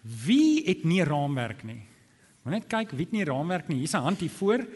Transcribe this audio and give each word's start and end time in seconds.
Wie 0.00 0.64
het 0.64 0.84
nie 0.84 1.04
raamwerk 1.04 1.62
nie? 1.62 1.82
Maar 2.42 2.52
net 2.52 2.66
kyk, 2.66 2.94
wie 2.96 3.04
het 3.04 3.12
nie 3.12 3.24
raamwerk 3.24 3.68
nie? 3.68 3.78
Hier's 3.78 3.94
'n 3.94 4.06
hand 4.06 4.20
hier 4.20 4.30
voor. 4.30 4.66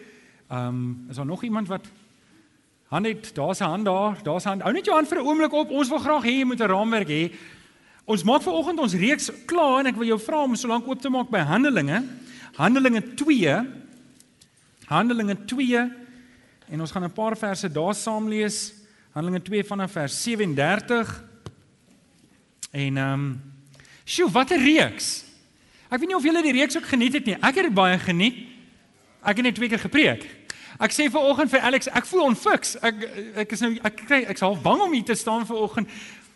Ehm, 0.49 0.69
um, 0.69 1.07
is 1.09 1.17
daar 1.17 1.27
nog 1.27 1.43
iemand 1.43 1.69
wat 1.69 1.87
hand 2.89 3.07
het? 3.07 3.35
Daar's 3.35 3.61
'n 3.61 3.65
hand 3.65 3.85
daar. 3.85 4.23
Daar's 4.23 4.45
'n 4.45 4.49
hand. 4.49 4.63
Hou 4.63 4.73
net 4.73 4.85
jou 4.85 4.97
hand 4.97 5.09
vir 5.09 5.19
'n 5.19 5.27
oomblik 5.27 5.53
op. 5.53 5.71
Ons 5.71 5.89
wil 5.89 5.99
graag 5.99 6.23
hê 6.23 6.39
jy 6.39 6.45
moet 6.45 6.61
'n 6.61 6.67
raamwerk 6.67 7.09
hê. 7.09 7.33
Ons 8.05 8.23
maak 8.23 8.43
vanoggend 8.43 8.79
ons 8.79 8.95
reeks 8.95 9.31
klaar 9.47 9.79
en 9.81 9.87
ek 9.87 9.97
wil 9.97 10.07
jou 10.07 10.21
vra 10.21 10.43
om 10.43 10.55
so 10.57 10.69
lank 10.69 10.87
oop 10.87 11.01
te 11.01 11.09
maak 11.09 11.31
by 11.31 11.39
Handelinge. 11.39 12.05
Handelinge 12.57 13.15
2. 13.15 13.67
Handelinge 14.87 15.45
2 15.45 15.91
en 16.69 16.81
ons 16.81 16.91
gaan 16.91 17.05
'n 17.05 17.13
paar 17.13 17.37
verse 17.37 17.73
daar 17.73 17.95
saam 17.95 18.29
lees. 18.29 18.75
Handelinge 19.13 19.43
2 19.43 19.65
vanaf 19.65 19.93
vers 19.93 20.23
37. 20.23 21.25
En 22.71 22.97
ehm 22.97 23.13
um, 23.13 23.54
Sjoe, 24.05 24.31
wat 24.31 24.51
'n 24.51 24.61
reeks. 24.61 25.25
Ek 25.91 25.99
weet 25.99 26.09
nie 26.09 26.17
of 26.17 26.23
julle 26.23 26.43
die 26.43 26.53
reeks 26.53 26.77
ook 26.77 26.87
geniet 26.87 27.13
het 27.13 27.25
nie. 27.25 27.35
Ek 27.35 27.55
het 27.55 27.65
dit 27.65 27.75
baie 27.75 27.99
geniet. 27.99 28.35
Ek 29.23 29.37
het 29.37 29.45
net 29.45 29.55
twee 29.55 29.69
keer 29.69 29.79
gepreek. 29.79 30.27
Ek 30.79 30.91
sê 30.91 31.11
ver 31.11 31.21
oggend 31.21 31.51
vir 31.51 31.61
Alex, 31.61 31.87
ek 31.87 32.07
voel 32.07 32.25
onfiks. 32.25 32.77
Ek 32.83 32.95
ek 33.45 33.53
is 33.53 33.61
nou 33.61 33.79
ek 33.83 33.97
kry 34.07 34.25
ek's 34.29 34.41
half 34.41 34.63
bang 34.63 34.81
om 34.81 34.93
hier 34.93 35.05
te 35.05 35.15
staan 35.15 35.47
ver 35.47 35.57
oggend 35.57 35.89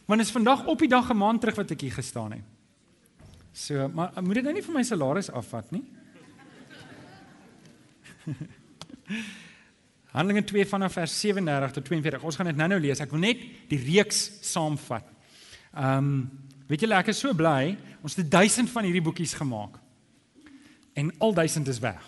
want 0.08 0.20
is 0.20 0.30
vandag 0.32 0.64
op 0.66 0.78
die 0.78 0.88
dag 0.88 1.10
'n 1.10 1.16
maand 1.16 1.40
terug 1.40 1.56
wat 1.56 1.70
ek 1.70 1.80
hier 1.80 1.92
gestaan 1.92 2.32
het. 2.32 2.44
So, 3.52 3.88
maar 3.88 4.12
moet 4.22 4.34
dit 4.34 4.44
nou 4.44 4.54
nie 4.54 4.62
vir 4.62 4.74
my 4.74 4.82
salaris 4.82 5.30
afvat 5.30 5.70
nie. 5.70 5.84
Handelinge 10.14 10.44
2 10.44 10.66
vanaf 10.66 10.92
vers 10.92 11.20
37 11.20 11.72
tot 11.72 11.84
42. 11.84 12.22
Ons 12.22 12.36
gaan 12.36 12.46
dit 12.46 12.56
nou-nou 12.56 12.80
lees. 12.80 13.00
Ek 13.00 13.10
wil 13.10 13.20
net 13.20 13.36
die 13.68 13.78
reeks 13.78 14.30
saamvat. 14.40 15.04
Ehm 15.74 15.98
um, 15.98 16.30
Weet 16.68 16.84
julle 16.84 16.98
ek 17.00 17.08
is 17.14 17.18
so 17.18 17.32
bly, 17.34 17.76
ons 18.04 18.16
het 18.20 18.30
1000 18.30 18.70
van 18.70 18.84
hierdie 18.84 19.02
boekies 19.02 19.32
gemaak. 19.34 19.78
En 20.98 21.10
al 21.18 21.34
1000 21.34 21.68
is 21.68 21.80
weg. 21.80 22.02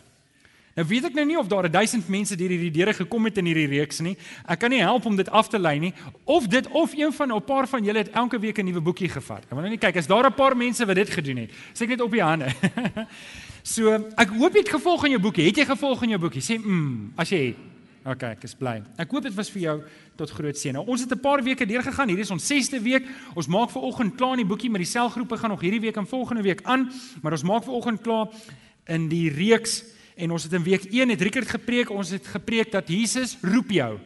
Nou 0.77 0.85
weet 0.87 1.09
ek 1.09 1.17
nou 1.19 1.25
nie 1.27 1.39
of 1.39 1.49
daar 1.51 1.67
1000 1.71 2.07
mense 2.09 2.37
deur 2.39 2.53
hierdie 2.55 2.71
deure 2.71 2.93
gekom 2.95 3.27
het 3.27 3.41
in 3.43 3.49
hierdie 3.51 3.67
reeks 3.73 3.99
nie. 4.05 4.15
Ek 4.47 4.61
kan 4.63 4.71
nie 4.71 4.83
help 4.85 5.09
om 5.09 5.17
dit 5.19 5.29
af 5.29 5.51
te 5.51 5.59
lei 5.59 5.79
nie 5.83 5.91
of 6.25 6.47
dit 6.47 6.69
of 6.71 6.95
een 6.95 7.13
van 7.13 7.35
'n 7.35 7.45
paar 7.45 7.67
van 7.69 7.85
julle 7.85 7.99
het 7.99 8.11
elke 8.11 8.39
week 8.39 8.59
'n 8.59 8.65
nuwe 8.65 8.81
boekie 8.81 9.09
gevat. 9.09 9.43
Ek 9.45 9.51
wil 9.51 9.61
nou 9.61 9.71
net 9.71 9.81
kyk, 9.81 9.97
is 9.97 10.07
daar 10.07 10.27
'n 10.27 10.35
paar 10.35 10.57
mense 10.57 10.87
wat 10.87 10.95
dit 10.97 11.11
gedoen 11.11 11.37
het? 11.37 11.51
Sê 11.75 11.83
ek 11.83 11.89
net 11.89 12.01
op 12.01 12.11
die 12.11 12.23
hande. 12.23 12.49
so, 13.63 13.93
ek 14.17 14.29
hoop 14.29 14.53
jy 14.53 14.61
het 14.61 14.69
gevolg 14.69 15.05
aan 15.05 15.11
jou 15.11 15.21
boekie. 15.21 15.45
Het 15.45 15.57
jy 15.57 15.65
gevolg 15.65 16.03
aan 16.03 16.09
jou 16.09 16.21
boekie? 16.21 16.43
Sê 16.43 16.59
mm, 16.59 17.13
as 17.17 17.29
jy 17.29 17.47
het. 17.47 17.57
OK, 18.01 18.23
ek 18.25 18.45
is 18.49 18.55
bly. 18.57 18.79
Ek 18.97 19.11
hoop 19.13 19.27
dit 19.27 19.35
was 19.37 19.51
vir 19.53 19.61
jou 19.61 19.75
tot 20.17 20.31
groot 20.33 20.57
seën. 20.57 20.73
Nou, 20.73 20.87
ons 20.89 21.03
het 21.05 21.13
'n 21.13 21.21
paar 21.21 21.43
weke 21.45 21.67
deur 21.67 21.83
gegaan. 21.83 22.09
Hierdie 22.09 22.25
is 22.25 22.31
ons 22.31 22.47
6ste 22.47 22.81
week. 22.81 23.05
Ons 23.35 23.47
maak 23.47 23.71
ver 23.71 23.83
oggend 23.83 24.17
klaar 24.17 24.39
in 24.39 24.47
die 24.47 24.49
boekie 24.49 24.71
met 24.71 24.81
die 24.81 24.89
selgroepe 24.89 25.37
gaan 25.37 25.51
nog 25.51 25.61
hierdie 25.61 25.81
week 25.81 25.97
en 25.97 26.07
volgende 26.07 26.43
week 26.43 26.63
aan, 26.65 26.91
maar 27.23 27.33
ons 27.33 27.43
maak 27.43 27.65
ver 27.65 27.73
oggend 27.73 28.01
klaar 28.01 28.29
in 28.87 29.09
die 29.09 29.29
reeks 29.29 29.85
en 30.17 30.31
ons 30.31 30.43
het 30.43 30.53
in 30.53 30.63
week 30.63 30.85
1 30.85 31.09
het 31.09 31.21
Rickert 31.21 31.49
gepreek. 31.49 31.91
Ons 31.91 32.11
het 32.11 32.27
gepreek 32.27 32.73
dat 32.73 32.89
Jesus 32.89 33.37
roep 33.43 33.71
jou. 33.71 33.99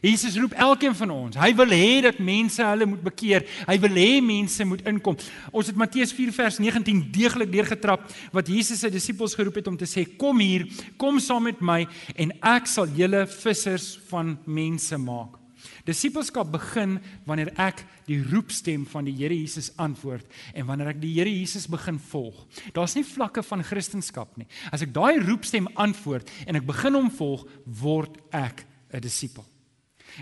Jesus 0.00 0.36
roep 0.40 0.54
elkeen 0.56 0.94
van 0.96 1.10
ons. 1.12 1.36
Hy 1.36 1.50
wil 1.58 1.72
hê 1.76 2.00
dat 2.06 2.20
mense 2.24 2.64
hulle 2.64 2.86
moet 2.88 3.02
bekeer. 3.04 3.44
Hy 3.68 3.76
wil 3.82 3.98
hê 4.00 4.20
mense 4.24 4.64
moet 4.64 4.84
inkom. 4.88 5.18
Ons 5.52 5.68
het 5.68 5.76
Matteus 5.76 6.14
4 6.16 6.32
vers 6.32 6.56
19 6.62 7.02
deeglik 7.12 7.52
deurgetrap 7.52 8.06
wat 8.32 8.48
Jesus 8.48 8.80
sy 8.80 8.88
disippels 8.92 9.36
geroep 9.36 9.60
het 9.60 9.68
om 9.68 9.76
te 9.76 9.88
sê: 9.88 10.06
"Kom 10.16 10.40
hier, 10.40 10.64
kom 10.96 11.20
saam 11.20 11.44
met 11.44 11.60
my 11.60 11.86
en 12.16 12.32
ek 12.40 12.66
sal 12.66 12.88
julle 12.96 13.26
vissers 13.26 13.98
van 14.08 14.38
mense 14.46 14.96
maak." 14.96 15.36
Disippelskap 15.84 16.50
begin 16.52 16.98
wanneer 17.26 17.52
ek 17.60 17.84
die 18.06 18.20
roepstem 18.22 18.86
van 18.86 19.04
die 19.04 19.14
Here 19.16 19.36
Jesus 19.36 19.70
antwoord 19.76 20.24
en 20.54 20.66
wanneer 20.66 20.94
ek 20.94 21.00
die 21.00 21.12
Here 21.12 21.30
Jesus 21.30 21.68
begin 21.68 21.98
volg. 21.98 22.46
Daar's 22.72 22.96
nie 22.96 23.04
vlakke 23.04 23.42
van 23.42 23.62
kristendom 23.62 24.28
nie. 24.36 24.48
As 24.72 24.82
ek 24.82 24.94
daai 24.94 25.20
roepstem 25.20 25.68
antwoord 25.74 26.30
en 26.46 26.56
ek 26.56 26.68
begin 26.68 26.94
hom 26.94 27.10
volg, 27.10 27.46
word 27.66 28.16
ek 28.32 28.64
'n 28.92 29.00
disipel. 29.00 29.44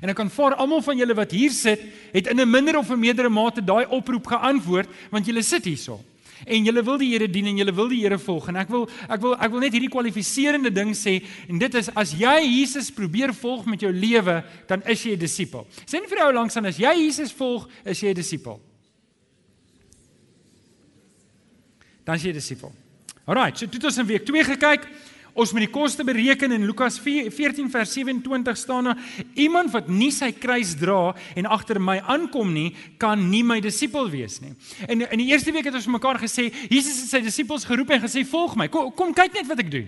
En 0.01 0.09
ek 0.09 0.21
aanvaar 0.21 0.55
almal 0.55 0.83
van 0.83 0.97
julle 0.97 1.15
wat 1.15 1.33
hier 1.35 1.51
sit, 1.51 1.81
het 2.13 2.27
in 2.27 2.41
'n 2.41 2.51
minder 2.51 2.79
of 2.79 2.91
'n 2.91 2.99
meerdere 2.99 3.29
mate 3.29 3.65
daai 3.65 3.87
oproep 3.87 4.27
geantwoord 4.27 4.89
want 5.11 5.27
julle 5.27 5.43
sit 5.43 5.65
hierso. 5.65 6.01
En 6.47 6.65
julle 6.65 6.83
wil 6.83 6.99
die 6.99 7.11
Here 7.13 7.29
dien 7.31 7.47
en 7.47 7.57
julle 7.57 7.75
wil 7.75 7.89
die 7.89 8.03
Here 8.03 8.19
volg 8.19 8.49
en 8.49 8.57
ek 8.57 8.69
wil 8.69 8.89
ek 9.09 9.21
wil 9.21 9.35
ek 9.35 9.51
wil 9.51 9.61
net 9.61 9.73
hierdie 9.73 9.91
kwalifiserende 9.91 10.71
ding 10.71 10.95
sê 10.95 11.19
en 11.49 11.59
dit 11.59 11.75
is 11.75 11.91
as 11.95 12.13
jy 12.13 12.37
Jesus 12.45 12.91
probeer 12.95 13.35
volg 13.35 13.67
met 13.67 13.81
jou 13.81 13.93
lewe, 13.93 14.45
dan 14.69 14.83
is 14.87 15.03
jy 15.03 15.13
'n 15.13 15.19
disipel. 15.19 15.67
Sien 15.85 16.07
vir 16.07 16.19
jou 16.19 16.33
langs 16.33 16.57
aan 16.57 16.67
as 16.67 16.77
jy 16.79 16.95
Jesus 16.95 17.33
volg, 17.33 17.69
is 17.85 18.01
jy 18.01 18.11
'n 18.11 18.15
disipel. 18.15 18.61
Dan 22.05 22.15
is 22.15 22.23
jy 22.23 22.31
'n 22.31 22.35
disipel. 22.35 22.73
Alrite, 23.27 23.59
so 23.59 23.67
dit 23.67 23.75
het 23.75 23.85
ons 23.85 23.99
in 23.99 24.07
week 24.07 24.25
2 24.25 24.45
gekyk. 24.45 24.87
Ons 25.39 25.53
moet 25.55 25.69
die 25.69 25.71
koste 25.71 26.03
bereken 26.03 26.51
in 26.57 26.65
Lukas 26.67 26.97
14 26.99 27.69
vers 27.71 27.93
27 27.95 28.57
staan 28.59 28.91
daar 28.91 29.03
iemand 29.39 29.71
wat 29.71 29.87
nie 29.87 30.11
sy 30.15 30.33
kruis 30.35 30.73
dra 30.81 31.13
en 31.39 31.47
agter 31.47 31.79
my 31.79 32.01
aankom 32.11 32.51
nie 32.51 32.73
kan 32.99 33.23
nie 33.31 33.45
my 33.47 33.61
disipel 33.63 34.11
wees 34.11 34.41
nie. 34.43 34.51
En 34.91 35.07
in 35.07 35.23
die 35.23 35.29
eerste 35.31 35.55
week 35.55 35.69
het 35.71 35.79
ons 35.79 35.87
mekaar 35.95 36.19
gesê 36.19 36.49
Jesus 36.67 37.05
het 37.05 37.13
sy 37.13 37.23
disippels 37.23 37.69
geroep 37.69 37.95
en 37.95 38.03
gesê 38.03 38.25
volg 38.27 38.57
my. 38.59 38.67
Kom, 38.73 38.91
kom 38.99 39.15
kyk 39.15 39.39
net 39.39 39.47
wat 39.47 39.63
ek 39.63 39.71
doen. 39.77 39.87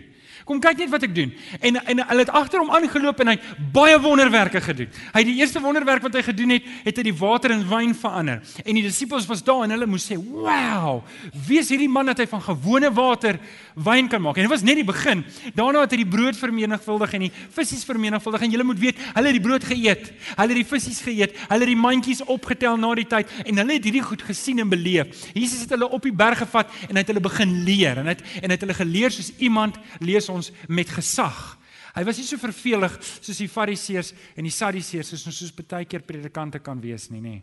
Kom 0.50 0.59
kyk 0.59 0.81
net 0.83 0.91
wat 0.91 1.05
ek 1.06 1.12
doen. 1.15 1.31
En 1.62 1.77
en 1.78 2.00
hulle 2.09 2.25
het 2.25 2.31
agter 2.34 2.59
hom 2.59 2.72
aangeloop 2.75 3.21
en 3.22 3.28
hy 3.31 3.34
het 3.37 3.59
baie 3.71 3.94
wonderwerke 4.03 4.59
gedoen. 4.65 4.88
Hy 5.12 5.21
het 5.22 5.28
die 5.28 5.37
eerste 5.38 5.61
wonderwerk 5.62 6.03
wat 6.03 6.16
hy 6.19 6.25
gedoen 6.27 6.56
het, 6.56 6.65
het 6.88 6.97
hy 6.99 7.05
die 7.06 7.15
water 7.15 7.53
in 7.55 7.62
wyn 7.71 7.93
verander. 7.94 8.41
En 8.65 8.75
die 8.75 8.83
disippels 8.83 9.28
was 9.31 9.44
daar 9.47 9.62
en 9.69 9.71
hulle 9.77 9.87
moes 9.87 10.09
sê, 10.10 10.19
"Wow, 10.19 11.05
wie 11.47 11.60
is 11.60 11.69
hierdie 11.71 11.89
man 11.89 12.06
dat 12.06 12.19
hy 12.19 12.27
van 12.27 12.43
gewone 12.43 12.91
water 12.91 13.39
wyn 13.77 14.09
kan 14.09 14.22
maak?" 14.22 14.37
En 14.39 14.43
dit 14.43 14.50
was 14.50 14.62
net 14.62 14.75
die 14.75 14.84
begin. 14.84 15.25
Daarna 15.55 15.81
het 15.83 15.91
hy 15.93 16.03
die 16.03 16.10
brood 16.16 16.37
vermenigvuldig 16.37 17.12
en 17.15 17.21
die 17.21 17.33
visse 17.50 17.87
vermenigvuldig 17.87 18.43
en 18.43 18.50
jy 18.50 18.62
moet 18.62 18.78
weet, 18.78 18.97
hulle 19.15 19.27
het 19.27 19.39
die 19.39 19.49
brood 19.49 19.65
geëet. 19.65 20.12
Hulle 20.37 20.49
het 20.49 20.66
die 20.66 20.78
visse 20.78 21.05
geëet. 21.05 21.37
Hulle 21.49 21.60
het 21.60 21.69
die 21.69 21.77
mandjies 21.77 22.25
opgetel 22.25 22.77
na 22.77 22.94
die 22.94 23.06
tyd 23.06 23.28
en 23.47 23.56
hulle 23.56 23.72
het 23.72 23.84
hierdie 23.84 24.03
goed 24.03 24.22
gesien 24.22 24.59
en 24.59 24.69
beleef. 24.69 25.06
Jesus 25.33 25.60
het 25.60 25.71
hulle 25.71 25.89
op 25.89 26.03
die 26.03 26.12
berg 26.12 26.39
gevat 26.39 26.66
en 26.89 26.97
hy 26.97 26.99
het 26.99 27.06
hulle 27.06 27.21
begin 27.21 27.62
leer 27.65 27.99
en 27.99 28.06
hy 28.06 28.16
het 28.16 28.22
en 28.43 28.50
hy 28.50 28.56
het 28.56 28.60
hulle 28.60 28.75
geleer 28.75 29.10
soos 29.10 29.33
iemand 29.39 29.78
lees 30.00 30.28
ons 30.28 30.40
met 30.69 30.89
gesag. 30.89 31.59
Hy 31.95 32.05
was 32.06 32.19
nie 32.21 32.27
so 32.27 32.39
vervelig 32.39 32.97
soos 33.21 33.39
die 33.39 33.51
Fariseërs 33.51 34.12
en 34.39 34.47
die 34.47 34.55
Sadduseërs 34.55 35.11
soos 35.12 35.27
ons 35.27 35.41
soos 35.43 35.55
baie 35.61 35.84
keer 35.84 36.05
predikante 36.06 36.61
kan 36.62 36.81
wees 36.81 37.09
nie, 37.11 37.21
nê. 37.21 37.41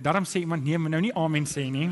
Daarom 0.00 0.24
sê 0.24 0.40
iemand 0.44 0.64
nee, 0.64 0.78
maar 0.78 0.94
nou 0.94 1.02
nie 1.02 1.14
amen 1.18 1.46
sê 1.46 1.66
nie. 1.70 1.90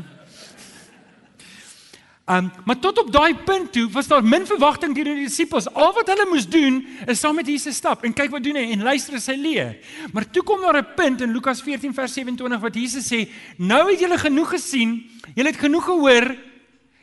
Um, 2.27 2.49
maar 2.67 2.75
tot 2.83 2.97
op 2.99 3.11
daai 3.11 3.37
punt 3.47 3.69
toe 3.71 3.85
was 3.91 4.07
daar 4.11 4.23
min 4.23 4.43
verwagting 4.47 4.91
deur 4.95 5.07
die 5.07 5.29
disippels. 5.29 5.69
Al 5.71 5.93
wat 5.95 6.09
hulle 6.11 6.25
moes 6.27 6.47
doen 6.51 6.81
is 7.07 7.21
saam 7.23 7.37
met 7.39 7.47
Jesus 7.47 7.79
stap 7.79 8.03
en 8.03 8.15
kyk 8.15 8.33
wat 8.33 8.43
doen 8.43 8.59
hy 8.59 8.65
en 8.75 8.83
luister 8.83 9.15
as 9.15 9.29
hy 9.31 9.37
leer. 9.39 9.77
Maar 10.11 10.27
toe 10.35 10.43
kom 10.43 10.59
daar 10.59 10.81
'n 10.81 10.91
punt 10.95 11.21
in 11.23 11.31
Lukas 11.31 11.61
14 11.63 11.93
vers 11.93 12.13
27 12.13 12.59
wat 12.59 12.75
Jesus 12.75 13.07
sê: 13.07 13.29
"Nou 13.57 13.89
het 13.91 13.99
julle 13.99 14.17
genoeg 14.17 14.49
gesien, 14.49 15.09
julle 15.35 15.47
het 15.47 15.59
genoeg 15.59 15.85
gehoor, 15.85 16.35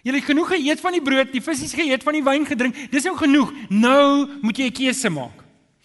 Julle 0.04 0.20
het 0.20 0.28
genoeg 0.28 0.50
geëet 0.52 0.82
van 0.84 0.92
die 0.92 1.02
brood, 1.04 1.30
die 1.32 1.40
visse 1.40 1.70
geëet, 1.72 2.02
van 2.04 2.18
die 2.18 2.24
wyn 2.24 2.44
gedrink. 2.44 2.76
Dis 2.92 3.06
nou 3.08 3.14
genoeg. 3.16 3.54
Nou 3.72 4.28
moet 4.42 4.58
jy 4.58 4.68
'n 4.68 4.76
keuse 4.76 5.10
maak. 5.10 5.44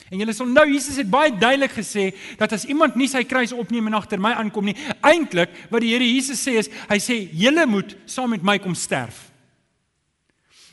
En 0.10 0.18
julle 0.18 0.34
sal 0.34 0.50
nou 0.50 0.66
Jesus 0.66 0.98
het 0.98 1.10
baie 1.10 1.32
duidelik 1.32 1.72
gesê 1.72 2.10
dat 2.38 2.52
as 2.54 2.66
iemand 2.66 2.96
nie 2.96 3.08
sy 3.08 3.22
kruis 3.24 3.54
opneem 3.54 3.88
en 3.88 3.94
agter 3.94 4.20
my 4.20 4.32
aankom 4.34 4.66
nie, 4.66 4.76
eintlik 5.06 5.50
wat 5.70 5.82
die 5.82 5.94
Here 5.94 6.06
Jesus 6.06 6.42
sê 6.42 6.58
is, 6.58 6.70
hy 6.90 6.98
sê 6.98 7.30
julle 7.32 7.66
moet 7.70 7.96
saam 8.10 8.34
met 8.34 8.44
my 8.44 8.58
kom 8.58 8.76
sterf. 8.76 9.32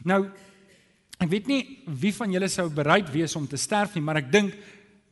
Nou 0.04 0.30
ek 1.20 1.28
weet 1.28 1.46
nie 1.46 1.60
wie 1.86 2.12
van 2.12 2.32
julle 2.32 2.48
sou 2.48 2.68
bereid 2.72 3.12
wees 3.12 3.36
om 3.36 3.46
te 3.46 3.56
sterf 3.56 3.94
nie, 3.94 4.02
maar 4.04 4.16
ek 4.16 4.32
dink 4.32 4.56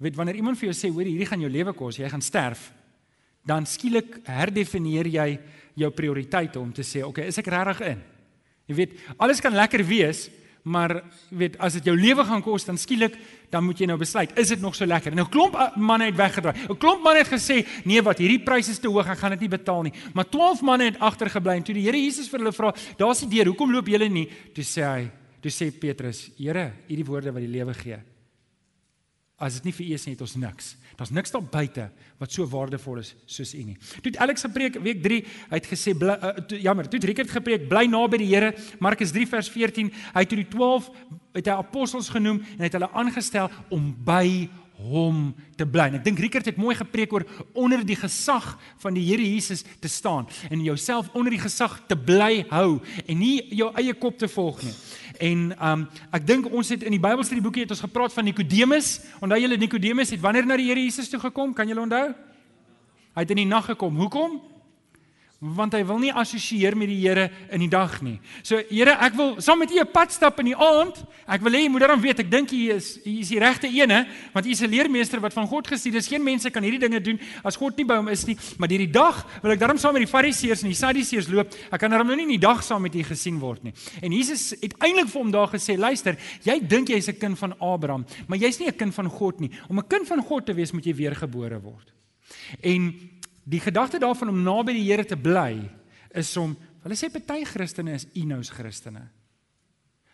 weet 0.01 0.17
wanneer 0.17 0.37
iemand 0.37 0.59
vir 0.59 0.73
jou 0.73 0.77
sê 0.77 0.91
hoor 0.93 1.05
hierdie 1.05 1.29
gaan 1.29 1.41
jou 1.41 1.51
lewe 1.53 1.73
kos, 1.77 1.99
jy 1.99 2.09
gaan 2.09 2.25
sterf, 2.25 2.73
dan 3.45 3.69
skielik 3.69 4.23
herdefinieer 4.25 5.07
jy 5.07 5.29
jou 5.77 5.91
prioriteite 5.91 6.61
om 6.61 6.73
te 6.73 6.83
sê, 6.83 7.05
okay, 7.05 7.29
is 7.29 7.39
ek 7.39 7.49
regtig 7.53 7.81
in? 7.93 8.03
Jy 8.67 8.75
weet, 8.75 8.97
alles 9.21 9.41
kan 9.45 9.53
lekker 9.53 9.85
wees, 9.85 10.31
maar 10.65 10.97
jy 11.29 11.37
weet, 11.43 11.57
as 11.61 11.75
dit 11.77 11.91
jou 11.91 11.95
lewe 11.97 12.25
gaan 12.25 12.43
kos, 12.43 12.65
dan 12.65 12.79
skielik 12.81 13.19
dan 13.53 13.67
moet 13.67 13.79
jy 13.79 13.87
nou 13.87 13.99
besluit, 14.01 14.33
is 14.41 14.49
dit 14.55 14.63
nog 14.63 14.75
so 14.75 14.87
lekker? 14.89 15.13
En 15.13 15.21
'n 15.21 15.29
klomp 15.29 15.77
manne 15.77 16.07
het 16.07 16.17
weggedraai. 16.17 16.57
'n 16.71 16.79
Klomp 16.79 17.03
manne 17.03 17.19
het 17.19 17.29
gesê, 17.29 17.67
"Nee, 17.85 18.03
wat, 18.03 18.19
hierdie 18.19 18.43
pryse 18.43 18.71
is 18.71 18.79
te 18.79 18.89
hoog, 18.89 19.07
ek 19.07 19.19
gaan 19.19 19.31
dit 19.31 19.41
nie 19.41 19.49
betaal 19.49 19.83
nie." 19.83 19.93
Maar 20.15 20.29
12 20.29 20.63
manne 20.63 20.85
het 20.85 20.99
agtergebly 20.99 21.57
en 21.57 21.63
toe 21.63 21.75
die 21.75 21.85
Here 21.85 21.97
Jesus 21.97 22.29
vir 22.29 22.39
hulle 22.39 22.53
vra, 22.53 22.75
"Daar's 22.97 23.21
die 23.21 23.29
deur, 23.29 23.47
hoekom 23.47 23.71
loop 23.71 23.87
julle 23.87 24.09
nie?" 24.09 24.29
Toe 24.55 24.65
sê 24.65 24.83
hy, 24.83 25.11
toe 25.41 25.51
sê 25.51 25.71
Petrus, 25.71 26.31
"Here, 26.39 26.73
hierdie 26.89 27.05
woorde 27.05 27.33
wat 27.33 27.43
die 27.43 27.49
lewe 27.49 27.75
gee. 27.75 27.99
As 29.45 29.59
dit 29.61 29.69
nie 29.69 29.75
vir 29.77 29.87
U 29.87 29.93
is 29.99 30.07
nie, 30.09 30.15
het 30.17 30.25
ons 30.25 30.37
niks." 30.41 30.75
Daar's 30.95 31.11
niks 31.11 31.33
daar 31.35 31.43
buite 31.43 31.89
wat 32.19 32.33
so 32.33 32.47
waardevol 32.47 33.01
is 33.03 33.15
soos 33.27 33.55
U 33.55 33.63
nie. 33.63 33.77
Toe 33.77 34.13
het 34.13 34.21
Alex 34.23 34.47
gepreek 34.47 34.79
week 34.83 35.03
3, 35.03 35.21
hy 35.51 35.59
het 35.59 35.67
gesê 35.67 35.95
bly, 35.99 36.15
uh, 36.15 36.35
to, 36.47 36.57
jammer, 36.57 36.89
toe 36.89 37.01
het 37.01 37.09
Rickert 37.11 37.31
gepreek 37.35 37.69
bly 37.69 37.87
naby 37.91 38.23
die 38.23 38.31
Here. 38.31 38.55
Markus 38.79 39.11
3 39.11 39.27
vers 39.27 39.51
14, 39.51 39.91
hy 39.91 40.23
het 40.23 40.31
toe 40.31 40.39
die 40.39 40.49
12 40.49 40.91
het 41.35 41.51
hy 41.51 41.57
apostels 41.59 42.13
genoem 42.15 42.39
en 42.39 42.63
hy 42.63 42.69
het 42.69 42.77
hulle 42.79 42.93
aangestel 42.95 43.51
om 43.75 43.91
by 44.07 44.47
hom 44.85 45.33
te 45.59 45.67
bly. 45.67 45.89
En 45.91 45.99
ek 46.01 46.07
dink 46.07 46.21
Rickert 46.23 46.49
het 46.51 46.59
mooi 46.59 46.75
gepreek 46.77 47.13
oor 47.15 47.25
onder 47.59 47.85
die 47.87 47.99
gesag 47.99 48.55
van 48.83 48.97
die 48.97 49.05
Here 49.07 49.23
Jesus 49.23 49.65
te 49.83 49.91
staan 49.91 50.27
en 50.51 50.63
jouself 50.63 51.11
onder 51.15 51.35
die 51.35 51.43
gesag 51.43 51.81
te 51.91 51.97
bly 51.99 52.45
hou 52.51 52.81
en 53.07 53.19
nie 53.19 53.39
jou 53.55 53.71
eie 53.79 53.95
kop 53.99 54.19
te 54.19 54.31
volg 54.31 54.63
nie. 54.67 54.75
En 55.19 55.53
um 55.59 55.85
ek 56.11 56.27
dink 56.27 56.49
ons 56.51 56.69
het 56.69 56.83
in 56.83 56.95
die 56.97 57.03
Bybelstudie 57.03 57.43
boekie 57.43 57.63
het 57.67 57.75
ons 57.75 57.85
gepraat 57.85 58.13
van 58.13 58.25
Nikodemus. 58.25 59.01
Onthou 59.21 59.41
julle 59.41 59.59
Nikodemus 59.61 60.11
het 60.11 60.21
wanneer 60.21 60.47
na 60.47 60.57
die 60.57 60.71
Here 60.71 60.81
Jesus 60.81 61.09
toe 61.09 61.21
gekom? 61.21 61.55
Kan 61.55 61.69
julle 61.69 61.85
onthou? 61.85 62.15
Hy 63.15 63.23
het 63.23 63.31
in 63.31 63.45
die 63.45 63.51
nag 63.51 63.69
gekom. 63.71 63.97
Hoekom? 63.97 64.41
Want 65.45 65.75
hy 65.77 65.83
wil 65.85 65.99
nie 66.01 66.13
assosieer 66.13 66.73
met 66.79 66.89
die 66.89 67.01
Here 67.05 67.29
in 67.53 67.61
die 67.61 67.69
dag 67.69 67.99
nie. 68.03 68.17
So 68.43 68.63
Here, 68.71 68.95
ek 69.05 69.17
wil 69.19 69.35
saam 69.45 69.61
met 69.61 69.71
U 69.71 69.79
'n 69.81 69.93
pad 69.93 70.13
stap 70.13 70.39
in 70.41 70.47
die 70.47 70.57
aand. 70.57 71.05
Ek 71.29 71.43
wil 71.43 71.53
hê 71.53 71.65
jy 71.65 71.69
moet 71.69 71.81
daarom 71.81 72.01
weet, 72.01 72.21
ek 72.21 72.31
dink 72.31 72.53
U 72.53 72.71
is 72.73 72.99
U 73.05 73.19
is 73.21 73.29
die 73.29 73.39
regte 73.39 73.69
ene, 73.69 74.07
want 74.33 74.47
U 74.47 74.51
is 74.51 74.63
'n 74.63 74.71
leermeester 74.71 75.21
wat 75.21 75.33
van 75.33 75.47
God 75.47 75.67
gestuur 75.67 75.97
is. 75.97 76.09
Geen 76.09 76.23
mense 76.23 76.51
kan 76.51 76.63
hierdie 76.63 76.81
dinge 76.81 77.01
doen 77.01 77.21
as 77.45 77.57
God 77.57 77.77
nie 77.77 77.85
by 77.85 77.97
hom 77.97 78.09
is 78.09 78.25
nie, 78.27 78.37
maar 78.59 78.69
hierdie 78.69 78.91
dag 78.91 79.27
wil 79.43 79.53
ek 79.53 79.59
daarom 79.59 79.79
saam 79.79 79.93
met 79.93 80.03
die 80.03 80.11
Fariseërs 80.11 80.63
en 80.63 80.69
die 80.69 80.77
Sadduseërs 80.77 81.29
loop. 81.29 81.55
Ek 81.71 81.81
kan 81.81 81.91
daarom 81.91 82.07
nou 82.07 82.17
nie 82.17 82.25
in 82.25 82.41
die 82.41 82.47
dag 82.47 82.63
saam 82.63 82.83
met 82.83 82.95
U 82.95 83.03
gesien 83.03 83.39
word 83.39 83.65
nie. 83.65 83.75
En 84.03 84.13
Jesus 84.13 84.55
het 84.61 84.75
eintlik 84.79 85.09
vir 85.09 85.21
hom 85.21 85.31
daar 85.31 85.49
gesê, 85.49 85.77
luister, 85.77 86.17
jy 86.43 86.61
dink 86.61 86.89
jy's 86.89 87.09
'n 87.09 87.19
kind 87.19 87.39
van 87.39 87.55
Abraham, 87.61 88.07
maar 88.27 88.39
jy's 88.39 88.59
nie 88.59 88.69
'n 88.69 88.77
kind 88.77 88.95
van 88.95 89.09
God 89.09 89.41
nie. 89.41 89.51
Om 89.69 89.79
'n 89.79 89.89
kind 89.89 90.07
van 90.07 90.23
God 90.23 90.47
te 90.47 90.55
wees, 90.55 90.73
moet 90.73 90.85
jy 90.85 90.95
weergebore 90.95 91.61
word. 91.61 91.93
En 92.63 92.95
Die 93.45 93.61
gedagte 93.61 94.01
daarvan 94.01 94.33
om 94.33 94.43
naby 94.43 94.73
die 94.73 94.87
Here 94.89 95.05
te 95.05 95.17
bly 95.21 95.61
is 96.17 96.31
om 96.41 96.55
hulle 96.85 96.97
sê 96.97 97.11
party 97.13 97.45
Christene 97.49 97.95
is 97.99 98.07
inous 98.17 98.51
Christene. 98.53 99.05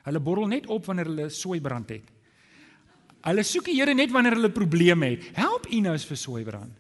Hulle 0.06 0.23
borrel 0.23 0.49
net 0.50 0.67
op 0.71 0.88
wanneer 0.88 1.11
hulle 1.11 1.29
soeibrand 1.31 1.93
het. 1.94 2.11
Hulle 3.29 3.44
soek 3.47 3.69
die 3.71 3.77
Here 3.79 3.94
net 3.94 4.11
wanneer 4.15 4.38
hulle 4.38 4.50
probleme 4.55 5.12
het. 5.12 5.31
Help 5.38 5.69
inous 5.71 6.06
vir 6.09 6.19
soeibrand. 6.19 6.77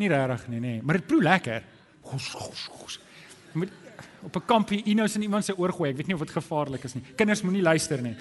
Nie 0.00 0.10
regtig 0.10 0.48
nie, 0.50 0.60
nê, 0.62 0.74
maar 0.82 0.98
dit 0.98 1.06
proe 1.06 1.22
lekker. 1.22 1.66
Gos 2.08 2.28
gos 2.34 2.68
gos. 2.78 2.98
Met 3.54 3.70
op 4.24 4.36
'n 4.36 4.46
kampie 4.46 4.82
inous 4.84 5.16
in 5.16 5.22
iemand 5.22 5.44
se 5.44 5.56
oor 5.56 5.72
gooi. 5.72 5.90
Ek 5.90 5.96
weet 5.96 6.06
nie 6.06 6.14
of 6.14 6.20
dit 6.20 6.30
gevaarlik 6.30 6.84
is 6.84 6.94
nie. 6.94 7.04
Kinders 7.16 7.42
moenie 7.42 7.62
luister 7.62 8.02
nie. 8.02 8.16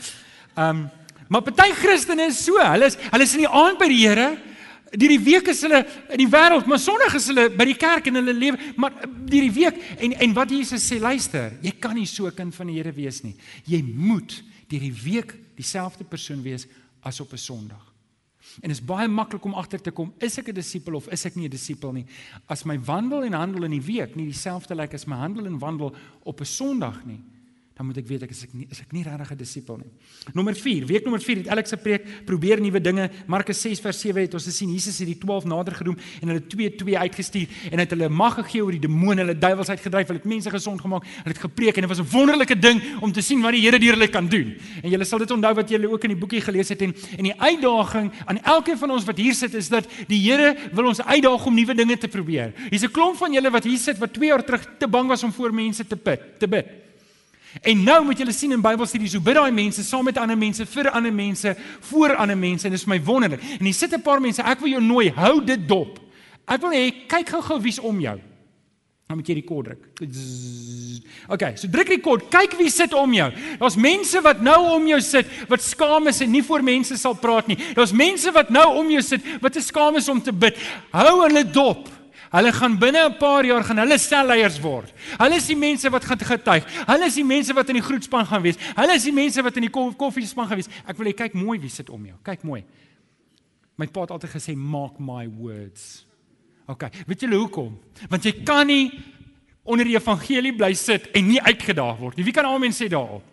Um 0.58 0.90
maar 1.30 1.42
party 1.42 1.72
Christene 1.72 2.28
is 2.28 2.44
so. 2.44 2.60
Hulle 2.60 2.86
is 2.86 2.96
hulle 2.96 3.24
is 3.24 3.34
in 3.34 3.40
die 3.40 3.50
aand 3.50 3.80
by 3.80 3.88
die 3.88 4.08
Here 4.08 4.38
Deur 4.94 5.10
die 5.10 5.24
week 5.26 5.48
is 5.50 5.62
hulle 5.66 5.80
in 6.14 6.22
die 6.22 6.30
wêreld, 6.30 6.68
maar 6.70 6.80
Sondag 6.82 7.16
is 7.18 7.28
hulle 7.32 7.48
by 7.50 7.66
die 7.66 7.78
kerk 7.80 8.08
en 8.12 8.20
hulle 8.20 8.34
lewe, 8.34 8.60
maar 8.78 8.94
deur 9.02 9.48
die 9.48 9.56
week 9.56 9.80
en 9.98 10.14
en 10.22 10.36
wat 10.38 10.54
Jesus 10.54 10.86
sê, 10.86 11.00
luister, 11.02 11.56
jy 11.66 11.74
kan 11.82 11.96
nie 11.98 12.06
so 12.06 12.28
'n 12.28 12.36
kind 12.36 12.56
van 12.56 12.68
die 12.68 12.78
Here 12.78 12.94
wees 12.94 13.24
nie. 13.24 13.36
Jy 13.66 13.82
moet 13.82 14.44
deur 14.70 14.80
die 14.80 14.94
week 14.94 15.34
dieselfde 15.56 16.04
persoon 16.04 16.44
wees 16.44 16.68
as 17.02 17.20
op 17.20 17.34
'n 17.34 17.38
Sondag. 17.38 17.94
En 18.62 18.70
dit 18.70 18.78
is 18.78 18.86
baie 18.86 19.08
maklik 19.08 19.46
om 19.46 19.54
agter 19.54 19.82
te 19.82 19.92
kom, 19.92 20.14
is 20.20 20.38
ek 20.38 20.50
'n 20.50 20.54
disipel 20.54 20.96
of 20.96 21.08
is 21.08 21.26
ek 21.26 21.36
nie 21.36 21.46
'n 21.46 21.50
disipel 21.50 21.92
nie? 21.92 22.06
As 22.48 22.64
my 22.64 22.78
wandel 22.78 23.24
en 23.24 23.34
handel 23.34 23.64
in 23.64 23.72
die 23.72 23.82
week 23.82 24.16
nie 24.16 24.26
dieselfde 24.26 24.76
lyk 24.76 24.94
as 24.94 25.06
my 25.06 25.16
handel 25.16 25.46
en 25.46 25.60
wandel 25.60 25.96
op 26.24 26.40
'n 26.40 26.46
Sondag 26.46 27.06
nie, 27.06 27.20
dan 27.74 27.88
moet 27.90 27.98
ek 27.98 28.06
weet 28.06 28.24
ek 28.28 28.34
is 28.36 28.44
ek 28.46 28.52
nie 28.54 28.68
is 28.70 28.82
ek 28.84 28.92
nie 28.94 29.02
regtig 29.02 29.32
'n 29.34 29.38
disipel 29.38 29.78
nie. 29.82 29.90
Nommer 30.34 30.54
4, 30.54 30.86
week 30.86 31.04
nommer 31.04 31.22
4 31.22 31.38
het 31.38 31.48
Alex 31.48 31.70
se 31.70 31.78
preek 31.78 32.26
probeer 32.26 32.62
nuwe 32.62 32.80
dinge. 32.80 33.10
Markus 33.26 33.62
6 33.62 33.80
vers 33.82 34.00
7 34.00 34.22
het 34.22 34.34
ons 34.34 34.46
gesien 34.46 34.70
Jesus 34.70 35.00
het 35.00 35.08
die 35.08 35.18
12 35.18 35.46
nader 35.46 35.74
geroem 35.74 35.98
en 36.22 36.28
hulle 36.28 36.48
2 36.48 36.76
2 36.76 36.98
uitgestuur 36.98 37.48
en 37.72 37.80
het 37.80 37.90
hulle 37.90 38.10
mag 38.10 38.36
gegee 38.36 38.64
oor 38.64 38.72
die 38.72 38.80
demone, 38.80 39.22
hulle 39.22 39.38
duiwels 39.38 39.70
uitgedryf, 39.70 40.08
hulle 40.08 40.20
het 40.20 40.30
mense 40.30 40.50
gesond 40.50 40.82
gemaak, 40.82 41.04
hulle 41.04 41.34
het 41.34 41.42
gepreek 41.42 41.76
en 41.76 41.88
dit 41.88 41.90
was 41.90 42.00
'n 42.00 42.12
wonderlike 42.12 42.60
ding 42.60 42.82
om 43.02 43.12
te 43.12 43.22
sien 43.22 43.42
wat 43.42 43.54
die 43.54 43.64
Here 43.64 43.80
deur 43.80 43.94
hulle 43.94 44.08
kan 44.08 44.28
doen. 44.28 44.56
En 44.84 44.90
julle 44.90 45.06
sal 45.06 45.20
dit 45.20 45.32
onthou 45.32 45.54
wat 45.56 45.70
julle 45.70 45.90
ook 45.90 46.04
in 46.04 46.10
die 46.10 46.20
boekie 46.20 46.42
gelees 46.42 46.70
het 46.70 46.82
en 46.82 46.94
en 47.18 47.24
die 47.24 47.42
uitdaging 47.42 48.12
aan 48.26 48.38
elkeen 48.44 48.78
van 48.78 48.92
ons 48.92 49.06
wat 49.06 49.18
hier 49.18 49.34
sit 49.34 49.54
is 49.54 49.70
dat 49.70 49.88
die 50.08 50.20
Here 50.20 50.56
wil 50.74 50.86
ons 50.86 51.02
uitdaag 51.02 51.46
om 51.46 51.56
nuwe 51.56 51.74
dinge 51.74 51.98
te 51.98 52.08
probeer. 52.08 52.54
Hier's 52.70 52.84
'n 52.84 52.92
klomp 52.92 53.18
van 53.18 53.34
julle 53.34 53.50
wat 53.50 53.64
hier 53.64 53.78
sit 53.78 53.98
wat 53.98 54.14
2 54.14 54.30
jaar 54.30 54.44
terug 54.44 54.78
te 54.78 54.88
bang 54.88 55.08
was 55.08 55.24
om 55.24 55.32
voor 55.32 55.54
mense 55.54 55.88
te 55.88 55.96
bid, 55.96 56.40
te 56.40 56.48
bid. 56.48 56.83
En 57.62 57.84
nou 57.84 58.04
moet 58.06 58.18
julle 58.18 58.34
sien 58.34 58.52
in 58.52 58.62
Bybelstudies 58.62 59.14
hoe 59.14 59.22
bid 59.22 59.38
daai 59.38 59.52
mense 59.52 59.84
saam 59.84 60.08
met 60.08 60.18
ander 60.18 60.38
mense 60.38 60.66
vir 60.66 60.90
ander 60.90 61.14
mense 61.14 61.56
voor 61.90 62.16
ander 62.16 62.38
mense 62.38 62.66
en 62.66 62.74
dit 62.74 62.80
is 62.80 62.90
my 62.90 63.00
wonderlik. 63.04 63.42
En 63.60 63.66
hier 63.66 63.74
sit 63.74 63.94
'n 63.94 64.02
paar 64.02 64.22
mense, 64.22 64.42
ek 64.42 64.60
wil 64.60 64.70
jou 64.70 64.82
nooi, 64.82 65.12
hou 65.12 65.44
dit 65.44 65.68
dop. 65.68 66.00
Ek 66.48 66.62
wil 66.62 66.72
hê 66.72 67.08
kyk 67.08 67.30
gou-gou 67.30 67.62
wie's 67.62 67.80
om 67.80 68.00
jou. 68.00 68.20
Dan 69.08 69.18
moet 69.18 69.28
jy 69.28 69.34
die 69.34 69.44
kod 69.44 69.66
druk. 69.66 69.84
OK, 71.28 71.44
so 71.56 71.68
druk 71.68 71.88
die 71.88 72.00
kod, 72.00 72.24
kyk 72.32 72.56
wie 72.58 72.70
sit 72.70 72.94
om 72.94 73.14
jou. 73.14 73.32
Daar's 73.60 73.76
mense 73.76 74.22
wat 74.22 74.42
nou 74.42 74.58
om 74.76 74.88
jou 74.88 75.00
sit 75.02 75.28
wat 75.52 75.62
skaam 75.62 76.08
is 76.08 76.22
en 76.22 76.32
nie 76.32 76.44
voor 76.44 76.64
mense 76.64 76.98
sal 76.98 77.14
praat 77.14 77.48
nie. 77.48 77.58
Daar's 77.76 77.92
mense 77.92 78.32
wat 78.32 78.50
nou 78.50 78.66
om 78.80 78.90
jou 78.90 79.02
sit 79.02 79.22
wat 79.42 79.54
te 79.54 79.62
skaam 79.62 79.96
is 79.96 80.10
om 80.10 80.22
te 80.22 80.34
bid. 80.34 80.58
Hou 80.92 81.22
hulle 81.22 81.44
dop. 81.52 81.90
Hulle 82.34 82.52
gaan 82.54 82.78
binne 82.82 83.06
'n 83.10 83.18
paar 83.18 83.46
jaar 83.46 83.64
gaan 83.64 83.78
hulle 83.78 83.98
selleiers 83.98 84.60
word. 84.60 84.94
Hulle 85.18 85.36
is 85.36 85.48
die 85.48 85.56
mense 85.56 85.90
wat 85.90 86.06
gaan 86.06 86.18
getuig. 86.18 86.66
Hulle 86.86 87.06
is 87.06 87.16
die 87.16 87.24
mense 87.24 87.54
wat 87.54 87.70
in 87.70 87.76
die 87.76 87.84
groetspan 87.84 88.26
gaan 88.26 88.42
wees. 88.42 88.58
Hulle 88.76 88.94
is 88.94 89.04
die 89.04 89.14
mense 89.14 89.42
wat 89.44 89.56
in 89.56 89.62
die 89.62 89.70
koffiespan 89.70 90.48
gaan 90.48 90.58
wees. 90.58 90.70
Ek 90.88 90.98
wil 90.98 91.08
hê 91.08 91.14
kyk 91.14 91.34
mooi 91.34 91.60
wie 91.60 91.70
sit 91.70 91.90
om 91.90 92.06
jou. 92.06 92.16
Kyk 92.24 92.44
mooi. 92.44 92.64
My 93.78 93.88
pa 93.88 94.02
het 94.02 94.12
altyd 94.12 94.32
gesê 94.32 94.56
mark 94.56 95.00
my 95.00 95.28
words. 95.38 96.06
OK, 96.68 96.90
weet 97.06 97.22
julle 97.22 97.36
hoekom? 97.36 97.78
Want 98.10 98.24
jy 98.24 98.44
kan 98.44 98.68
nie 98.68 98.92
onder 99.64 99.86
die 99.86 99.96
evangelie 99.96 100.56
bly 100.56 100.74
sit 100.74 101.12
en 101.14 101.28
nie 101.28 101.42
uitgedaag 101.42 101.98
word 102.00 102.18
nie. 102.18 102.26
Wie 102.26 102.34
kan 102.34 102.46
almal 102.46 102.74
sê 102.76 102.90
daarop? 102.90 103.24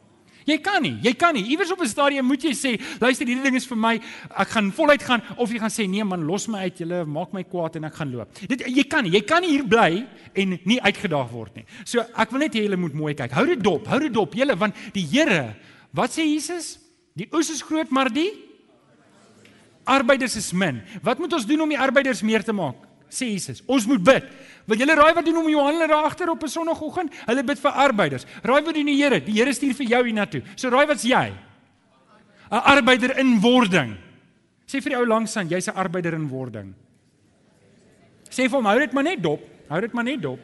Jy 0.46 0.56
kan 0.64 0.82
nie, 0.82 0.96
jy 1.04 1.12
kan 1.18 1.34
nie. 1.34 1.44
Iewers 1.52 1.70
op 1.72 1.80
'n 1.80 1.88
stadium 1.88 2.26
moet 2.26 2.42
jy 2.42 2.52
sê, 2.52 2.80
luister, 3.00 3.26
hierdie 3.26 3.42
ding 3.42 3.56
is 3.56 3.66
vir 3.66 3.76
my. 3.76 4.00
Ek 4.36 4.48
gaan 4.48 4.72
voluit 4.72 5.02
gaan 5.02 5.22
of 5.36 5.50
jy 5.50 5.58
gaan 5.58 5.70
sê, 5.70 5.88
nee 5.88 6.04
man, 6.04 6.24
los 6.24 6.48
my 6.48 6.60
uit. 6.60 6.80
Jy 6.80 7.04
maak 7.04 7.32
my 7.32 7.44
kwaad 7.44 7.76
en 7.76 7.84
ek 7.84 7.94
gaan 7.94 8.10
loop. 8.10 8.28
Dit 8.48 8.60
jy 8.66 8.84
kan 8.84 9.04
nie. 9.04 9.12
Jy 9.12 9.20
kan 9.20 9.42
nie 9.42 9.50
hier 9.50 9.64
bly 9.64 10.06
en 10.34 10.58
nie 10.64 10.80
uitgedaag 10.80 11.30
word 11.30 11.56
nie. 11.56 11.64
So 11.84 12.00
ek 12.00 12.30
wil 12.30 12.40
net 12.40 12.54
hê 12.54 12.64
julle 12.64 12.76
moet 12.76 12.94
mooi 12.94 13.14
kyk. 13.14 13.32
Hou 13.32 13.46
dit 13.46 13.62
dop, 13.62 13.86
hou 13.86 13.98
dit 13.98 14.12
dop 14.12 14.34
julle 14.34 14.56
want 14.56 14.74
die 14.92 15.06
Here, 15.10 15.56
wat 15.92 16.10
sê 16.10 16.22
Jesus? 16.24 16.78
Die 17.16 17.28
oes 17.32 17.50
is 17.50 17.62
groot, 17.62 17.90
maar 17.90 18.08
die 18.08 18.30
arbeiders 19.84 20.36
is 20.36 20.52
min. 20.52 20.80
Wat 21.02 21.18
moet 21.18 21.32
ons 21.32 21.46
doen 21.46 21.60
om 21.60 21.68
die 21.68 21.78
arbeiders 21.78 22.22
meer 22.22 22.44
te 22.44 22.52
maak? 22.52 22.89
Sê 23.10 23.32
Jesus, 23.32 23.62
ons 23.66 23.86
moet 23.90 24.02
bid. 24.02 24.26
Wil 24.70 24.78
julle 24.78 24.94
raai 24.94 25.14
wat 25.14 25.24
doen 25.26 25.40
om 25.42 25.48
Johannes 25.50 25.88
daar 25.90 26.06
agter 26.06 26.30
op 26.30 26.42
'n 26.44 26.48
sonoggend? 26.48 27.12
Hulle 27.26 27.42
bid 27.42 27.58
vir 27.58 27.70
arbeiders. 27.70 28.26
Raai 28.42 28.62
wat 28.62 28.74
doen 28.74 28.86
die 28.86 29.02
Here? 29.02 29.20
Die 29.20 29.32
Here 29.32 29.52
stuur 29.52 29.74
vir 29.74 29.86
jou 29.86 30.04
hiernatoe. 30.04 30.42
So 30.54 30.68
raai 30.68 30.86
wat's 30.86 31.02
jy? 31.02 31.32
'n 32.50 32.62
Arbeider 32.64 33.18
in 33.18 33.40
wording. 33.40 33.96
Sê 34.66 34.80
vir 34.80 34.90
die 34.90 34.98
ou 34.98 35.06
langs 35.06 35.36
aan, 35.36 35.48
jy's 35.48 35.68
'n 35.68 35.74
arbeider 35.74 36.14
in 36.14 36.28
wording. 36.28 36.74
Sê 38.30 38.48
vir 38.48 38.56
hom, 38.56 38.66
hou 38.66 38.78
dit 38.78 38.92
maar 38.92 39.04
net 39.04 39.22
dop. 39.22 39.40
Hou 39.68 39.80
dit 39.80 39.92
maar 39.92 40.04
net 40.04 40.22
dop. 40.22 40.38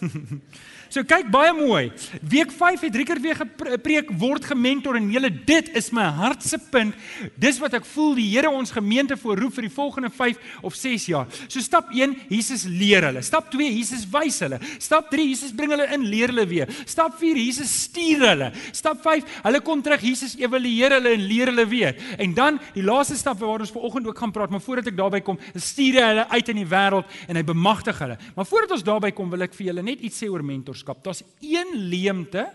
So 0.88 1.02
kyk 1.06 1.30
baie 1.32 1.52
mooi. 1.56 1.90
Week 2.22 2.52
5 2.54 2.84
het 2.86 2.96
Rieker 2.96 3.18
weer 3.22 3.38
gepreek 3.38 4.10
word 4.20 4.44
gementor 4.46 4.98
en 5.00 5.08
julle 5.10 5.30
dit 5.48 5.70
is 5.78 5.90
my 5.94 6.06
hartse 6.14 6.58
punt. 6.70 6.94
Dis 7.40 7.58
wat 7.62 7.74
ek 7.78 7.86
voel 7.88 8.14
die 8.18 8.26
Here 8.36 8.50
ons 8.52 8.74
gemeente 8.74 9.16
voorroep 9.18 9.56
vir 9.56 9.66
die 9.66 9.72
volgende 9.72 10.10
5 10.14 10.62
of 10.66 10.76
6 10.78 11.08
jaar. 11.10 11.26
So 11.48 11.62
stap 11.64 11.90
1, 11.94 12.14
Jesus 12.30 12.66
leer 12.70 13.08
hulle. 13.08 13.22
Stap 13.26 13.50
2, 13.52 13.66
Jesus 13.80 14.04
wys 14.12 14.38
hulle. 14.44 14.60
Stap 14.82 15.10
3, 15.10 15.26
Jesus 15.26 15.54
bring 15.56 15.74
hulle 15.74 15.88
in, 15.94 16.06
leer 16.10 16.30
hulle 16.32 16.46
weer. 16.48 16.70
Stap 16.86 17.18
4, 17.18 17.40
Jesus 17.40 17.72
stuur 17.86 18.26
hulle. 18.30 18.52
Stap 18.76 19.02
5, 19.04 19.40
hulle 19.48 19.62
kom 19.66 19.82
terug, 19.84 20.04
Jesus 20.06 20.36
evalueer 20.38 20.96
hulle 20.98 21.16
en 21.16 21.26
leer 21.26 21.50
hulle 21.50 21.66
weer. 21.70 21.98
En 22.22 22.34
dan 22.36 22.60
die 22.76 22.84
laaste 22.86 23.18
stap 23.18 23.40
waar 23.42 23.64
ons 23.64 23.74
vanoggend 23.74 24.10
ook 24.10 24.22
gaan 24.22 24.34
praat, 24.34 24.54
maar 24.54 24.62
voordat 24.62 24.92
ek 24.92 24.98
daarby 24.98 25.22
kom, 25.26 25.40
stuur 25.54 26.00
hy 26.00 26.06
hulle 26.12 26.28
uit 26.30 26.54
in 26.54 26.62
die 26.62 26.68
wêreld 26.70 27.18
en 27.26 27.40
hy 27.40 27.44
bemagtig 27.46 27.98
hulle. 28.04 28.18
Maar 28.36 28.48
voordat 28.48 28.76
ons 28.78 28.86
daarby 28.86 29.12
kom, 29.16 29.30
wil 29.32 29.46
ek 29.46 29.56
vir 29.56 29.70
julle 29.70 29.86
net 29.86 30.04
iets 30.06 30.22
sê 30.22 30.30
oor 30.30 30.44
mentor 30.46 30.75
mentorskap. 30.76 31.04
Daar's 31.04 31.22
een 31.40 31.88
leemte 31.88 32.52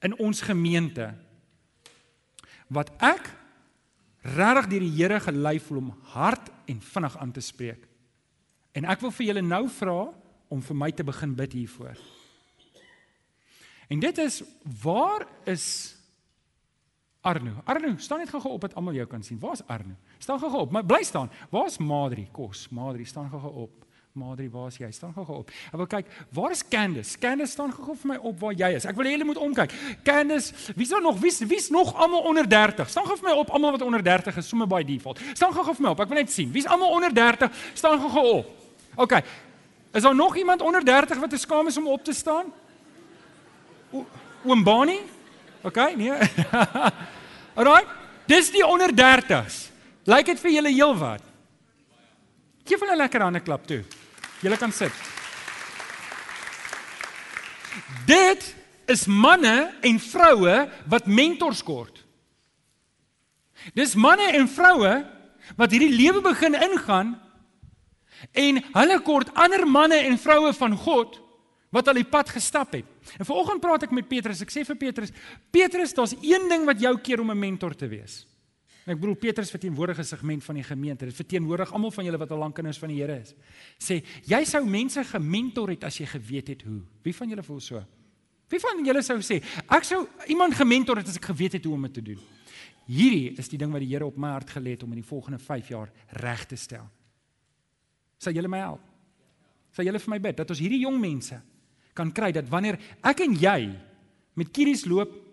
in 0.00 0.16
ons 0.18 0.40
gemeente 0.40 1.14
wat 2.68 2.90
ek 3.02 3.36
regtig 4.22 4.68
deur 4.70 4.80
die 4.80 4.94
Here 4.94 5.20
gelei 5.20 5.58
voel 5.60 5.78
om 5.78 5.94
hard 6.14 6.50
en 6.66 6.80
vinnig 6.80 7.16
aan 7.18 7.32
te 7.32 7.40
spreek. 7.40 7.86
En 8.72 8.84
ek 8.84 9.00
wil 9.00 9.10
vir 9.10 9.26
julle 9.26 9.42
nou 9.42 9.68
vra 9.68 10.12
om 10.48 10.62
vir 10.62 10.76
my 10.76 10.90
te 10.92 11.04
begin 11.04 11.34
bid 11.34 11.52
hiervoor. 11.52 11.98
En 13.90 14.00
dit 14.00 14.18
is 14.18 14.42
waar 14.82 15.26
is 15.44 15.96
Arno? 17.20 17.60
Arno, 17.64 17.96
staan 17.98 18.22
net 18.22 18.30
gou-gou 18.30 18.54
op 18.54 18.60
dat 18.60 18.74
almal 18.74 18.94
jou 18.94 19.06
kan 19.06 19.22
sien. 19.22 19.38
Waar's 19.38 19.66
Arno? 19.66 19.96
Staan 20.18 20.38
gou-gou 20.38 20.62
op. 20.62 20.70
Maar 20.70 20.86
bly 20.86 21.02
staan. 21.02 21.30
Waar's 21.50 21.78
Madri? 21.78 22.28
Kos. 22.32 22.68
Madri, 22.68 23.04
staan 23.04 23.28
gou-gou 23.28 23.66
op. 23.66 23.79
Madri, 24.12 24.48
waar 24.50 24.66
is 24.66 24.76
jy? 24.76 24.88
Staan 24.90 25.12
gou-gou 25.14 25.36
op. 25.44 25.50
Ek 25.70 25.76
wil 25.78 25.86
kyk, 25.86 26.08
waar 26.34 26.50
is 26.50 26.64
Candice? 26.66 27.18
Candice 27.22 27.52
staan 27.52 27.70
gou-gou 27.70 27.94
vir 28.00 28.08
my 28.10 28.16
op 28.26 28.40
waar 28.42 28.56
jy 28.58 28.72
is. 28.74 28.86
Ek 28.90 28.96
wil 28.98 29.06
hê 29.06 29.12
julle 29.14 29.26
moet 29.28 29.38
omkyk. 29.38 29.74
Candice, 30.02 30.50
wie's 30.74 30.90
daar 30.90 31.04
nog? 31.04 31.20
Wie's 31.22 31.38
wie's 31.46 31.68
nog 31.70 31.92
almal 31.94 32.26
onder 32.26 32.48
30? 32.50 32.90
Staan 32.90 33.06
gou 33.06 33.14
vir 33.20 33.28
my 33.28 33.34
op 33.38 33.52
almal 33.54 33.76
wat 33.76 33.84
onder 33.86 34.02
30 34.02 34.40
is, 34.42 34.48
sommer 34.50 34.66
by 34.70 34.80
default. 34.88 35.22
Staan 35.30 35.54
gou-gou 35.54 35.76
vir 35.78 35.86
my 35.86 35.92
op. 35.94 36.02
Ek 36.02 36.10
wil 36.10 36.18
net 36.18 36.34
sien. 36.34 36.50
Wie's 36.50 36.66
almal 36.66 36.90
onder 36.96 37.14
30? 37.14 37.54
Staan 37.78 38.02
gou-gou 38.02 38.24
op. 38.40 38.50
OK. 39.06 39.14
Is 39.94 40.02
daar 40.02 40.18
nog 40.18 40.36
iemand 40.36 40.62
onder 40.62 40.84
30 40.84 41.22
wat 41.22 41.38
skaam 41.38 41.70
is 41.70 41.78
om 41.78 41.86
op 41.86 42.04
te 42.04 42.12
staan? 42.12 42.50
Oom 44.42 44.64
Bonnie? 44.64 45.00
OK, 45.62 45.94
nee. 45.94 46.18
Alraai. 47.58 47.86
Dis 48.26 48.50
die 48.50 48.66
onder 48.66 48.90
30s. 48.90 49.68
Lyk 50.10 50.34
dit 50.34 50.42
vir 50.42 50.58
julle 50.58 50.74
heelwat? 50.74 51.22
Geef 52.66 52.82
hulle 52.82 52.94
'n 52.94 53.02
lekker 53.02 53.22
hande 53.22 53.40
klap 53.40 53.66
toe. 53.66 53.82
Julle 54.40 54.56
kan 54.56 54.72
sit. 54.72 54.92
Dit 58.08 58.44
is 58.90 59.06
manne 59.06 59.70
en 59.80 59.98
vroue 60.02 60.54
wat 60.90 61.06
mentors 61.06 61.62
kort. 61.62 62.00
Dis 63.76 63.94
manne 63.94 64.30
en 64.36 64.48
vroue 64.48 64.92
wat 65.58 65.74
hierdie 65.74 65.92
lewe 65.92 66.22
begin 66.24 66.56
ingaan 66.56 67.14
en 68.36 68.60
hulle 68.74 69.00
kort 69.04 69.32
ander 69.38 69.66
manne 69.68 69.98
en 70.08 70.18
vroue 70.20 70.52
van 70.56 70.76
God 70.76 71.18
wat 71.70 71.88
al 71.88 72.00
die 72.00 72.08
pad 72.08 72.32
gestap 72.34 72.74
het. 72.74 72.86
En 73.18 73.28
vanoggend 73.28 73.62
praat 73.62 73.86
ek 73.86 73.94
met 73.94 74.08
Petrus. 74.10 74.42
Ek 74.42 74.50
sê 74.52 74.64
vir 74.66 74.78
Petrus, 74.78 75.12
Petrus, 75.54 75.94
daar's 75.94 76.16
een 76.18 76.48
ding 76.50 76.66
wat 76.66 76.82
jou 76.82 76.96
keer 76.98 77.22
om 77.22 77.30
'n 77.30 77.38
mentor 77.38 77.74
te 77.74 77.86
wees. 77.88 78.26
En 78.90 78.96
ek 78.96 79.04
bedoel 79.04 79.20
Petrus 79.22 79.52
verteenwoordig 79.54 79.98
'n 80.02 80.04
segment 80.04 80.42
van 80.44 80.54
die 80.54 80.64
gemeente. 80.64 81.04
Dit 81.04 81.14
verteenwoordig 81.14 81.72
almal 81.72 81.90
van 81.90 82.04
julle 82.04 82.18
wat 82.18 82.30
al 82.30 82.38
lank 82.38 82.54
kinders 82.54 82.78
van 82.78 82.88
die 82.88 82.98
Here 82.98 83.20
is. 83.20 83.34
Sê, 83.78 84.02
jy 84.26 84.44
sou 84.44 84.66
mense 84.66 85.04
gementor 85.04 85.68
het 85.68 85.84
as 85.84 85.98
jy 85.98 86.06
geweet 86.06 86.48
het 86.48 86.62
hoe. 86.62 86.82
Wie 87.02 87.14
van 87.14 87.28
julle 87.28 87.42
voel 87.42 87.60
so? 87.60 87.84
Wie 88.48 88.58
van 88.58 88.84
julle 88.84 89.02
sou 89.02 89.18
sê, 89.18 89.40
ek 89.68 89.84
sou 89.84 90.08
iemand 90.26 90.54
gementor 90.54 90.96
het 90.96 91.08
as 91.08 91.16
ek 91.16 91.24
geweet 91.24 91.52
het 91.52 91.64
hoe 91.64 91.74
om 91.74 91.82
dit 91.82 91.94
te 91.94 92.02
doen? 92.02 92.18
Hierdie 92.86 93.38
is 93.38 93.48
die 93.48 93.58
ding 93.58 93.70
wat 93.70 93.80
die 93.80 93.88
Here 93.88 94.06
op 94.06 94.16
my 94.16 94.28
hart 94.28 94.50
gelê 94.50 94.70
het 94.70 94.82
om 94.82 94.90
in 94.90 95.02
die 95.02 95.08
volgende 95.08 95.38
5 95.38 95.68
jaar 95.68 95.92
reg 96.08 96.44
te 96.46 96.56
stel. 96.56 96.90
Sal 98.18 98.32
julle 98.32 98.48
my 98.48 98.58
help? 98.58 98.82
Sal 99.70 99.84
julle 99.84 99.98
vir 99.98 100.10
my 100.10 100.18
bid 100.18 100.36
dat 100.36 100.50
ons 100.50 100.58
hierdie 100.58 100.80
jong 100.80 101.00
mense 101.00 101.40
kan 101.94 102.10
kry 102.12 102.32
dat 102.32 102.48
wanneer 102.48 102.78
ek 103.02 103.20
en 103.20 103.34
jy 103.34 103.70
met 104.34 104.50
kieries 104.50 104.84
loop 104.84 105.29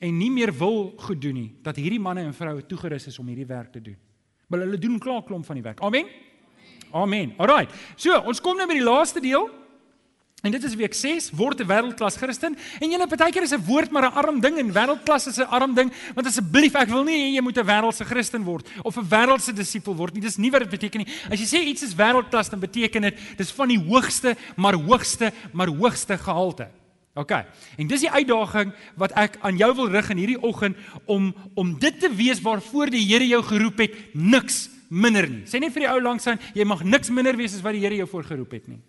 en 0.00 0.18
nie 0.18 0.30
meer 0.30 0.52
wil 0.58 0.92
goed 0.96 1.20
doen 1.20 1.34
nie, 1.34 1.50
dat 1.62 1.76
hierdie 1.76 2.00
manne 2.00 2.20
en 2.20 2.34
vroue 2.34 2.66
toegerus 2.66 3.06
is 3.06 3.18
om 3.18 3.26
hierdie 3.26 3.46
werk 3.46 3.72
te 3.72 3.82
doen. 3.82 3.96
Maar 4.46 4.60
hulle 4.60 4.78
doen 4.78 4.98
klaar 4.98 5.22
klomp 5.22 5.46
van 5.46 5.58
die 5.58 5.64
werk. 5.64 5.80
Amen. 5.80 6.06
Amen. 6.92 7.32
Alraai. 7.36 7.66
So, 7.96 8.14
ons 8.28 8.40
kom 8.40 8.56
nou 8.56 8.66
by 8.68 8.78
die 8.78 8.86
laaste 8.86 9.20
deel. 9.20 9.48
En 10.46 10.52
dit 10.52 10.64
is 10.64 10.74
week 10.78 10.94
6 10.94 11.30
word 11.34 11.60
'n 11.60 11.66
wêreldklas 11.66 12.16
Christen 12.20 12.56
en 12.78 12.90
julle 12.90 13.06
partykeer 13.08 13.42
is 13.42 13.52
'n 13.52 13.64
woord 13.66 13.90
maar 13.90 14.04
'n 14.04 14.14
arm 14.14 14.40
ding 14.40 14.58
en 14.58 14.72
wêreldklas 14.72 15.26
is 15.26 15.38
'n 15.38 15.48
arm 15.48 15.74
ding 15.74 15.90
want 16.14 16.26
asseblief 16.26 16.74
ek 16.74 16.88
wil 16.88 17.04
nie 17.04 17.34
jy 17.34 17.40
moet 17.40 17.56
'n 17.56 17.66
wêreldse 17.66 18.04
Christen 18.04 18.44
word 18.44 18.68
of 18.84 18.96
'n 18.96 19.08
wêreldse 19.08 19.52
disipel 19.52 19.96
word 19.96 20.14
nie 20.14 20.20
dis 20.20 20.36
nie 20.36 20.50
wat 20.50 20.60
dit 20.60 20.70
beteken 20.70 21.00
nie 21.00 21.12
as 21.30 21.40
jy 21.40 21.46
sê 21.46 21.64
iets 21.64 21.82
is 21.82 21.94
wêreldklas 21.94 22.50
dan 22.50 22.60
beteken 22.60 23.02
dit 23.02 23.18
dis 23.36 23.50
van 23.50 23.68
die 23.68 23.78
hoogste 23.78 24.36
maar 24.56 24.74
hoogste 24.74 25.32
maar 25.52 25.68
hoogste 25.68 26.18
gehalte 26.18 26.68
OK 27.16 27.32
en 27.32 27.88
dis 27.88 28.04
die 28.04 28.12
uitdaging 28.12 28.72
wat 29.00 29.14
ek 29.16 29.38
aan 29.40 29.56
jou 29.56 29.72
wil 29.82 29.92
rig 29.92 30.10
in 30.14 30.22
hierdie 30.22 30.42
oggend 30.42 30.76
om 31.06 31.32
om 31.54 31.76
dit 31.80 32.00
te 32.00 32.10
wees 32.12 32.42
waarvoor 32.44 32.92
die 32.92 33.06
Here 33.06 33.26
jou 33.26 33.42
geroep 33.42 33.78
het 33.86 33.96
niks 34.14 34.66
minder 34.88 35.28
nie 35.28 35.46
sê 35.48 35.60
net 35.60 35.72
vir 35.74 35.86
die 35.86 35.92
ou 35.94 36.00
langs 36.00 36.28
aan 36.28 36.38
jy 36.54 36.64
mag 36.64 36.84
niks 36.84 37.10
minder 37.10 37.36
wees 37.36 37.56
as 37.56 37.64
wat 37.64 37.74
die 37.74 37.82
Here 37.86 38.04
jou 38.04 38.10
voorgeroep 38.10 38.52
het 38.60 38.68
nie 38.68 38.82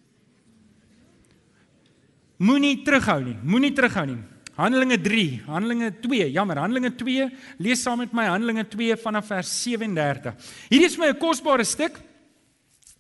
Moenie 2.38 2.84
terughou 2.86 3.22
nie. 3.24 3.38
Moenie 3.44 3.74
terughou 3.74 4.06
nie. 4.12 4.20
Handelinge 4.58 4.98
3, 5.02 5.24
Handelinge 5.46 5.92
2. 6.02 6.28
Jammer, 6.34 6.60
Handelinge 6.62 6.92
2. 6.98 7.28
Lees 7.62 7.82
saam 7.86 8.02
met 8.02 8.14
my 8.14 8.28
Handelinge 8.30 8.66
2 8.70 8.98
vanaf 9.02 9.30
vers 9.30 9.52
37. 9.64 10.34
Hierdie 10.70 10.90
is 10.90 10.98
my 10.98 11.10
'n 11.10 11.18
kosbare 11.18 11.66
stuk. 11.66 12.00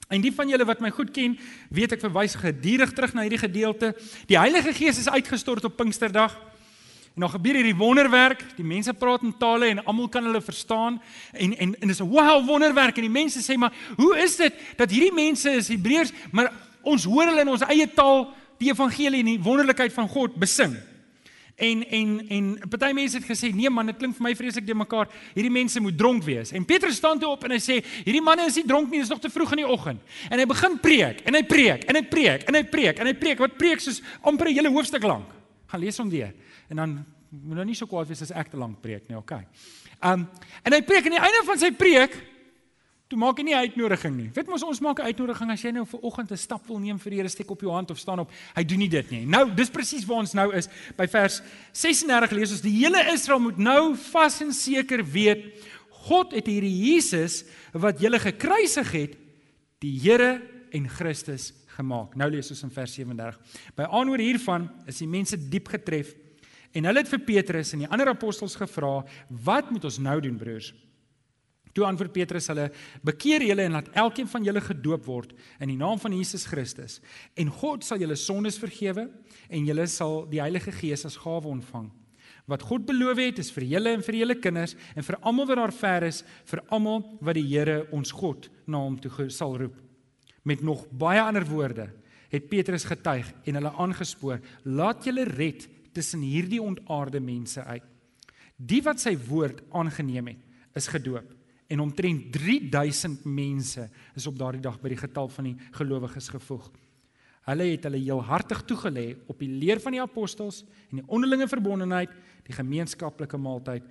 En 0.08 0.22
die 0.22 0.32
van 0.32 0.48
julle 0.48 0.66
wat 0.66 0.80
my 0.80 0.90
goed 0.90 1.12
ken, 1.12 1.36
weet 1.70 1.98
ek 1.98 2.04
verwys 2.06 2.38
gedurig 2.40 2.94
terug 2.96 3.14
na 3.14 3.26
hierdie 3.26 3.42
gedeelte. 3.42 3.92
Die 4.30 4.40
Heilige 4.40 4.74
Gees 4.74 5.02
is 5.02 5.10
uitgestort 5.10 5.68
op 5.68 5.76
Pinksterdag. 5.76 6.38
En 7.18 7.26
dan 7.26 7.34
gebeur 7.34 7.58
hierdie 7.60 7.76
wonderwerk. 7.76 8.44
Die 8.56 8.66
mense 8.66 8.94
praat 8.94 9.26
in 9.26 9.34
tale 9.38 9.72
en 9.74 9.84
almal 9.86 10.08
kan 10.08 10.24
hulle 10.24 10.42
verstaan. 10.42 11.02
En 11.34 11.58
en 11.58 11.76
en 11.80 11.88
dis 11.88 12.00
'n 12.00 12.10
wow 12.10 12.46
wonderwerk 12.46 12.96
en 12.96 13.08
die 13.10 13.18
mense 13.22 13.42
sê 13.42 13.58
maar, 13.58 13.74
"Hoe 13.96 14.18
is 14.18 14.36
dit 14.36 14.54
dat 14.76 14.90
hierdie 14.90 15.14
mense 15.14 15.50
is 15.50 15.68
Hebreërs, 15.68 16.12
maar 16.32 16.54
ons 16.82 17.04
hoor 17.04 17.26
hulle 17.26 17.42
in 17.42 17.50
ons 17.50 17.66
eie 17.68 17.94
taal 17.94 18.34
die 18.58 18.72
evangelie 18.72 19.20
en 19.20 19.26
die 19.26 19.42
wonderlikheid 19.44 19.94
van 19.94 20.10
God 20.10 20.36
besing. 20.36 20.76
En 21.58 21.80
en 21.90 22.10
en 22.30 22.50
party 22.70 22.92
mense 22.94 23.18
het 23.18 23.26
gesê 23.26 23.50
nee 23.50 23.70
man, 23.74 23.88
dit 23.90 23.98
klink 23.98 24.14
vir 24.14 24.26
my 24.28 24.34
vreeslik 24.38 24.66
de 24.68 24.76
mekaar. 24.78 25.10
Hierdie 25.34 25.54
mense 25.54 25.82
moet 25.82 25.96
dronk 25.98 26.22
wees. 26.28 26.52
En 26.54 26.66
Petrus 26.70 27.00
staan 27.00 27.18
toe 27.18 27.32
op 27.34 27.48
en 27.48 27.56
hy 27.56 27.58
sê 27.58 27.80
hierdie 28.04 28.22
manne 28.22 28.46
is 28.46 28.60
nie 28.60 28.66
dronk 28.70 28.92
nie, 28.92 29.00
dit 29.02 29.08
is 29.08 29.14
nog 29.14 29.24
te 29.24 29.32
vroeg 29.34 29.56
in 29.56 29.64
die 29.64 29.66
oggend. 29.66 30.04
En 30.30 30.38
hy 30.38 30.46
begin 30.46 30.78
preek 30.84 31.24
en 31.26 31.34
hy 31.34 31.42
preek 31.50 31.88
en 31.90 31.98
hy 31.98 32.04
preek 32.06 32.46
en 32.46 32.60
hy 32.60 32.64
preek 32.76 33.02
en 33.02 33.10
hy 33.10 33.16
preek 33.18 33.42
wat 33.42 33.58
preek 33.58 33.82
soos 33.82 34.04
amper 34.22 34.52
'n 34.52 34.54
hele 34.54 34.70
hoofstuk 34.70 35.02
lank. 35.02 35.34
Gaan 35.66 35.82
lees 35.82 35.98
hom 35.98 36.10
weer. 36.14 36.34
En 36.70 36.76
dan 36.76 37.06
moet 37.32 37.56
nou 37.56 37.66
nie 37.66 37.76
so 37.76 37.88
kwaad 37.88 38.08
wees 38.08 38.22
as 38.22 38.32
ek 38.32 38.52
te 38.52 38.58
lank 38.58 38.80
preek 38.82 39.10
nie, 39.10 39.18
okay. 39.18 39.48
Um 40.04 40.30
en 40.64 40.74
hy 40.74 40.82
preek 40.82 41.06
aan 41.06 41.18
die 41.18 41.26
einde 41.26 41.42
van 41.46 41.58
sy 41.58 41.72
preek 41.72 42.14
Toe 43.08 43.18
maak 43.20 43.38
hy 43.40 43.44
nie 43.44 43.56
'n 43.56 43.64
uitnodiging 43.72 44.16
nie. 44.16 44.30
Weet 44.36 44.48
mos 44.48 44.64
ons 44.64 44.82
maak 44.82 45.00
'n 45.00 45.08
uitnodiging 45.08 45.52
as 45.52 45.62
jy 45.62 45.72
nou 45.72 45.86
vir 45.86 46.00
oggend 46.02 46.32
'n 46.32 46.38
stap 46.38 46.68
wil 46.68 46.80
neem 46.80 47.00
vir 47.00 47.10
die 47.12 47.18
Here, 47.18 47.30
steek 47.30 47.50
op 47.52 47.62
jou 47.62 47.72
hand 47.72 47.92
of 47.92 47.98
staan 47.98 48.20
op. 48.20 48.32
Hy 48.56 48.64
doen 48.64 48.80
nie 48.80 48.90
dit 48.90 49.12
nie. 49.12 49.26
Nou, 49.26 49.50
dis 49.56 49.70
presies 49.70 50.06
waar 50.06 50.18
ons 50.18 50.34
nou 50.34 50.54
is. 50.54 50.68
By 50.98 51.08
vers 51.08 51.42
36 51.72 52.32
lees 52.32 52.52
ons 52.52 52.62
die 52.62 52.84
hele 52.84 53.14
Israel 53.14 53.40
moet 53.40 53.58
nou 53.58 53.96
vas 53.96 54.42
en 54.42 54.52
seker 54.52 55.04
weet 55.04 55.44
God 55.90 56.32
het 56.34 56.48
hierdie 56.48 56.94
Jesus 56.94 57.46
wat 57.74 58.00
julle 58.00 58.20
gekruisig 58.20 58.92
het, 58.92 59.18
die 59.80 60.00
Here 60.00 60.42
en 60.74 60.88
Christus 60.90 61.54
gemaak. 61.78 62.16
Nou 62.16 62.30
lees 62.30 62.50
ons 62.52 62.64
in 62.64 62.72
vers 62.72 62.94
37. 62.94 63.40
By 63.76 63.84
aanhoor 63.84 64.20
hiervan 64.20 64.70
is 64.88 64.98
die 64.98 65.08
mense 65.08 65.38
diep 65.38 65.68
getref 65.68 66.14
en 66.74 66.84
hulle 66.84 67.00
het 67.00 67.10
vir 67.10 67.20
Petrus 67.20 67.74
en 67.74 67.80
die 67.80 67.90
ander 67.90 68.10
apostels 68.10 68.56
gevra, 68.56 69.06
"Wat 69.30 69.72
moet 69.72 69.86
ons 69.86 69.98
nou 70.00 70.20
doen, 70.22 70.38
broers?" 70.38 70.74
Toe 71.78 71.86
antwoord 71.86 72.16
Petrus 72.16 72.48
hulle: 72.50 72.72
"Bekeer 73.06 73.44
julle 73.46 73.62
en 73.68 73.76
laat 73.78 73.92
elkeen 73.94 74.28
van 74.28 74.44
julle 74.44 74.62
gedoop 74.66 75.06
word 75.06 75.36
in 75.62 75.70
die 75.70 75.78
naam 75.78 76.00
van 76.02 76.16
Jesus 76.16 76.48
Christus, 76.50 76.98
en 77.38 77.52
God 77.54 77.86
sal 77.86 78.02
julle 78.02 78.18
sondes 78.18 78.58
vergewe 78.58 79.06
en 79.50 79.68
julle 79.68 79.86
sal 79.88 80.26
die 80.26 80.42
Heilige 80.42 80.72
Gees 80.72 81.06
as 81.06 81.20
gawe 81.22 81.46
ontvang. 81.46 81.92
Wat 82.48 82.64
God 82.64 82.88
beloof 82.88 83.22
het, 83.22 83.40
is 83.40 83.52
vir 83.52 83.68
julle 83.76 83.94
en 83.94 84.02
vir 84.02 84.16
julle 84.24 84.40
kinders 84.42 84.74
en 84.96 85.04
vir 85.04 85.20
almal 85.22 85.46
wat 85.46 85.58
daar 85.62 85.76
ver 85.84 86.08
is, 86.10 86.24
vir 86.46 86.64
almal 86.72 87.06
wat 87.22 87.36
die 87.36 87.46
Here 87.46 87.86
ons 87.92 88.12
God 88.12 88.50
na 88.66 88.82
hom 88.82 88.98
toe 88.98 89.30
sal 89.30 89.58
roep." 89.58 89.78
Met 90.44 90.64
nog 90.64 90.88
baie 90.90 91.22
ander 91.22 91.46
woorde 91.46 91.92
het 92.30 92.50
Petrus 92.50 92.90
getuig 92.90 93.30
en 93.46 93.54
hulle 93.54 93.78
aangespoor: 93.78 94.40
"Laat 94.64 95.06
julle 95.06 95.30
red 95.30 95.70
tussen 95.94 96.22
hierdie 96.22 96.62
ontaarde 96.62 97.20
mense 97.20 97.64
uit. 97.64 97.84
Die 98.58 98.82
wat 98.82 99.00
sy 99.00 99.16
woord 99.16 99.62
aangeneem 99.70 100.28
het, 100.28 100.42
is 100.74 100.88
gedoop." 100.88 101.37
En 101.68 101.80
omtrent 101.80 102.32
3000 102.32 103.24
mense 103.24 103.90
is 104.16 104.28
op 104.28 104.38
daardie 104.40 104.64
dag 104.64 104.80
by 104.80 104.92
die 104.94 105.00
getal 105.00 105.30
van 105.32 105.50
die 105.50 105.56
gelowiges 105.76 106.30
gevoeg. 106.32 106.70
Hulle 107.48 107.70
het 107.72 107.88
hulle 107.88 108.00
heel 108.04 108.24
hartig 108.28 108.64
toegelê 108.68 109.08
op 109.28 109.40
die 109.40 109.52
leer 109.52 109.80
van 109.84 109.96
die 109.96 110.04
apostels 110.04 110.64
en 110.90 111.02
die 111.02 111.08
onderlinge 111.08 111.48
verbondenheid, 111.48 112.12
die 112.48 112.56
gemeenskaplike 112.56 113.40
maaltyd 113.40 113.84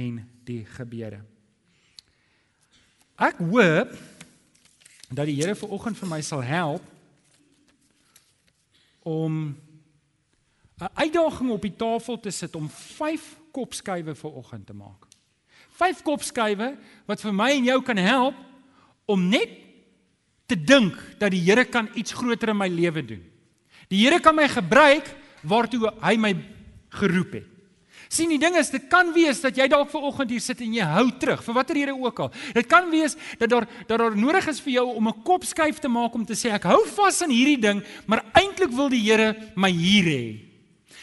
en 0.00 0.20
die 0.48 0.62
gebede. 0.76 1.20
Ek 3.20 3.40
hoop 3.40 3.92
dat 5.10 5.26
die 5.28 5.36
Here 5.40 5.56
vanoggend 5.58 5.98
vir 5.98 6.08
my 6.08 6.20
sal 6.24 6.44
help 6.44 6.84
om 9.04 9.56
'n 10.80 10.92
uitdaging 10.94 11.50
op 11.50 11.62
die 11.62 11.76
tafel 11.76 12.20
te 12.20 12.30
sit 12.30 12.54
om 12.56 12.68
5 12.68 13.36
kopskuive 13.52 14.14
vir 14.14 14.30
oggend 14.30 14.66
te 14.66 14.72
maak 14.72 15.09
vyf 15.80 16.04
kopskuive 16.04 16.74
wat 17.08 17.24
vir 17.24 17.34
my 17.34 17.50
en 17.56 17.68
jou 17.72 17.80
kan 17.86 17.96
help 17.96 18.36
om 19.10 19.28
net 19.32 19.56
te 20.50 20.58
dink 20.58 20.96
dat 21.18 21.30
die 21.32 21.42
Here 21.46 21.64
kan 21.64 21.88
iets 21.94 22.14
groter 22.16 22.52
in 22.52 22.58
my 22.58 22.68
lewe 22.68 23.02
doen. 23.06 23.22
Die 23.90 24.02
Here 24.04 24.20
kan 24.20 24.36
my 24.36 24.48
gebruik 24.50 25.06
waartoe 25.46 25.92
hy 26.02 26.16
my 26.20 26.34
geroep 27.00 27.38
het. 27.38 27.46
Sien, 28.10 28.32
die 28.32 28.40
ding 28.42 28.56
is, 28.58 28.72
dit 28.74 28.88
kan 28.90 29.12
wees 29.14 29.38
dat 29.38 29.54
jy 29.54 29.68
dalk 29.70 29.90
ver 29.92 30.02
oggend 30.08 30.32
hier 30.34 30.42
sit 30.42 30.58
en 30.64 30.72
jy 30.74 30.86
hou 30.96 31.04
terug 31.22 31.44
vir 31.46 31.54
watter 31.54 31.78
rede 31.78 31.92
ook 31.94 32.22
al. 32.24 32.32
Dit 32.56 32.66
kan 32.66 32.88
wees 32.90 33.14
dat 33.38 33.52
daar 33.52 33.68
dat 33.86 34.00
daar 34.02 34.16
nodig 34.18 34.48
is 34.50 34.58
vir 34.64 34.72
jou 34.80 34.86
om 34.98 35.08
'n 35.08 35.22
kopskuif 35.22 35.78
te 35.78 35.88
maak 35.88 36.14
om 36.14 36.26
te 36.26 36.34
sê 36.34 36.50
ek 36.50 36.66
hou 36.66 36.82
vas 36.86 37.22
aan 37.22 37.30
hierdie 37.30 37.60
ding, 37.60 37.84
maar 38.06 38.24
eintlik 38.34 38.72
wil 38.74 38.88
die 38.88 38.98
Here 38.98 39.36
my 39.54 39.70
hier 39.70 40.04
hê. 40.04 40.40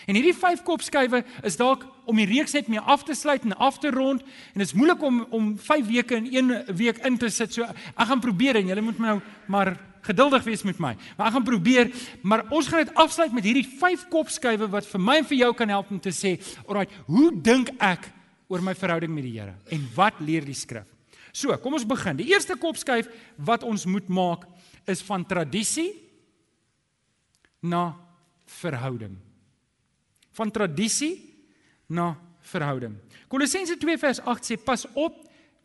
En 0.06 0.16
hierdie 0.16 0.36
vyf 0.36 0.64
kopskuive 0.64 1.24
is 1.44 1.56
dalk 1.56 1.86
om 2.08 2.18
die 2.20 2.28
reeks 2.30 2.56
net 2.56 2.70
mee 2.72 2.80
af 2.80 3.04
te 3.08 3.16
sluit 3.16 3.44
en 3.46 3.56
af 3.64 3.80
te 3.84 3.92
rond 3.94 4.24
en 4.24 4.62
dit 4.62 4.68
is 4.68 4.76
moeilik 4.78 5.04
om 5.04 5.20
om 5.36 5.52
5 5.60 5.86
weke 5.90 6.16
in 6.16 6.30
een 6.34 6.76
week 6.76 7.02
in 7.06 7.18
te 7.18 7.30
sit. 7.30 7.54
So 7.54 7.68
ek 7.68 8.08
gaan 8.10 8.24
probeer 8.24 8.60
en 8.60 8.72
julle 8.72 8.84
moet 8.86 9.00
my 9.00 9.14
nou 9.16 9.20
maar 9.48 9.76
geduldig 10.08 10.44
wees 10.48 10.64
met 10.64 10.80
my. 10.80 10.94
Maar 11.18 11.28
ek 11.28 11.36
gaan 11.36 11.48
probeer, 11.48 11.92
maar 12.24 12.46
ons 12.56 12.68
gaan 12.72 12.86
dit 12.86 12.94
afsluit 12.96 13.34
met 13.36 13.44
hierdie 13.44 13.66
vyf 13.68 14.06
kopskuive 14.12 14.70
wat 14.72 14.88
vir 14.88 15.04
my 15.04 15.18
en 15.22 15.28
vir 15.28 15.42
jou 15.42 15.52
kan 15.60 15.74
help 15.76 15.92
om 15.92 16.00
te 16.00 16.16
sê, 16.16 16.38
"Alraai, 16.68 16.88
hoe 17.08 17.32
dink 17.42 17.70
ek 17.80 18.12
oor 18.48 18.62
my 18.62 18.74
verhouding 18.74 19.14
met 19.14 19.24
die 19.24 19.40
Here 19.40 19.56
en 19.72 19.88
wat 19.96 20.14
leer 20.20 20.46
die 20.46 20.54
skrif?" 20.54 20.86
So, 21.34 21.56
kom 21.58 21.74
ons 21.74 21.86
begin. 21.86 22.18
Die 22.18 22.32
eerste 22.34 22.56
kopskuif 22.56 23.08
wat 23.38 23.64
ons 23.64 23.86
moet 23.86 24.08
maak 24.08 24.48
is 24.88 25.02
van 25.02 25.26
tradisie 25.26 25.94
na 27.62 27.96
verhouding 28.46 29.18
van 30.38 30.54
tradisie 30.54 31.27
na 31.88 32.16
verhouding. 32.52 32.96
Kolossense 33.28 33.78
2 33.80 33.98
vers 34.00 34.22
8 34.24 34.46
sê 34.46 34.58
pas 34.60 34.86
op 34.94 35.16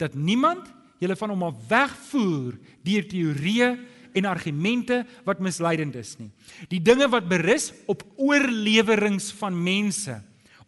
dat 0.01 0.15
niemand 0.15 0.71
julle 1.03 1.17
van 1.19 1.35
hom 1.35 1.43
af 1.49 1.59
wegvoer 1.71 2.59
deur 2.87 3.07
teorieë 3.11 3.71
en 4.19 4.29
argumente 4.29 5.03
wat 5.27 5.43
misleidend 5.43 5.97
is 5.99 6.17
nie. 6.21 6.31
Die 6.71 6.83
dinge 6.83 7.09
wat 7.11 7.29
berus 7.31 7.71
op 7.91 8.05
oorleweringe 8.21 9.33
van 9.41 9.57
mense, 9.57 10.19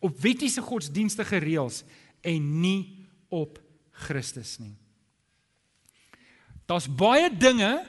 op 0.00 0.16
wettiese 0.20 0.64
godsdienstige 0.64 1.40
reëls 1.44 1.82
en 2.24 2.48
nie 2.60 3.06
op 3.32 3.60
Christus 4.04 4.58
nie. 4.58 4.74
Daar's 6.66 6.88
baie 6.88 7.28
dinge 7.28 7.84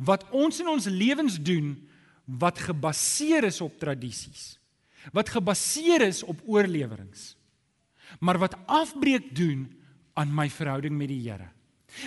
wat 0.00 0.26
ons 0.34 0.60
in 0.60 0.68
ons 0.68 0.88
lewens 0.90 1.38
doen 1.38 1.74
wat 2.40 2.58
gebaseer 2.62 3.46
is 3.48 3.60
op 3.62 3.78
tradisies. 3.78 4.59
Wat 5.12 5.28
gebaseer 5.28 6.02
is 6.06 6.22
op 6.22 6.40
oorleweringe. 6.46 7.34
Maar 8.20 8.38
wat 8.38 8.56
afbreek 8.66 9.34
doen 9.36 9.68
aan 10.18 10.34
my 10.34 10.48
verhouding 10.50 10.96
met 10.96 11.08
die 11.08 11.22
Here. 11.28 11.48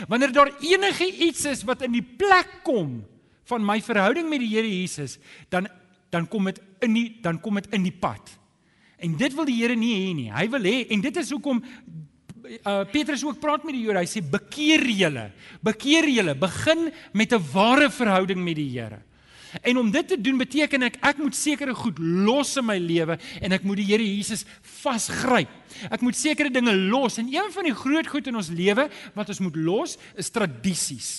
Wanneer 0.08 0.32
daar 0.32 0.52
enige 0.62 1.08
iets 1.12 1.46
is 1.46 1.64
wat 1.68 1.82
in 1.82 1.92
die 1.92 2.04
plek 2.04 2.62
kom 2.64 3.02
van 3.50 3.66
my 3.66 3.82
verhouding 3.84 4.30
met 4.30 4.40
die 4.44 4.52
Here 4.54 4.70
Jesus, 4.70 5.18
dan 5.50 5.68
dan 6.14 6.28
kom 6.30 6.46
dit 6.46 6.60
in 6.86 6.94
die 6.94 7.08
dan 7.24 7.40
kom 7.42 7.58
dit 7.58 7.72
in 7.74 7.88
die 7.88 7.96
pad. 7.96 8.36
En 9.02 9.16
dit 9.18 9.34
wil 9.34 9.48
die 9.50 9.58
Here 9.62 9.76
nie 9.76 9.94
hê 9.98 10.12
nie. 10.16 10.30
Hy 10.32 10.48
wil 10.54 10.68
hê 10.70 10.76
en 10.94 11.02
dit 11.02 11.18
is 11.18 11.32
hoekom 11.34 11.64
uh 12.44 12.84
Petrus 12.92 13.24
ook 13.24 13.40
praat 13.40 13.64
met 13.64 13.76
die 13.76 13.86
Jode. 13.86 14.04
Hy 14.04 14.10
sê 14.10 14.22
bekeer 14.22 14.84
julle. 14.92 15.30
Bekeer 15.64 16.08
julle. 16.12 16.36
Begin 16.36 16.92
met 17.14 17.34
'n 17.34 17.42
ware 17.54 17.90
verhouding 17.90 18.44
met 18.44 18.56
die 18.56 18.70
Here. 18.70 19.02
En 19.62 19.78
om 19.78 19.92
dit 19.92 20.08
te 20.08 20.18
doen 20.22 20.38
beteken 20.38 20.88
ek 20.90 20.98
ek 21.06 21.20
moet 21.22 21.36
sekere 21.38 21.76
goed 21.78 22.00
los 22.00 22.56
in 22.58 22.66
my 22.66 22.78
lewe 22.82 23.18
en 23.42 23.56
ek 23.56 23.66
moet 23.68 23.82
die 23.82 23.90
Here 23.92 24.06
Jesus 24.06 24.46
vasgryp. 24.82 25.52
Ek 25.94 26.02
moet 26.02 26.18
sekere 26.18 26.50
dinge 26.54 26.74
los 26.76 27.20
en 27.22 27.30
een 27.34 27.52
van 27.54 27.68
die 27.68 27.76
groot 27.76 28.08
goed 28.10 28.30
in 28.32 28.40
ons 28.40 28.50
lewe 28.54 28.88
wat 29.14 29.30
ons 29.30 29.44
moet 29.44 29.60
los 29.60 29.98
is 30.18 30.32
tradisies. 30.34 31.12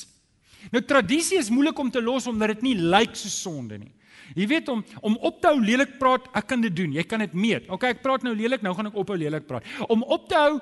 Nou 0.73 0.83
tradisie 0.83 1.39
is 1.39 1.53
moeilik 1.53 1.79
om 1.79 1.91
te 1.93 2.03
los 2.03 2.27
omdat 2.31 2.57
dit 2.57 2.71
nie 2.71 2.79
lyk 2.79 3.15
so 3.19 3.29
sonde 3.29 3.79
nie. 3.79 3.93
Jy 4.33 4.47
weet 4.49 4.71
om 4.73 4.81
om 5.05 5.19
op 5.21 5.41
te 5.43 5.51
hou 5.53 5.59
lelik 5.61 5.99
praat, 6.01 6.31
ek 6.33 6.49
kan 6.49 6.63
dit 6.65 6.73
doen. 6.75 6.95
Jy 6.97 7.05
kan 7.09 7.21
dit 7.21 7.35
meet. 7.37 7.69
OK, 7.69 7.85
ek 7.93 8.01
praat 8.03 8.25
nou 8.25 8.33
lelik, 8.37 8.63
nou 8.65 8.73
gaan 8.77 8.89
ek 8.89 8.97
ophou 8.99 9.19
lelik 9.21 9.47
praat. 9.49 9.67
Om 9.89 10.07
op 10.17 10.29
te 10.31 10.39
hou, 10.39 10.55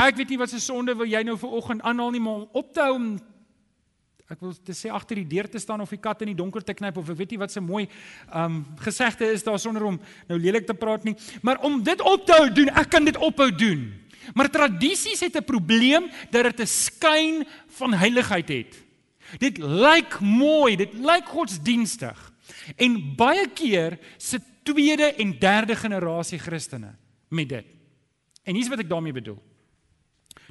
ek 0.00 0.16
weet 0.16 0.32
nie 0.32 0.40
wat 0.40 0.52
se 0.52 0.60
sonde 0.62 0.96
wil 0.96 1.08
jy 1.08 1.20
nou 1.26 1.36
vir 1.40 1.58
oggend 1.60 1.84
aanhaal 1.84 2.14
nie, 2.14 2.22
maar 2.24 2.40
om 2.40 2.62
op 2.62 2.72
te 2.72 2.82
hou 2.84 2.94
om 2.96 3.10
Ek 4.30 4.38
wil 4.44 4.52
te 4.54 4.74
sê 4.78 4.92
agter 4.94 5.18
die 5.18 5.26
deur 5.26 5.48
te 5.50 5.58
staan 5.58 5.80
of 5.82 5.90
die 5.90 5.98
kat 5.98 6.20
in 6.22 6.30
die 6.30 6.38
donker 6.38 6.62
te 6.62 6.74
knyp 6.78 7.00
of 7.00 7.08
ek 7.10 7.16
weet 7.18 7.32
nie 7.34 7.40
wat 7.40 7.50
se 7.50 7.60
mooi 7.60 7.88
um 8.30 8.60
gesegde 8.78 9.26
is 9.34 9.42
daar 9.42 9.58
sonder 9.58 9.88
om 9.88 9.96
nou 10.28 10.38
lelik 10.38 10.68
te 10.68 10.76
praat 10.78 11.02
nie. 11.04 11.16
Maar 11.42 11.58
om 11.66 11.80
dit 11.82 12.00
op 12.00 12.26
te 12.26 12.36
hou 12.38 12.46
doen, 12.54 12.70
ek 12.78 12.92
kan 12.94 13.08
dit 13.08 13.18
ophou 13.18 13.48
doen. 13.50 13.88
Maar 14.38 14.52
tradisies 14.54 15.24
het 15.26 15.34
'n 15.34 15.44
probleem 15.44 16.06
dat 16.30 16.44
dit 16.44 16.60
'n 16.60 16.66
skyn 16.66 17.44
van 17.74 17.92
heiligheid 17.92 18.48
het. 18.48 18.78
Dit 19.38 19.58
lyk 19.58 20.20
mooi, 20.20 20.76
dit 20.76 20.94
lyk 20.94 21.26
godsdienstig. 21.26 22.32
En 22.76 23.16
baie 23.16 23.48
keer 23.48 23.98
se 24.16 24.38
tweede 24.62 25.14
en 25.18 25.38
derde 25.38 25.76
generasie 25.76 26.38
Christene 26.38 26.94
met 27.28 27.48
dit. 27.48 27.66
En 28.44 28.54
hier's 28.54 28.68
wat 28.68 28.78
ek 28.78 28.88
daarmee 28.88 29.12
bedoel. 29.12 29.42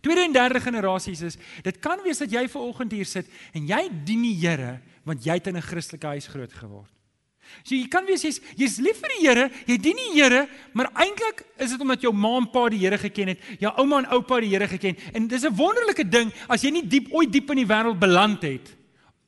Tweede 0.01 0.21
en 0.21 0.33
derde 0.33 0.61
generasies 0.61 1.21
is 1.21 1.37
dit 1.63 1.79
kan 1.79 1.99
wees 2.03 2.17
dat 2.17 2.31
jy 2.31 2.47
ver 2.47 2.61
oggend 2.61 2.91
hier 2.91 3.05
sit 3.05 3.27
en 3.53 3.67
jy 3.67 3.89
dien 4.05 4.21
die 4.21 4.37
Here 4.39 4.79
want 5.03 5.25
jy 5.25 5.33
het 5.33 5.47
in 5.47 5.57
'n 5.57 5.61
Christelike 5.61 6.07
huis 6.07 6.27
groot 6.27 6.53
geword. 6.53 6.91
So 7.63 7.75
jy 7.75 7.87
kan 7.91 8.05
wees 8.07 8.23
jy's 8.23 8.39
jy's 8.57 8.77
lief 8.83 8.99
vir 9.01 9.13
die 9.15 9.27
Here, 9.27 9.45
jy 9.67 9.77
dien 9.81 9.99
die 9.99 10.13
Here, 10.15 10.47
maar 10.73 10.91
eintlik 10.93 11.43
is 11.57 11.73
dit 11.73 11.81
omdat 11.81 12.03
jou 12.05 12.13
ma 12.13 12.37
en 12.37 12.49
pa 12.51 12.67
die 12.69 12.81
Here 12.81 12.97
geken 12.97 13.33
het, 13.33 13.39
jou 13.61 13.71
ouma 13.81 14.03
en 14.03 14.09
oupa 14.15 14.39
die 14.43 14.51
Here 14.53 14.67
geken. 14.67 14.97
En 15.13 15.27
dis 15.27 15.45
'n 15.45 15.55
wonderlike 15.55 16.09
ding 16.09 16.31
as 16.47 16.61
jy 16.61 16.71
nie 16.71 16.87
diep 16.87 17.11
ooit 17.11 17.31
diep 17.31 17.49
in 17.51 17.65
die 17.65 17.69
wêreld 17.69 17.99
beland 17.99 18.41
het 18.43 18.75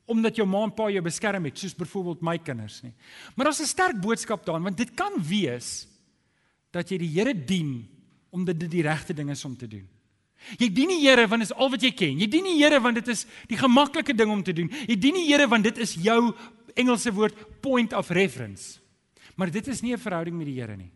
omdat 0.06 0.36
jou 0.36 0.46
ma 0.46 0.64
en 0.64 0.74
pa 0.74 0.90
jou 0.90 1.00
beskerm 1.02 1.44
het, 1.44 1.58
soos 1.58 1.74
byvoorbeeld 1.74 2.22
my 2.22 2.38
kinders 2.38 2.82
nie. 2.82 2.92
Maar 3.34 3.46
daar's 3.46 3.60
'n 3.60 3.66
sterk 3.66 4.00
boodskap 4.00 4.44
daarin 4.44 4.62
want 4.62 4.76
dit 4.76 4.94
kan 4.94 5.12
wees 5.16 5.86
dat 6.70 6.88
jy 6.88 6.98
die 6.98 7.08
Here 7.08 7.34
dien 7.34 7.88
omdat 8.30 8.58
dit 8.58 8.70
die 8.70 8.82
regte 8.82 9.14
ding 9.14 9.30
is 9.30 9.44
om 9.44 9.56
te 9.56 9.68
doen. 9.68 9.88
Jy 10.58 10.68
dien 10.72 10.88
die 10.88 11.00
Here 11.00 11.26
want 11.28 11.42
dit 11.42 11.50
is 11.50 11.56
al 11.56 11.70
wat 11.70 11.82
jy 11.82 11.92
ken. 11.96 12.18
Jy 12.18 12.28
dien 12.30 12.44
die 12.44 12.56
Here 12.58 12.80
want 12.80 12.98
dit 13.00 13.08
is 13.08 13.26
die 13.48 13.58
gemaklike 13.58 14.14
ding 14.16 14.30
om 14.30 14.42
te 14.42 14.52
doen. 14.52 14.70
Jy 14.88 14.96
dien 14.96 15.14
die 15.14 15.26
Here 15.28 15.48
want 15.48 15.64
dit 15.64 15.78
is 15.78 15.94
jou 15.94 16.34
Engelse 16.74 17.12
woord 17.12 17.60
point 17.60 17.92
of 17.92 18.10
reference. 18.10 18.80
Maar 19.36 19.50
dit 19.50 19.66
is 19.68 19.82
nie 19.82 19.92
'n 19.92 19.98
verhouding 19.98 20.36
met 20.36 20.46
die 20.46 20.60
Here 20.60 20.76
nie. 20.76 20.90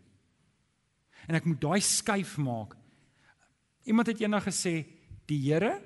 En 1.27 1.35
ek 1.35 1.45
moet 1.45 1.61
daai 1.61 1.81
skuif 1.81 2.37
maak. 2.37 2.75
Iemand 3.85 4.07
het 4.07 4.19
eendag 4.19 4.43
gesê 4.43 4.85
die 5.27 5.41
Here 5.41 5.81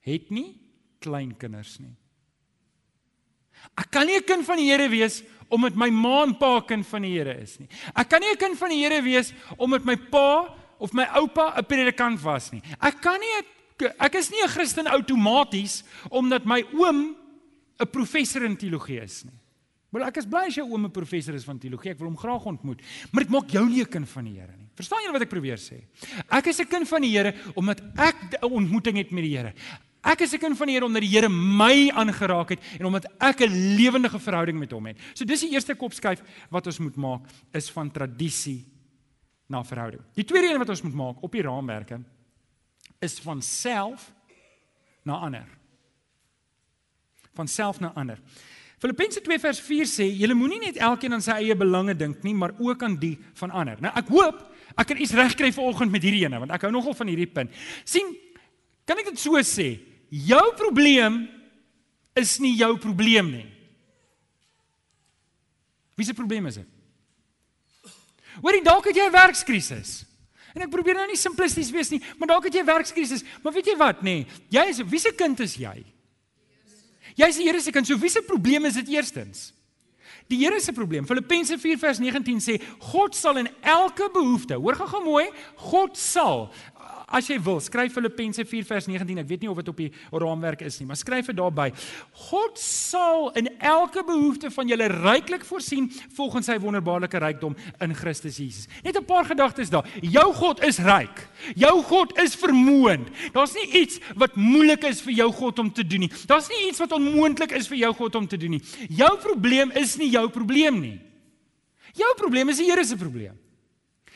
het 0.00 0.30
nie 0.30 0.60
kleinkinders 1.00 1.78
nie. 1.78 1.96
Ek 3.78 3.90
kan 3.90 4.06
nie 4.06 4.16
'n 4.16 4.24
kind 4.24 4.44
van 4.44 4.56
die 4.56 4.70
Here 4.70 4.88
wees 4.88 5.22
omdat 5.50 5.76
my 5.76 5.90
ma 5.90 6.22
en 6.22 6.36
pa 6.36 6.60
kind 6.60 6.86
van 6.86 7.02
die 7.02 7.18
Here 7.18 7.40
is 7.40 7.58
nie. 7.58 7.68
Ek 7.94 8.08
kan 8.08 8.20
nie 8.20 8.30
'n 8.30 8.36
kind 8.36 8.58
van 8.58 8.70
die 8.70 8.82
Here 8.82 9.02
wees 9.02 9.32
omdat 9.58 9.84
my 9.84 9.96
pa 9.96 10.54
of 10.84 10.92
my 10.92 11.08
oupa 11.16 11.54
'n 11.56 11.64
predikant 11.64 12.20
was 12.20 12.52
nie. 12.52 12.62
Ek 12.80 13.00
kan 13.00 13.18
nie 13.20 13.32
ek 13.98 14.14
is 14.14 14.30
nie 14.30 14.42
'n 14.44 14.48
Christen 14.48 14.86
outomaties 14.86 15.82
omdat 16.10 16.44
my 16.44 16.62
oom 16.74 17.16
'n 17.80 17.90
professor 17.90 18.44
in 18.44 18.56
teologie 18.56 19.00
is 19.02 19.24
nie. 19.24 19.40
Maar 19.90 20.08
ek 20.08 20.16
is 20.18 20.26
bly 20.26 20.46
as 20.46 20.54
jou 20.54 20.66
oom 20.66 20.84
'n 20.84 20.90
professor 20.90 21.34
is 21.34 21.44
van 21.44 21.58
teologie. 21.58 21.90
Ek 21.90 21.98
wil 21.98 22.08
hom 22.08 22.16
graag 22.16 22.44
ontmoet. 22.44 22.82
Maar 23.12 23.22
dit 23.22 23.32
maak 23.32 23.50
jou 23.50 23.68
nie 23.68 23.80
'n 23.80 23.88
kind 23.88 24.08
van 24.08 24.24
die 24.24 24.34
Here 24.34 24.56
nie. 24.56 24.68
Verstaan 24.74 25.02
julle 25.02 25.12
wat 25.12 25.22
ek 25.22 25.28
probeer 25.28 25.56
sê? 25.56 25.84
Ek 26.30 26.46
is 26.46 26.60
'n 26.60 26.66
kind 26.66 26.88
van 26.88 27.00
die 27.00 27.10
Here 27.10 27.34
omdat 27.54 27.80
ek 27.96 28.16
'n 28.42 28.50
ontmoeting 28.50 28.96
het 28.96 29.10
met 29.10 29.22
die 29.22 29.36
Here. 29.36 29.54
Ek 30.04 30.20
is 30.20 30.34
'n 30.34 30.38
kind 30.38 30.56
van 30.56 30.66
die 30.66 30.74
Here 30.74 30.84
omdat 30.84 31.02
die 31.02 31.10
Here 31.10 31.28
my 31.28 31.90
aangeraak 31.94 32.50
het 32.50 32.60
en 32.78 32.86
omdat 32.86 33.06
ek 33.20 33.40
'n 33.40 33.76
lewendige 33.76 34.18
verhouding 34.18 34.58
met 34.58 34.70
hom 34.70 34.86
het. 34.86 34.98
So 35.14 35.24
dis 35.24 35.40
die 35.40 35.52
eerste 35.52 35.74
kopskuif 35.74 36.22
wat 36.50 36.66
ons 36.66 36.78
moet 36.78 36.96
maak 36.96 37.22
is 37.52 37.70
van 37.70 37.90
tradisie 37.90 38.73
na 39.46 39.64
verhouding. 39.64 40.02
Die 40.16 40.24
tweede 40.24 40.52
een 40.52 40.62
wat 40.62 40.72
ons 40.72 40.82
moet 40.82 40.96
maak 40.96 41.22
op 41.22 41.32
die 41.32 41.44
raamwerke 41.44 42.00
is 43.04 43.18
van 43.20 43.42
self 43.42 44.08
na 45.04 45.18
ander. 45.26 45.46
Van 47.34 47.48
self 47.48 47.80
na 47.80 47.92
ander. 47.94 48.20
Filippense 48.80 49.20
2 49.24 49.40
vers 49.40 49.60
4 49.64 49.88
sê 49.88 50.06
julle 50.12 50.36
moenie 50.36 50.60
net 50.66 50.80
elkeen 50.82 51.16
aan 51.16 51.24
sy 51.24 51.38
eie 51.40 51.56
belange 51.56 51.94
dink 51.96 52.24
nie, 52.26 52.34
maar 52.36 52.52
ook 52.58 52.82
aan 52.84 52.98
die 53.00 53.14
van 53.40 53.52
ander. 53.54 53.80
Nou 53.80 53.92
ek 53.96 54.10
hoop 54.12 54.42
ek 54.74 54.90
kan 54.90 55.00
iets 55.00 55.14
regkry 55.14 55.52
vanoggend 55.54 55.92
met 55.94 56.04
hierdie 56.04 56.24
ene 56.26 56.40
want 56.42 56.52
ek 56.54 56.66
hou 56.66 56.72
nogal 56.74 56.96
van 56.98 57.10
hierdie 57.12 57.30
punt. 57.30 57.52
sien 57.84 58.14
kan 58.84 58.98
ek 59.00 59.12
dit 59.12 59.20
so 59.20 59.40
sê? 59.40 59.78
Jou 60.10 60.44
probleem 60.58 61.24
is 62.14 62.38
nie 62.40 62.54
jou 62.58 62.76
probleem 62.78 63.30
nie. 63.32 63.46
Wie 65.96 66.06
se 66.06 66.14
probleem 66.14 66.46
is 66.50 66.60
dit? 66.60 66.73
Hoorie, 68.42 68.62
dalk 68.62 68.84
het 68.84 68.96
jy 68.96 69.06
'n 69.06 69.12
werkskrisis. 69.12 70.04
En 70.54 70.62
ek 70.62 70.70
probeer 70.70 70.94
nou 70.94 71.06
nie 71.06 71.16
simplisties 71.16 71.70
wees 71.70 71.90
nie, 71.90 72.02
maar 72.18 72.28
dalk 72.28 72.44
het 72.44 72.54
jy 72.54 72.60
'n 72.60 72.66
werkskrisis. 72.66 73.24
Maar 73.42 73.52
weet 73.52 73.66
jy 73.66 73.76
wat, 73.76 74.02
nê? 74.02 74.02
Nee, 74.02 74.26
jy 74.48 74.68
is 74.68 74.82
wie 74.82 74.98
se 74.98 75.12
kind 75.12 75.40
is 75.40 75.54
jy? 75.56 75.84
Jy 77.14 77.28
is 77.28 77.36
die 77.36 77.46
Here 77.46 77.60
se 77.60 77.72
kind. 77.72 77.86
So 77.86 77.98
wie 77.98 78.10
se 78.10 78.22
probleem 78.22 78.64
is 78.64 78.74
dit 78.74 78.88
eerstens? 78.88 79.52
Die 80.30 80.38
Here 80.40 80.60
se 80.60 80.72
probleem. 80.72 81.06
Filippense 81.06 81.58
4 81.58 81.78
vers 81.78 81.98
19 81.98 82.40
sê 82.40 82.56
God 82.90 83.14
sal 83.14 83.36
in 83.42 83.48
elke 83.60 84.08
behoefte, 84.12 84.54
hoor 84.54 84.74
gou-gou 84.74 85.02
mooi, 85.04 85.26
God 85.56 85.98
sal 86.00 86.46
As 87.06 87.28
jy 87.28 87.36
wil, 87.44 87.58
skryf 87.60 87.92
Filippense 87.92 88.44
4 88.48 88.64
vers 88.64 88.86
19. 88.88 89.18
Ek 89.20 89.28
weet 89.28 89.42
nie 89.44 89.50
of 89.50 89.58
dit 89.60 89.68
op 89.68 89.80
die 89.82 89.90
raamwerk 90.12 90.62
is 90.64 90.78
nie, 90.80 90.86
maar 90.88 90.96
skryf 90.96 91.28
dit 91.28 91.36
daarby. 91.36 91.68
God 92.30 92.58
sal 92.60 93.28
in 93.36 93.50
elke 93.60 94.04
behoefte 94.06 94.50
van 94.54 94.70
julle 94.70 94.88
ryklik 94.88 95.44
voorsien 95.44 95.90
volgens 96.16 96.48
sy 96.48 96.56
wonderbaarlike 96.62 97.20
rykdom 97.20 97.56
in 97.84 97.94
Christus 97.94 98.40
Jesus. 98.40 98.68
Net 98.82 98.96
'n 98.96 99.04
paar 99.04 99.24
gedagtes 99.24 99.70
daar. 99.70 99.84
Jou 100.00 100.32
God 100.32 100.64
is 100.64 100.78
ryk. 100.78 101.28
Jou 101.54 101.82
God 101.82 102.18
is 102.18 102.36
vermoënd. 102.36 103.08
Daar's 103.32 103.54
nie 103.54 103.82
iets 103.82 104.00
wat 104.16 104.36
moeilik 104.36 104.84
is 104.84 105.00
vir 105.00 105.12
jou 105.12 105.32
God 105.32 105.58
om 105.58 105.72
te 105.72 105.86
doen 105.86 106.00
nie. 106.00 106.12
Daar's 106.26 106.48
nie 106.48 106.68
iets 106.68 106.78
wat 106.78 106.92
onmoontlik 106.92 107.52
is 107.52 107.68
vir 107.68 107.78
jou 107.78 107.94
God 107.94 108.14
om 108.14 108.26
te 108.26 108.36
doen 108.36 108.50
nie. 108.50 108.62
Jou 108.88 109.18
probleem 109.18 109.70
is 109.70 109.96
nie 109.96 110.10
jou 110.10 110.28
probleem 110.28 110.80
nie. 110.80 111.00
Jou 111.94 112.14
probleem 112.16 112.48
is 112.48 112.56
die 112.56 112.70
Here 112.70 112.84
se 112.84 112.96
probleem. 112.96 113.43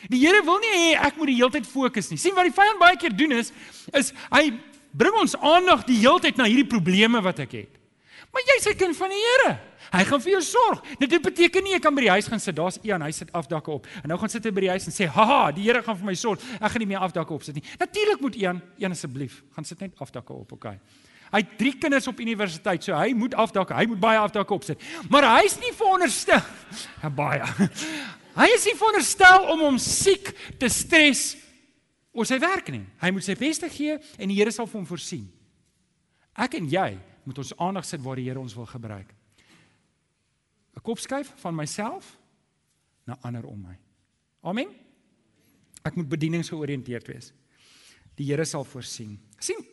Die 0.07 0.21
Here 0.23 0.43
wil 0.47 0.61
nie 0.63 0.75
hê 0.77 1.07
ek 1.09 1.17
moet 1.19 1.33
die 1.33 1.39
hele 1.41 1.51
tyd 1.51 1.67
fokus 1.67 2.11
nie. 2.11 2.19
sien 2.19 2.35
wat 2.35 2.47
die 2.47 2.55
vyand 2.55 2.79
baie 2.79 2.97
keer 2.97 3.17
doen 3.17 3.33
is 3.33 3.53
is 3.93 4.13
hy 4.31 4.53
bring 4.95 5.15
ons 5.19 5.35
aandag 5.37 5.85
die 5.87 5.99
hele 5.99 6.21
tyd 6.21 6.39
na 6.39 6.45
hierdie 6.45 6.69
probleme 6.69 7.21
wat 7.23 7.41
ek 7.41 7.53
het. 7.53 7.75
Maar 8.33 8.43
jy's 8.45 8.69
'n 8.69 8.77
kind 8.77 8.97
van 8.97 9.09
die 9.09 9.23
Here. 9.25 9.59
Hy 9.93 10.05
gaan 10.05 10.21
vir 10.21 10.33
jou 10.33 10.43
sorg. 10.43 10.83
Dit 10.99 11.23
beteken 11.23 11.65
nie 11.65 11.75
ek 11.75 11.83
kan 11.83 11.95
by 11.95 12.01
die 12.01 12.11
huis 12.11 12.29
gaan 12.29 12.41
sit. 12.41 12.57
Daar's 12.57 12.79
een, 12.83 13.03
hy 13.03 13.11
sit 13.11 13.33
afdakke 13.33 13.71
op. 13.71 13.87
En 14.03 14.09
nou 14.09 14.19
gaan 14.19 14.29
sit 14.29 14.45
hy 14.45 14.51
by 14.51 14.61
die 14.61 14.69
huis 14.69 14.87
en 14.87 14.93
sê, 14.93 15.09
"Haha, 15.09 15.51
die 15.53 15.63
Here 15.63 15.83
gaan 15.83 15.97
vir 15.97 16.05
my 16.05 16.15
sorg. 16.15 16.41
Ek 16.61 16.71
gaan 16.71 16.79
nie 16.79 16.87
meer 16.87 16.99
afdakke 16.99 17.33
op 17.33 17.43
sit 17.43 17.55
nie." 17.55 17.65
Natuurlik 17.79 18.21
moet 18.21 18.37
een, 18.37 18.63
een 18.79 18.91
asseblief, 18.91 19.43
gaan 19.55 19.65
sit 19.65 19.81
net 19.81 19.93
afdakke 19.99 20.33
op, 20.33 20.53
okay. 20.53 20.79
Hy 21.29 21.43
het 21.43 21.59
drie 21.59 21.75
kinders 21.79 22.07
op 22.07 22.21
universiteit, 22.21 22.85
so 22.85 22.97
hy 22.97 23.13
moet 23.13 23.35
afdakke. 23.35 23.75
Hy 23.75 23.85
moet 23.87 24.01
baie 24.01 24.19
afdakke 24.19 24.55
opsit. 24.55 24.83
Maar 25.13 25.27
hy's 25.43 25.59
nie 25.61 25.73
veronderstel. 25.77 26.41
Baie. 27.21 27.43
Hy 28.39 28.47
is 28.55 28.65
nie 28.69 28.77
veronderstel 28.79 29.49
om 29.51 29.65
hom 29.67 29.79
siek 29.83 30.31
te 30.61 30.69
stres 30.71 31.33
oor 32.15 32.27
sy 32.29 32.39
werk 32.39 32.71
nie. 32.71 32.85
Hy 33.03 33.11
moet 33.15 33.27
sy 33.27 33.35
beste 33.39 33.71
gee 33.73 33.97
en 33.99 34.31
die 34.31 34.39
Here 34.39 34.53
sal 34.55 34.69
vir 34.71 34.79
hom 34.79 34.87
voorsien. 34.87 35.27
Ek 36.39 36.55
en 36.55 36.69
jy 36.71 36.93
moet 37.27 37.41
ons 37.43 37.55
aandag 37.59 37.87
sit 37.89 38.03
waar 38.05 38.21
die 38.21 38.29
Here 38.29 38.41
ons 38.41 38.55
wil 38.55 38.69
gebruik. 38.71 39.11
'n 40.77 40.85
Kopskuif 40.87 41.33
van 41.43 41.55
myself 41.55 42.17
na 43.07 43.19
ander 43.23 43.45
om 43.45 43.59
my. 43.59 43.75
Amen. 44.43 44.71
Ek 45.83 45.97
moet 45.97 46.09
bedieningsgeoriënteerd 46.09 47.07
wees. 47.09 47.33
Die 48.15 48.27
Here 48.27 48.45
sal 48.45 48.65
voorsien. 48.65 49.19
sien 49.39 49.67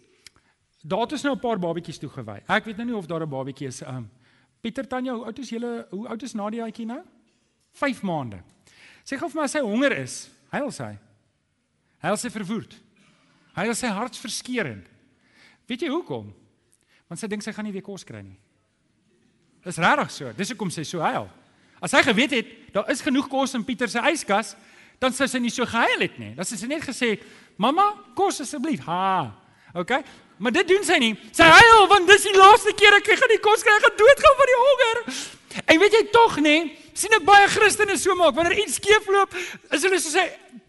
Daar 0.86 1.02
het 1.02 1.12
ons 1.12 1.24
nou 1.24 1.36
'n 1.36 1.40
paar 1.40 1.60
babetjies 1.60 1.98
toegewy. 1.98 2.44
Ek 2.48 2.66
weet 2.66 2.78
nou 2.78 2.86
nie 2.86 2.96
of 2.96 3.06
daar 3.06 3.22
'n 3.22 3.30
babetjie 3.30 3.68
is. 3.68 3.82
Um 3.82 4.10
Pieter 4.62 4.88
Tanya, 4.88 5.14
hoe 5.14 5.26
oud 5.26 5.40
is 5.40 5.50
julle? 5.50 5.88
Hoe 5.90 6.08
oud 6.08 6.24
is 6.24 6.34
Nadiaatjie 6.34 6.86
nou? 6.86 7.04
5 7.72 8.02
maande. 8.02 8.44
Sê 9.06 9.20
gou 9.22 9.30
vir 9.30 9.42
my 9.42 9.46
hy 9.48 9.62
honger 9.62 9.94
is, 10.02 10.16
huil 10.50 10.72
sy. 10.74 10.96
Huil 12.02 12.18
sy 12.18 12.32
verwoed. 12.34 12.74
Huil 13.56 13.76
sy 13.78 13.92
hartsverskeurend. 13.94 14.90
Weet 15.70 15.86
jy 15.86 15.92
hoekom? 15.94 16.32
Want 17.10 17.22
sy 17.22 17.30
dink 17.30 17.46
sy 17.46 17.54
gaan 17.54 17.68
nie 17.70 17.74
weer 17.76 17.86
kos 17.86 18.06
kry 18.06 18.24
nie. 18.24 18.38
Dis 19.66 19.78
regtig 19.82 20.12
so. 20.14 20.32
Dis 20.38 20.52
hoekom 20.54 20.74
sy 20.74 20.86
so 20.86 21.02
huil. 21.06 21.30
As 21.84 21.94
hy 21.94 22.02
geweet 22.06 22.34
het 22.34 22.52
daar 22.74 22.90
is 22.94 23.04
genoeg 23.06 23.30
kos 23.30 23.54
in 23.58 23.66
Pieter 23.66 23.90
se 23.92 24.02
yskas, 24.10 24.54
dan 25.02 25.14
sou 25.14 25.28
sy 25.30 25.42
nie 25.44 25.54
so 25.54 25.66
gehuil 25.70 26.06
het 26.06 26.18
nie. 26.22 26.34
Dan 26.38 26.48
sou 26.48 26.58
sy 26.58 26.68
net 26.70 26.84
gesê, 26.86 27.20
"Mamma, 27.58 27.94
kos 28.16 28.42
asseblief." 28.42 28.86
Ha. 28.86 29.34
Okay? 29.76 30.04
Maar 30.38 30.52
dit 30.52 30.68
doen 30.68 30.84
sy 30.84 30.98
nie. 30.98 31.16
Sy 31.32 31.44
huil 31.44 31.88
want 31.88 32.08
dis 32.08 32.24
die 32.24 32.38
laaste 32.38 32.74
keer 32.74 32.96
ek 32.96 33.06
gaan 33.06 33.32
die 33.32 33.44
kos 33.44 33.64
kry, 33.64 33.76
ek 33.76 33.86
gaan 33.86 33.98
doodgaan 33.98 34.38
van 34.40 34.50
die 34.52 34.62
honger. 34.66 34.98
En 35.66 35.80
weet 35.80 35.92
jy 35.92 36.04
tog 36.12 36.38
nê, 36.40 36.56
sien 36.96 37.16
ek 37.18 37.26
baie 37.28 37.48
Christene 37.52 37.98
so 38.00 38.16
maak 38.18 38.36
wanneer 38.38 38.58
iets 38.64 38.78
skeefloop, 38.80 39.36
is 39.76 39.84
hulle 39.86 40.00
so 40.00 40.14
sê 40.14 40.26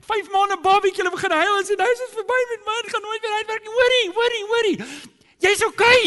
5 0.06 0.32
maande 0.34 0.58
babietjie 0.62 1.02
hulle 1.02 1.14
begin 1.14 1.34
huil 1.34 1.60
en 1.60 1.68
sê 1.68 1.76
nou 1.78 1.86
is 1.92 2.02
dit 2.02 2.16
verby 2.18 2.40
met 2.52 2.66
my, 2.66 2.80
ek 2.82 2.90
gaan 2.94 3.06
nooit 3.06 3.22
weer 3.24 3.38
uitwerk 3.40 3.62
nie. 3.66 3.76
Hoorie, 3.76 4.08
hoorie, 4.18 4.42
hoorie. 4.50 4.76
Jy's 5.46 5.62
okay. 5.66 6.02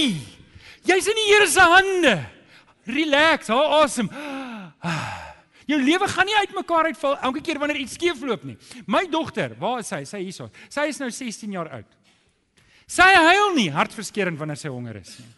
Jy's 0.88 1.08
in 1.12 1.18
die 1.20 1.28
Here 1.30 1.48
se 1.48 1.66
hande. 1.74 2.14
Relax, 2.90 3.52
hou 3.54 3.64
asem. 3.82 4.10
Jou 5.70 5.78
lewe 5.84 6.08
gaan 6.10 6.26
nie 6.26 6.38
uitmekaar 6.40 6.90
uitval 6.90 7.18
elke 7.28 7.44
keer 7.46 7.60
wanneer 7.62 7.84
iets 7.84 7.94
skeefloop 8.00 8.46
nie. 8.48 8.56
My 8.90 9.04
dogter, 9.12 9.54
waar 9.60 9.84
is 9.84 9.92
sy? 9.92 10.02
Sy 10.10 10.24
hierso. 10.24 10.48
Sy 10.72 10.88
is 10.90 11.02
nou 11.02 11.12
16 11.14 11.54
jaar 11.54 11.70
oud. 11.78 11.92
Sy 12.90 13.06
huil 13.14 13.54
nie 13.54 13.68
hartverskeurend 13.70 14.40
wanneer 14.40 14.58
sy 14.58 14.72
honger 14.74 14.98
is 15.04 15.12
nie. 15.22 15.30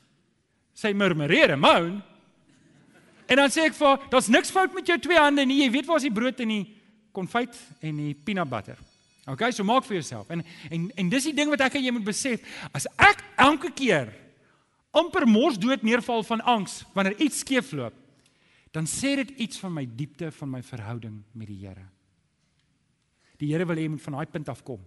Sy 0.81 0.93
murmureer, 0.95 1.57
moan. 1.59 1.97
En 3.31 3.39
dan 3.39 3.51
sê 3.51 3.63
ek 3.69 3.75
vir 3.77 3.87
haar, 3.87 4.07
daar's 4.11 4.27
niks 4.27 4.51
fout 4.51 4.73
met 4.75 4.87
jou 4.91 4.97
twee 4.99 5.19
hande 5.19 5.45
nie. 5.47 5.61
Jy 5.63 5.69
weet 5.71 5.87
waar 5.87 6.01
is 6.01 6.07
die 6.09 6.15
brood 6.15 6.39
en 6.43 6.51
die 6.51 6.63
konfyt 7.15 7.55
en 7.79 8.01
die 8.01 8.15
peanut 8.27 8.49
butter. 8.51 8.79
Okay, 9.31 9.53
so 9.55 9.63
maak 9.63 9.85
vir 9.87 10.01
jouself. 10.01 10.27
En 10.33 10.43
en 10.69 10.89
en 10.99 11.11
dis 11.13 11.29
die 11.29 11.35
ding 11.37 11.51
wat 11.53 11.63
ek 11.63 11.77
en 11.79 11.85
jy 11.85 11.93
moet 11.95 12.07
besef. 12.07 12.43
As 12.75 12.89
ek 12.99 13.23
elke 13.39 13.71
keer 13.77 14.11
amper 14.91 15.23
mors 15.29 15.59
dood 15.61 15.85
neerval 15.87 16.25
van 16.27 16.43
angs 16.43 16.81
wanneer 16.95 17.15
iets 17.23 17.39
skeefloop, 17.45 17.95
dan 18.75 18.87
sê 18.87 19.15
dit 19.21 19.31
iets 19.47 19.59
van 19.63 19.73
my 19.75 19.85
diepte 19.85 20.31
van 20.35 20.51
my 20.51 20.61
verhouding 20.63 21.21
met 21.31 21.47
die 21.47 21.59
Here. 21.63 21.85
Die 23.39 23.53
Here 23.53 23.65
wil 23.67 23.79
hê 23.79 23.87
jy 23.87 23.93
moet 23.95 24.03
van 24.03 24.19
daai 24.19 24.33
punt 24.33 24.51
af 24.51 24.63
kom. 24.67 24.81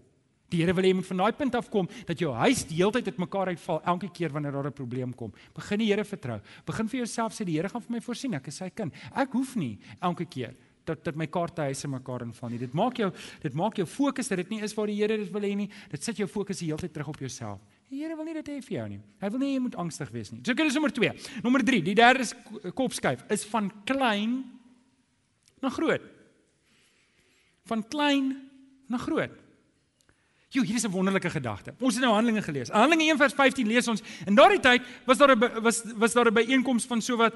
Die 0.52 0.60
Here 0.60 0.74
wil 0.76 0.84
hê 0.84 0.92
jy 0.92 0.98
moet 0.98 1.08
van 1.08 1.22
daai 1.22 1.32
punt 1.38 1.54
af 1.58 1.70
kom 1.72 1.88
dat 2.06 2.20
jou 2.20 2.32
huis 2.34 2.64
die 2.68 2.76
hele 2.78 2.92
tyd 2.92 3.08
uitmekaar 3.12 3.54
uitval 3.54 3.80
elke 3.94 4.10
keer 4.12 4.32
wanneer 4.34 4.52
daar 4.52 4.66
'n 4.66 4.72
probleem 4.72 5.14
kom. 5.14 5.32
Begin 5.54 5.78
die 5.78 5.88
Here 5.88 6.04
vertrou. 6.04 6.40
Begin 6.66 6.88
vir 6.88 6.98
jouself 6.98 7.32
sê 7.32 7.44
die 7.44 7.56
Here 7.56 7.68
gaan 7.68 7.82
vir 7.82 7.92
my 7.92 8.00
voorsien. 8.00 8.34
Ek 8.34 8.46
is 8.48 8.56
sy 8.56 8.70
kind. 8.70 8.92
Ek 9.14 9.32
hoef 9.32 9.56
nie 9.56 9.78
elke 10.00 10.26
keer 10.26 10.54
dat 10.84 11.04
dat 11.04 11.16
my 11.16 11.26
kaarthuise 11.26 11.88
mekaar 11.88 12.22
inval 12.22 12.50
nie. 12.50 12.58
Dit 12.58 12.72
maak 12.72 12.96
jou 12.96 13.10
dit 13.42 13.54
maak 13.54 13.76
jou 13.76 13.86
fokus 13.86 14.28
dat 14.28 14.38
dit 14.38 14.50
nie 14.50 14.60
is 14.62 14.74
waar 14.74 14.86
die 14.86 14.96
Here 14.96 15.16
dit 15.16 15.32
wil 15.32 15.42
hê 15.42 15.54
nie. 15.56 15.70
Dit 15.90 16.02
sit 16.04 16.16
jou 16.16 16.26
fokus 16.28 16.58
die 16.58 16.68
hele 16.68 16.78
tyd 16.78 16.92
terug 16.92 17.08
op 17.08 17.18
jouself. 17.18 17.60
Die 17.90 18.02
Here 18.02 18.16
wil 18.16 18.24
nie 18.24 18.34
dit 18.34 18.48
hê 18.48 18.62
vir 18.62 18.76
jou 18.78 18.88
nie. 18.88 19.00
Hy 19.20 19.30
wil 19.30 19.38
nie 19.38 19.52
jy 19.54 19.60
moet 19.60 19.76
angstig 19.76 20.10
wees 20.10 20.32
nie. 20.32 20.40
So 20.44 20.54
kyk 20.54 20.68
dis 20.68 20.74
nommer 20.74 20.92
2. 20.92 21.12
Nommer 21.42 21.64
3, 21.64 21.82
die 21.82 21.94
derde 21.94 22.20
is 22.20 22.34
kopskuif 22.74 23.24
is 23.30 23.44
van 23.44 23.70
klein 23.84 24.42
na 25.62 25.70
groot. 25.70 26.02
Van 27.70 27.82
klein 27.88 28.34
na 28.88 28.98
groot. 29.00 29.43
Jo, 30.54 30.62
hier 30.62 30.74
is 30.74 30.84
'n 30.86 30.90
wonderlike 30.90 31.30
gedagte. 31.30 31.74
Ons 31.80 31.94
het 31.94 32.02
nou 32.02 32.14
Handelinge 32.14 32.42
gelees. 32.42 32.68
Handelinge 32.68 33.10
1 33.10 33.16
vers 33.16 33.32
15 33.32 33.66
lees 33.66 33.88
ons. 33.88 34.02
In 34.24 34.34
daardie 34.34 34.60
tyd 34.60 34.82
was 35.04 35.18
daar 35.18 35.36
'n 35.36 35.62
was 35.62 35.82
was 35.96 36.12
daar 36.12 36.26
'n 36.26 36.34
byeenkoms 36.34 36.84
van 36.84 37.02
sowat 37.02 37.34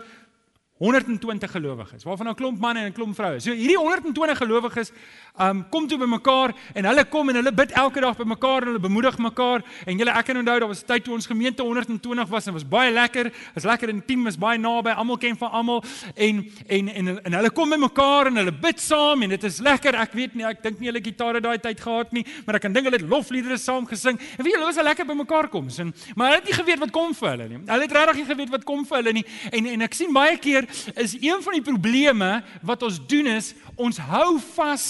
120 0.78 1.50
gelowiges, 1.50 2.04
waarvan 2.04 2.28
'n 2.28 2.34
klomp 2.34 2.60
manne 2.60 2.80
en 2.80 2.86
'n 2.86 2.92
klomp 2.92 3.14
vroue. 3.14 3.40
So 3.40 3.50
hierdie 3.50 3.76
120 3.76 4.36
gelowiges 4.36 4.92
um 5.40 5.68
kom 5.70 5.88
toe 5.88 5.98
bymekaar 5.98 6.54
en 6.74 6.84
hulle 6.84 7.04
kom 7.04 7.28
en 7.28 7.34
hulle 7.34 7.52
bid 7.52 7.70
elke 7.70 8.00
dag 8.00 8.16
bymekaar 8.16 8.62
en 8.62 8.66
hulle 8.66 8.78
bemoedig 8.80 9.18
mekaar. 9.18 9.62
En 9.86 9.98
julle 9.98 10.10
ek 10.10 10.26
kan 10.26 10.36
onthou 10.36 10.58
daar 10.58 10.68
was 10.68 10.82
'n 10.82 10.86
tyd 10.86 11.04
toe 11.04 11.14
ons 11.14 11.26
gemeente 11.26 11.62
120 11.62 12.28
was 12.28 12.46
en 12.46 12.52
was 12.52 12.68
baie 12.68 12.92
lekker. 12.92 13.32
Was 13.54 13.64
lekker 13.64 13.88
en 13.88 14.04
team 14.04 14.24
was 14.24 14.38
baie 14.38 14.58
naby, 14.58 14.90
almal 14.90 15.18
ken 15.18 15.36
van 15.36 15.50
almal 15.50 15.84
en 16.14 16.46
en 16.68 16.88
en 16.88 17.24
en 17.24 17.32
hulle 17.32 17.50
kom 17.50 17.70
bymekaar 17.70 18.26
en 18.26 18.36
hulle 18.36 18.52
bid 18.52 18.80
saam 18.80 19.22
en 19.22 19.28
dit 19.28 19.44
is 19.44 19.58
lekker. 19.58 19.94
Ek 19.94 20.12
weet 20.12 20.34
nie, 20.34 20.44
ek 20.44 20.62
dink 20.62 20.78
nie 20.78 20.88
hulle 20.88 21.02
gitare 21.02 21.40
daai 21.40 21.58
tyd 21.58 21.80
gehad 21.80 22.12
nie, 22.12 22.24
maar 22.46 22.54
ek 22.54 22.62
kan 22.62 22.72
dink 22.72 22.84
hulle 22.84 22.96
het 22.96 23.08
lofliedere 23.08 23.58
saam 23.58 23.86
gesing. 23.86 24.18
En 24.38 24.44
weet 24.44 24.54
julle, 24.54 24.64
was 24.64 24.76
lekker 24.76 25.06
bymekaar 25.06 25.48
kom. 25.48 25.68
En 25.78 25.94
maar 26.14 26.26
hulle 26.26 26.38
het 26.38 26.44
nie 26.44 26.54
geweet 26.54 26.78
wat 26.78 26.90
kom 26.90 27.14
vir 27.14 27.28
hulle 27.28 27.48
nie. 27.48 27.58
Hulle 27.66 27.82
het 27.82 27.92
regtig 27.92 28.16
nie 28.16 28.24
geweet 28.24 28.50
wat 28.50 28.64
kom 28.64 28.86
vir 28.86 28.96
hulle 28.96 29.12
nie. 29.12 29.24
En 29.50 29.66
en 29.66 29.82
ek 29.82 29.94
sien 29.94 30.12
baie 30.12 30.38
keer 30.38 30.67
is 30.94 31.16
een 31.20 31.42
van 31.42 31.58
die 31.58 31.64
probleme 31.64 32.42
wat 32.62 32.82
ons 32.82 33.00
doen 33.06 33.26
is 33.26 33.54
ons 33.76 33.98
hou 33.98 34.38
vas 34.54 34.88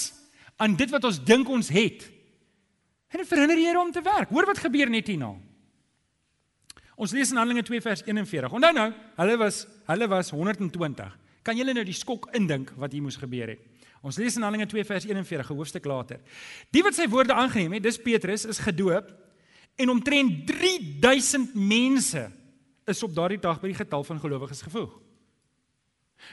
aan 0.58 0.74
dit 0.76 0.90
wat 0.90 1.04
ons 1.04 1.20
dink 1.24 1.48
ons 1.48 1.68
het. 1.72 2.06
En 3.08 3.22
dit 3.22 3.28
verhinder 3.28 3.56
die 3.56 3.66
Here 3.66 3.80
om 3.80 3.92
te 3.92 4.02
werk. 4.04 4.28
Hoor 4.28 4.48
wat 4.50 4.60
gebeur 4.60 4.90
net 4.90 5.08
hierna. 5.08 5.32
Ons 6.98 7.14
lees 7.14 7.30
in 7.30 7.38
Handelinge 7.38 7.62
2 7.62 7.80
vers 7.80 8.02
41. 8.02 8.52
Onthou 8.58 8.74
nou, 8.74 8.88
hulle 9.20 9.36
was 9.38 9.62
hulle 9.86 10.08
was 10.10 10.32
120. 10.34 11.12
Kan 11.46 11.56
julle 11.56 11.72
nou 11.72 11.84
die 11.86 11.96
skok 11.96 12.26
indink 12.36 12.74
wat 12.76 12.92
hier 12.92 13.04
moes 13.04 13.16
gebeur 13.16 13.54
het? 13.54 13.62
Ons 14.02 14.18
lees 14.18 14.36
in 14.36 14.44
Handelinge 14.44 14.68
2 14.70 14.84
vers 14.84 15.06
41, 15.06 15.50
'n 15.50 15.56
hoofstuk 15.56 15.84
later. 15.86 16.18
Die 16.70 16.82
wat 16.82 16.94
sy 16.94 17.06
woorde 17.08 17.34
aangeneem 17.34 17.72
het, 17.72 17.82
dis 17.82 17.98
Petrus, 17.98 18.44
is 18.44 18.58
gedoop 18.58 19.14
en 19.76 19.88
omtrent 19.88 20.46
3000 20.46 21.54
mense 21.54 22.30
is 22.86 23.02
op 23.02 23.14
daardie 23.14 23.40
dag 23.40 23.60
by 23.60 23.68
die 23.68 23.78
getal 23.78 24.04
van 24.04 24.20
gelowiges 24.20 24.62
gevoeg. 24.62 24.90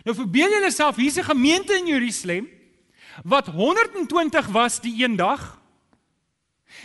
Nou 0.03 0.15
verbeel 0.15 0.49
julle 0.49 0.71
self, 0.71 0.95
hier's 0.95 1.17
'n 1.17 1.23
gemeente 1.23 1.73
in 1.73 1.87
Jerusalem 1.87 2.49
wat 3.23 3.47
120 3.47 4.47
was 4.47 4.81
die 4.81 5.03
een 5.03 5.15
dag. 5.15 5.61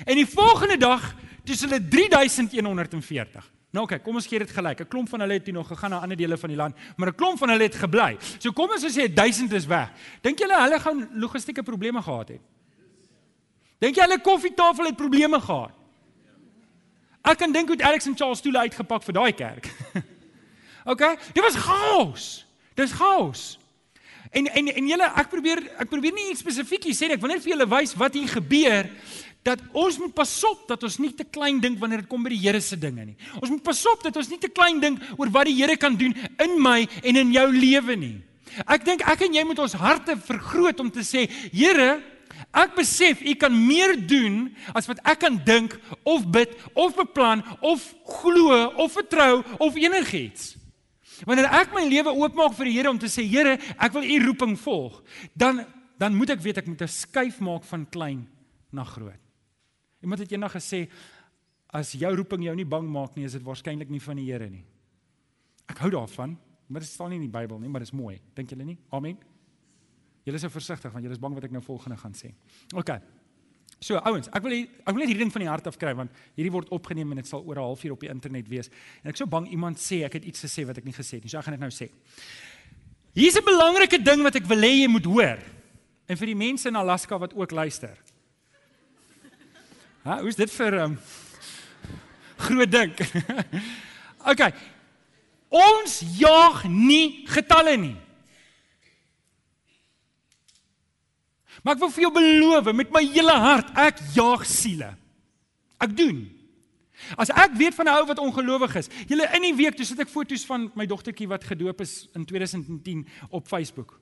En 0.05 0.15
die 0.15 0.27
volgende 0.27 0.77
dag 0.77 1.15
dis 1.45 1.61
hulle 1.61 1.89
3140. 1.89 3.53
Nou 3.71 3.85
oké, 3.85 3.95
okay, 3.95 4.05
kom 4.05 4.15
ons 4.15 4.27
gee 4.27 4.39
dit 4.39 4.51
gelyk. 4.51 4.81
'n 4.81 4.89
Klomp 4.89 5.09
van 5.09 5.21
hulle 5.21 5.33
het 5.33 5.45
toe 5.45 5.53
nog 5.53 5.67
gegaan 5.67 5.91
na 5.91 5.99
ander 5.99 6.17
dele 6.17 6.39
van 6.39 6.49
die 6.49 6.59
land, 6.59 6.77
maar 6.97 7.09
'n 7.09 7.15
klomp 7.15 7.39
van 7.39 7.49
hulle 7.49 7.63
het 7.63 7.75
gebly. 7.75 8.17
So 8.39 8.53
kom 8.53 8.71
ons 8.71 8.85
sê 8.85 9.15
1000 9.15 9.53
is 9.53 9.67
weg. 9.67 9.93
Dink 10.21 10.39
julle 10.39 10.63
hulle 10.63 10.81
gaan 10.81 11.09
logistieke 11.13 11.63
probleme 11.63 12.03
gehad 12.03 12.29
het? 12.29 12.41
Dink 13.79 13.95
jy 13.95 14.03
hulle 14.03 14.21
koffietafel 14.21 14.85
het 14.85 14.97
probleme 14.97 15.41
gehad? 15.41 15.71
Ek 17.23 17.39
kan 17.39 17.53
dink 17.53 17.69
hoe 17.69 17.83
Alex 17.85 18.07
en 18.07 18.17
Charles 18.17 18.39
stoele 18.39 18.59
uitgepak 18.59 19.03
vir 19.03 19.13
daai 19.13 19.33
kerk. 19.33 19.71
OK, 20.93 21.03
dit 21.33 21.43
was 21.43 21.55
chaos. 21.55 22.47
Dis 22.79 22.93
chaos. 22.93 23.59
En 24.31 24.47
en 24.47 24.69
en 24.69 24.93
julle 24.93 25.09
ek 25.19 25.31
probeer 25.33 25.65
ek 25.83 25.91
probeer 25.91 26.15
nie 26.15 26.31
iets 26.31 26.45
spesifiek 26.45 26.87
sê 26.95 27.09
nie. 27.09 27.19
Ek 27.19 27.25
wil 27.25 27.35
net 27.35 27.43
vir 27.43 27.57
julle 27.57 27.71
wys 27.71 27.97
wat 27.99 28.15
hier 28.15 28.31
gebeur 28.31 28.91
dat 29.43 29.61
ons 29.73 29.97
moet 29.99 30.13
pasop 30.15 30.67
dat 30.69 30.83
ons 30.85 30.99
nie 31.01 31.13
te 31.17 31.25
klein 31.25 31.61
dink 31.63 31.79
wanneer 31.81 32.05
dit 32.05 32.11
kom 32.11 32.23
by 32.23 32.33
die 32.35 32.43
Here 32.43 32.61
se 32.61 32.77
dinge 32.77 33.07
nie. 33.09 33.17
Ons 33.41 33.51
moet 33.55 33.65
pasop 33.65 34.05
dat 34.05 34.17
ons 34.21 34.29
nie 34.29 34.39
te 34.41 34.51
klein 34.53 34.81
dink 34.83 35.01
oor 35.17 35.33
wat 35.33 35.49
die 35.49 35.57
Here 35.57 35.77
kan 35.81 35.97
doen 35.97 36.15
in 36.45 36.59
my 36.61 36.85
en 37.03 37.21
in 37.25 37.33
jou 37.33 37.47
lewe 37.55 37.97
nie. 37.97 38.17
Ek 38.67 38.85
dink 38.85 39.05
ek 39.09 39.25
en 39.27 39.35
jy 39.35 39.45
moet 39.47 39.63
ons 39.63 39.79
harte 39.81 40.17
vergroot 40.27 40.81
om 40.83 40.91
te 40.93 41.05
sê, 41.07 41.27
Here, 41.55 42.01
ek 42.57 42.77
besef 42.77 43.23
U 43.23 43.35
kan 43.39 43.55
meer 43.55 43.95
doen 43.97 44.49
as 44.77 44.89
wat 44.91 45.01
ek 45.09 45.23
kan 45.25 45.39
dink 45.47 45.77
of 46.05 46.27
bid 46.33 46.53
of 46.75 46.97
beplan 46.99 47.45
of 47.63 47.85
glo 48.21 48.67
of 48.77 48.93
vertrou 48.97 49.41
of 49.59 49.79
enigiets. 49.79 50.60
Wanneer 51.27 51.51
ek 51.61 51.75
my 51.75 51.85
lewe 51.89 52.13
oopmaak 52.15 52.55
vir 52.59 52.71
die 52.71 52.77
Here 52.79 52.91
om 52.91 52.99
te 52.99 53.11
sê 53.11 53.25
Here, 53.29 53.59
ek 53.77 53.93
wil 53.93 54.05
u 54.05 54.17
roeping 54.27 54.57
volg, 54.59 55.03
dan 55.35 55.65
dan 56.01 56.15
moet 56.17 56.31
ek 56.33 56.41
weet 56.41 56.63
ek 56.63 56.67
moet 56.67 56.81
'n 56.81 56.89
skuif 56.89 57.41
maak 57.41 57.65
van 57.65 57.85
klein 57.85 58.29
na 58.73 58.85
groot. 58.85 59.21
Iemand 60.01 60.21
het 60.21 60.33
eendag 60.33 60.55
gesê 60.57 60.89
as 61.69 61.93
jou 61.93 62.17
roeping 62.17 62.43
jou 62.43 62.55
nie 62.57 62.65
bang 62.65 62.89
maak 62.89 63.17
nie, 63.17 63.25
is 63.25 63.33
dit 63.33 63.43
waarskynlik 63.43 63.91
nie 63.91 64.01
van 64.01 64.17
die 64.17 64.33
Here 64.33 64.49
nie. 64.49 64.65
Ek 65.69 65.79
hou 65.79 65.91
daarvan, 65.91 66.39
maar 66.69 66.81
dit 66.81 66.89
staan 66.89 67.11
nie 67.11 67.17
in 67.17 67.31
die 67.31 67.39
Bybel 67.39 67.59
nie, 67.59 67.69
maar 67.69 67.81
dit 67.81 67.89
is 67.89 67.95
mooi. 67.95 68.19
Dink 68.35 68.49
julle 68.49 68.65
nie? 68.65 68.79
Amen. 68.91 69.19
Julle 70.25 70.37
is 70.37 70.43
so 70.43 70.49
versigtig 70.49 70.93
want 70.93 71.05
julle 71.05 71.13
is 71.13 71.21
bang 71.21 71.35
wat 71.35 71.45
ek 71.45 71.53
nou 71.53 71.63
volgende 71.63 71.97
gaan 71.97 72.15
sê. 72.15 72.35
OK. 72.75 72.91
So 73.81 73.97
ouens, 74.05 74.29
ek 74.29 74.45
wil 74.45 74.53
ek 74.61 74.91
wil 74.93 75.01
net 75.01 75.09
hierdie 75.09 75.23
ding 75.25 75.33
van 75.33 75.41
die 75.41 75.49
hart 75.49 75.69
af 75.71 75.79
kry 75.81 75.95
want 75.97 76.13
hierdie 76.37 76.53
word 76.53 76.69
opgeneem 76.77 77.15
en 77.15 77.23
dit 77.23 77.29
sal 77.29 77.41
oor 77.49 77.57
'n 77.57 77.65
halfuur 77.65 77.93
op 77.93 78.01
die 78.01 78.13
internet 78.13 78.49
wees. 78.49 78.69
En 79.03 79.09
ek 79.11 79.17
sou 79.17 79.27
bang 79.27 79.49
iemand 79.49 79.79
sê 79.79 80.05
ek 80.05 80.21
het 80.21 80.25
iets 80.25 80.45
gesê 80.45 80.67
wat 80.67 80.77
ek 80.77 80.85
nie 80.85 80.93
gesê 80.93 81.17
het 81.17 81.25
nie. 81.25 81.31
So 81.31 81.39
ek 81.39 81.45
gaan 81.45 81.57
dit 81.57 81.61
nou 81.61 81.73
sê. 81.73 81.89
Hier's 83.15 83.37
'n 83.37 83.45
belangrike 83.45 84.03
ding 84.03 84.23
wat 84.23 84.37
ek 84.37 84.45
wil 84.45 84.61
hê 84.61 84.85
jy 84.85 84.89
moet 84.89 85.05
hoor. 85.05 85.39
En 86.07 86.17
vir 86.17 86.27
die 86.27 86.35
mense 86.35 86.69
in 86.69 86.77
Alaska 86.77 87.19
wat 87.19 87.35
ook 87.35 87.51
luister. 87.51 87.97
Ha, 90.05 90.21
hoe's 90.21 90.37
dit 90.37 90.51
vir 90.51 90.75
um, 90.75 90.99
groot 92.37 92.71
ding? 92.71 92.93
OK. 94.31 94.53
Ons 95.49 96.01
jaag 96.19 96.65
nie 96.69 97.25
getalle 97.27 97.77
nie. 97.77 97.97
Maar 101.63 101.75
ek 101.75 101.81
wil 101.81 101.93
vir 101.95 102.05
jou 102.07 102.13
beloof 102.13 102.73
met 102.73 102.93
my 102.93 103.03
hele 103.05 103.37
hart, 103.37 103.73
ek 103.77 104.01
jaag 104.15 104.45
siele. 104.49 104.95
Ek 105.81 105.97
doen. 105.97 106.23
As 107.21 107.33
ek 107.33 107.57
weet 107.57 107.75
van 107.75 107.89
'n 107.89 107.97
ou 108.01 108.07
wat 108.07 108.19
ongelowig 108.19 108.77
is, 108.77 108.89
julle 109.09 109.29
in 109.35 109.43
die 109.43 109.57
week 109.57 109.77
toe 109.77 109.85
sit 109.85 110.01
ek 110.01 110.09
foto's 110.09 110.45
van 110.45 110.71
my 110.75 110.87
dogtertjie 110.87 111.29
wat 111.29 111.45
gedoop 111.45 111.81
is 111.81 112.09
in 112.15 112.25
2010 112.25 113.07
op 113.31 113.49
Facebook. 113.49 114.01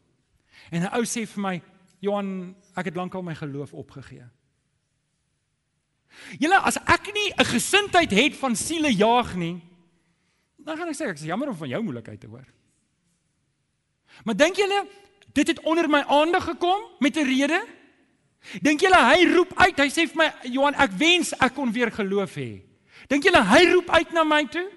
En 0.71 0.83
'n 0.83 0.95
ou 0.95 1.05
sê 1.05 1.27
vir 1.27 1.41
my, 1.41 1.63
"Johan, 2.01 2.55
ek 2.77 2.85
het 2.85 2.97
lankal 2.97 3.23
my 3.23 3.35
geloof 3.35 3.73
opgegee." 3.73 4.27
Julle, 6.39 6.59
as 6.59 6.77
ek 6.77 7.13
nie 7.15 7.33
'n 7.39 7.45
gesindheid 7.45 8.11
het 8.11 8.37
van 8.37 8.57
siele 8.57 8.93
jaag 8.95 9.37
nie, 9.37 9.63
dan 10.59 10.77
gaan 10.77 10.89
ek 10.89 10.97
sê 10.97 11.09
ek 11.09 11.17
is 11.17 11.23
jammer 11.23 11.49
om 11.49 11.57
van 11.57 11.69
jou 11.69 11.83
moeilikheid 11.83 12.21
te 12.21 12.27
hoor. 12.27 12.47
Maar 14.25 14.37
dink 14.37 14.57
julle 14.57 14.87
dit 15.33 15.47
het 15.47 15.61
onder 15.61 15.89
my 15.89 16.05
aandag 16.07 16.45
gekom 16.45 16.81
met 16.99 17.17
'n 17.17 17.25
rede? 17.25 17.67
Dink 18.63 18.81
julle 18.81 18.97
hy 18.97 19.27
roep 19.35 19.53
uit, 19.57 19.79
hy 19.79 19.89
sê 19.89 20.07
vir 20.09 20.17
my, 20.17 20.33
"Johan, 20.43 20.75
ek 20.75 20.91
wens 20.91 21.33
ek 21.33 21.55
kon 21.55 21.73
weer 21.73 21.91
geloof 21.91 22.35
hê." 22.35 22.63
Dink 23.09 23.25
julle 23.25 23.45
hy 23.45 23.73
roep 23.73 23.91
uit 23.91 24.13
na 24.13 24.25
my 24.25 24.45
toe? 24.45 24.71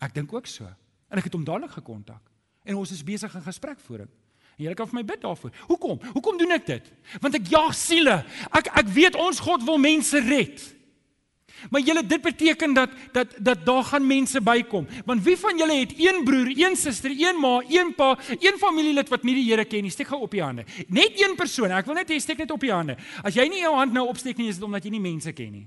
Ek 0.00 0.14
dink 0.14 0.32
ook 0.32 0.46
so. 0.46 0.64
En 1.08 1.18
ek 1.18 1.24
het 1.24 1.32
hom 1.32 1.44
dadelik 1.44 1.70
gekontak. 1.70 2.22
En 2.64 2.76
ons 2.76 2.90
is 2.90 3.04
besig 3.04 3.34
in 3.34 3.42
gesprekvoering. 3.42 4.08
En 4.56 4.64
julle 4.64 4.74
kan 4.74 4.88
vir 4.88 4.94
my 4.94 5.04
bid 5.04 5.20
daarvoor. 5.20 5.52
Hoekom? 5.68 6.00
Hoekom 6.12 6.38
doen 6.38 6.50
ek 6.56 6.66
dit? 6.66 6.92
Want 7.20 7.34
ek 7.34 7.46
jaag 7.52 7.74
siele. 7.74 8.24
Ek 8.50 8.66
ek 8.72 8.88
weet 8.88 9.14
ons 9.14 9.40
God 9.40 9.62
wil 9.62 9.78
mense 9.78 10.20
red. 10.20 10.75
Maar 11.70 11.80
julle 11.80 12.06
dit 12.06 12.22
beteken 12.22 12.74
dat 12.74 12.90
dat 13.12 13.34
dat 13.38 13.64
daar 13.66 13.84
gaan 13.84 14.06
mense 14.06 14.40
bykom. 14.40 14.86
Want 15.04 15.22
wie 15.24 15.36
van 15.36 15.58
julle 15.58 15.78
het 15.78 15.94
een 15.96 16.24
broer, 16.24 16.52
een 16.54 16.76
suster, 16.76 17.10
een 17.10 17.40
ma, 17.40 17.62
een 17.68 17.94
pa, 17.94 18.18
een 18.40 18.58
familielid 18.58 19.08
wat 19.08 19.22
nie 19.22 19.34
die 19.34 19.50
Here 19.50 19.64
ken 19.64 19.82
nie? 19.82 19.90
Steek 19.90 20.06
gou 20.06 20.20
op 20.20 20.30
die 20.30 20.42
hande. 20.42 20.64
Net 20.88 21.20
een 21.20 21.36
persoon. 21.36 21.70
Ek 21.70 21.86
wil 21.86 21.94
net 21.94 22.10
hê 22.10 22.18
steek 22.20 22.38
net 22.38 22.50
op 22.50 22.60
die 22.60 22.72
hande. 22.72 22.96
As 23.22 23.34
jy 23.34 23.48
nie 23.48 23.62
jou 23.64 23.74
hand 23.76 23.92
nou 23.92 24.06
opsteek 24.08 24.36
nie, 24.36 24.48
is 24.48 24.60
dit 24.60 24.64
omdat 24.64 24.84
jy 24.84 24.90
nie 24.96 25.02
mense 25.02 25.32
ken 25.32 25.52
nie. 25.52 25.66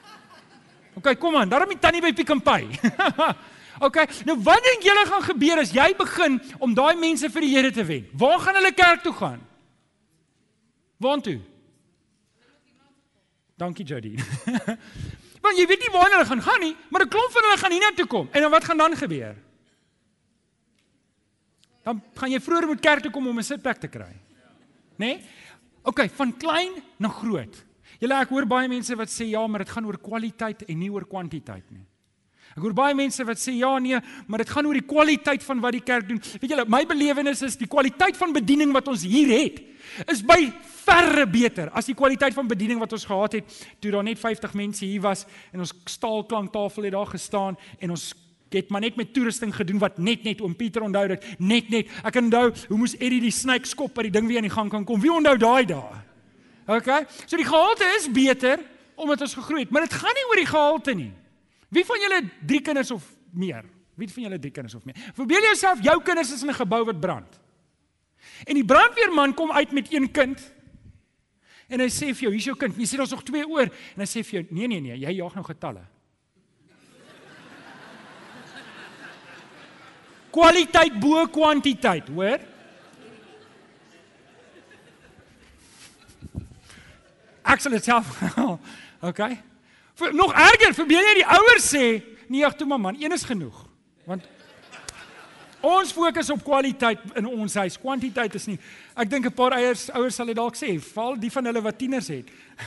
OK, 0.98 1.14
kom 1.18 1.36
aan. 1.36 1.48
Daarom 1.48 1.72
die 1.72 1.80
tannie 1.80 2.02
by 2.04 2.12
Pick 2.12 2.30
n 2.34 2.42
Pay. 2.44 2.68
OK, 3.86 4.02
nou 4.28 4.36
wat 4.44 4.64
dink 4.66 4.84
julle 4.84 5.04
gaan 5.08 5.22
gebeur 5.24 5.62
as 5.62 5.70
jy 5.72 5.92
begin 5.96 6.40
om 6.60 6.74
daai 6.76 6.96
mense 7.00 7.30
vir 7.32 7.46
die 7.46 7.54
Here 7.54 7.70
te 7.72 7.84
wen? 7.86 8.08
Waar 8.12 8.42
gaan 8.44 8.58
hulle 8.60 8.72
kerk 8.76 9.06
toe 9.06 9.14
gaan? 9.16 9.40
Waartoe? 11.00 11.38
Dankie 13.60 13.84
Jody. 13.84 14.14
Want 15.44 15.56
jy 15.56 15.66
weet 15.68 15.84
nie 15.84 15.92
waar 15.92 16.08
hulle 16.08 16.24
gaan 16.28 16.42
gaan 16.44 16.60
nie, 16.60 16.74
maar 16.92 17.04
'n 17.04 17.12
klomp 17.12 17.32
van 17.32 17.46
hulle 17.46 17.60
gaan 17.60 17.72
hiernatoe 17.72 18.06
kom. 18.06 18.28
En 18.32 18.40
dan 18.40 18.50
wat 18.50 18.64
gaan 18.64 18.76
dan 18.76 18.96
gebeur? 18.96 19.36
Dan 21.84 22.02
gaan 22.14 22.30
jy 22.30 22.40
vroeër 22.40 22.66
moet 22.66 22.80
kerk 22.80 23.02
toe 23.02 23.10
kom 23.10 23.26
om 23.26 23.38
'n 23.38 23.42
sitplek 23.42 23.80
te 23.80 23.88
kry. 23.88 24.12
Né? 24.96 25.06
Nee? 25.06 25.24
OK, 25.82 26.08
van 26.12 26.36
klein 26.36 26.72
na 26.96 27.08
groot. 27.08 27.64
Julle 28.00 28.20
ek 28.20 28.28
hoor 28.28 28.46
baie 28.46 28.68
mense 28.68 28.96
wat 28.96 29.08
sê 29.08 29.28
ja, 29.28 29.46
maar 29.46 29.64
dit 29.64 29.70
gaan 29.70 29.86
oor 29.86 29.98
kwaliteit 29.98 30.62
en 30.62 30.78
nie 30.78 30.92
oor 30.92 31.06
kwantiteit 31.06 31.70
nie. 31.70 31.84
Ek 32.56 32.62
hoor 32.64 32.74
baie 32.74 32.94
mense 32.98 33.24
wat 33.26 33.38
sê 33.38 33.54
ja 33.58 33.70
nee, 33.78 33.98
maar 34.26 34.42
dit 34.42 34.50
gaan 34.50 34.66
oor 34.66 34.78
die 34.78 34.86
kwaliteit 34.86 35.44
van 35.46 35.60
wat 35.62 35.76
die 35.76 35.84
kerk 35.86 36.08
doen. 36.08 36.20
Weet 36.40 36.50
julle, 36.50 36.66
my 36.66 36.82
belewenis 36.88 37.44
is 37.46 37.58
die 37.60 37.68
kwaliteit 37.70 38.18
van 38.18 38.34
bediening 38.34 38.72
wat 38.74 38.88
ons 38.90 39.06
hier 39.06 39.30
het 39.30 39.66
is 40.12 40.20
by 40.22 40.52
verre 40.84 41.24
beter 41.26 41.70
as 41.74 41.88
die 41.88 41.96
kwaliteit 41.98 42.34
van 42.36 42.46
bediening 42.46 42.78
wat 42.78 42.92
ons 42.94 43.06
gehad 43.08 43.38
het 43.38 43.54
toe 43.82 43.90
daar 43.90 44.04
net 44.06 44.20
50 44.20 44.52
mense 44.54 44.84
hier 44.84 45.02
was 45.02 45.24
en 45.50 45.64
ons 45.64 45.72
staalklanktafel 45.90 46.86
het 46.86 46.94
daar 46.94 47.10
gestaan 47.10 47.58
en 47.80 47.94
ons 47.96 48.04
het 48.54 48.70
maar 48.70 48.84
net 48.84 48.98
met 49.00 49.10
toerusting 49.14 49.50
gedoen 49.56 49.80
wat 49.82 49.98
net 49.98 50.22
net 50.26 50.44
oom 50.44 50.54
Pieter 50.54 50.84
onthou 50.86 51.08
dit 51.14 51.26
net 51.38 51.72
net 51.74 51.90
ek 52.06 52.20
onthou 52.22 52.46
hoe 52.68 52.78
moes 52.78 52.94
Eddie 53.00 53.22
die 53.24 53.34
snyk 53.34 53.66
skop 53.66 53.96
by 53.96 54.06
die 54.06 54.14
ding 54.14 54.30
weer 54.30 54.42
aan 54.42 54.48
die 54.50 54.54
gang 54.54 54.70
kan 54.70 54.86
kom 54.86 55.02
wie 55.02 55.12
onthou 55.12 55.36
daai 55.40 55.66
dae 55.70 56.06
Okay? 56.70 57.06
So 57.26 57.34
die 57.34 57.46
gehalte 57.46 57.86
is 57.98 58.06
beter 58.12 58.60
omdat 59.00 59.24
ons 59.24 59.34
gegroei 59.34 59.64
het, 59.64 59.72
maar 59.72 59.86
dit 59.88 59.96
gaan 59.96 60.14
nie 60.14 60.26
oor 60.28 60.38
die 60.38 60.50
gehalte 60.50 60.94
nie. 60.94 61.12
Wie 61.70 61.84
van 61.86 62.00
julle 62.02 62.14
het 62.18 62.30
3 62.46 62.60
kinders 62.66 62.90
of 62.90 63.04
meer? 63.30 63.64
Wie 63.94 64.08
van 64.10 64.22
julle 64.22 64.34
het 64.34 64.42
3 64.42 64.52
kinders 64.52 64.74
of 64.74 64.84
meer? 64.84 64.96
Verbeel 65.14 65.40
jouself 65.52 65.82
jou 65.86 66.02
kinders 66.02 66.32
is 66.34 66.42
in 66.42 66.48
'n 66.50 66.54
gebou 66.54 66.84
wat 66.84 67.00
brand. 67.00 67.40
En 68.44 68.54
die 68.54 68.64
brandweerman 68.64 69.34
kom 69.34 69.52
uit 69.52 69.72
met 69.72 69.92
een 69.92 70.10
kind. 70.10 70.54
En 71.68 71.80
hy 71.80 71.88
sê 71.88 72.10
vir 72.14 72.22
jou, 72.26 72.32
hier's 72.32 72.44
jou 72.44 72.56
kind. 72.56 72.76
Jy 72.76 72.86
sê 72.86 72.96
daar's 72.96 73.10
nog 73.10 73.22
2 73.22 73.46
oor 73.48 73.62
en 73.94 74.00
hy 74.02 74.06
sê 74.06 74.24
vir 74.24 74.40
jou, 74.40 74.46
nee 74.50 74.66
nee 74.66 74.80
nee, 74.80 74.98
jy 74.98 75.10
jaag 75.10 75.34
nou 75.34 75.44
getalle. 75.44 75.84
Kwaliteit 80.36 81.00
bo 81.00 81.26
kwantiteit, 81.26 82.08
hoor? 82.08 82.38
Ek 87.44 87.60
sal 87.60 87.72
dit 87.72 87.84
self. 87.84 88.22
okay. 89.10 89.38
Vir, 90.00 90.14
nog 90.16 90.32
erger, 90.32 90.74
verbeel 90.74 91.08
jy 91.10 91.16
die 91.20 91.28
ouers 91.28 91.66
sê, 91.74 91.86
nee, 92.32 92.44
ag 92.46 92.56
toe 92.56 92.68
maar 92.68 92.80
man, 92.80 92.96
een 92.96 93.12
is 93.12 93.26
genoeg. 93.28 93.56
Want 94.08 94.24
ons 95.60 95.92
fokus 95.92 96.30
op 96.32 96.40
kwaliteit 96.44 97.02
in 97.20 97.26
ons 97.28 97.54
huis. 97.60 97.76
Kwantiteit 97.76 98.34
is 98.38 98.46
nie. 98.48 98.56
Ek 98.96 99.10
dink 99.10 99.26
'n 99.28 99.36
paar 99.36 99.58
eiers 99.58 99.90
ouers 99.92 100.16
sal 100.16 100.26
dit 100.26 100.36
dalk 100.36 100.56
sê, 100.56 100.78
val 100.80 101.20
die 101.20 101.30
van 101.30 101.44
hulle 101.44 101.60
wat 101.60 101.78
tieners 101.78 102.08
het. 102.08 102.30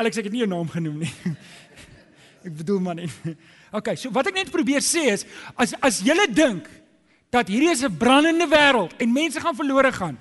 Alex 0.00 0.16
ek 0.16 0.24
het 0.24 0.32
nie 0.32 0.46
'n 0.46 0.48
naam 0.48 0.68
genoem 0.68 0.98
nie. 1.04 1.12
ek 2.46 2.56
bedoel 2.56 2.80
man 2.80 2.96
nie. 2.96 3.10
Okay, 3.72 3.96
so 3.96 4.10
wat 4.12 4.26
ek 4.26 4.34
net 4.34 4.50
probeer 4.52 4.84
sê 4.84 5.12
is 5.12 5.24
as 5.56 5.72
as 5.80 6.02
jy 6.04 6.12
dink 6.28 6.68
dat 7.32 7.48
hierdie 7.48 7.72
is 7.72 7.84
'n 7.84 7.96
brandende 7.96 8.46
wêreld 8.46 8.92
en 9.00 9.12
mense 9.12 9.40
gaan 9.40 9.56
verlore 9.56 9.92
gaan 9.92 10.18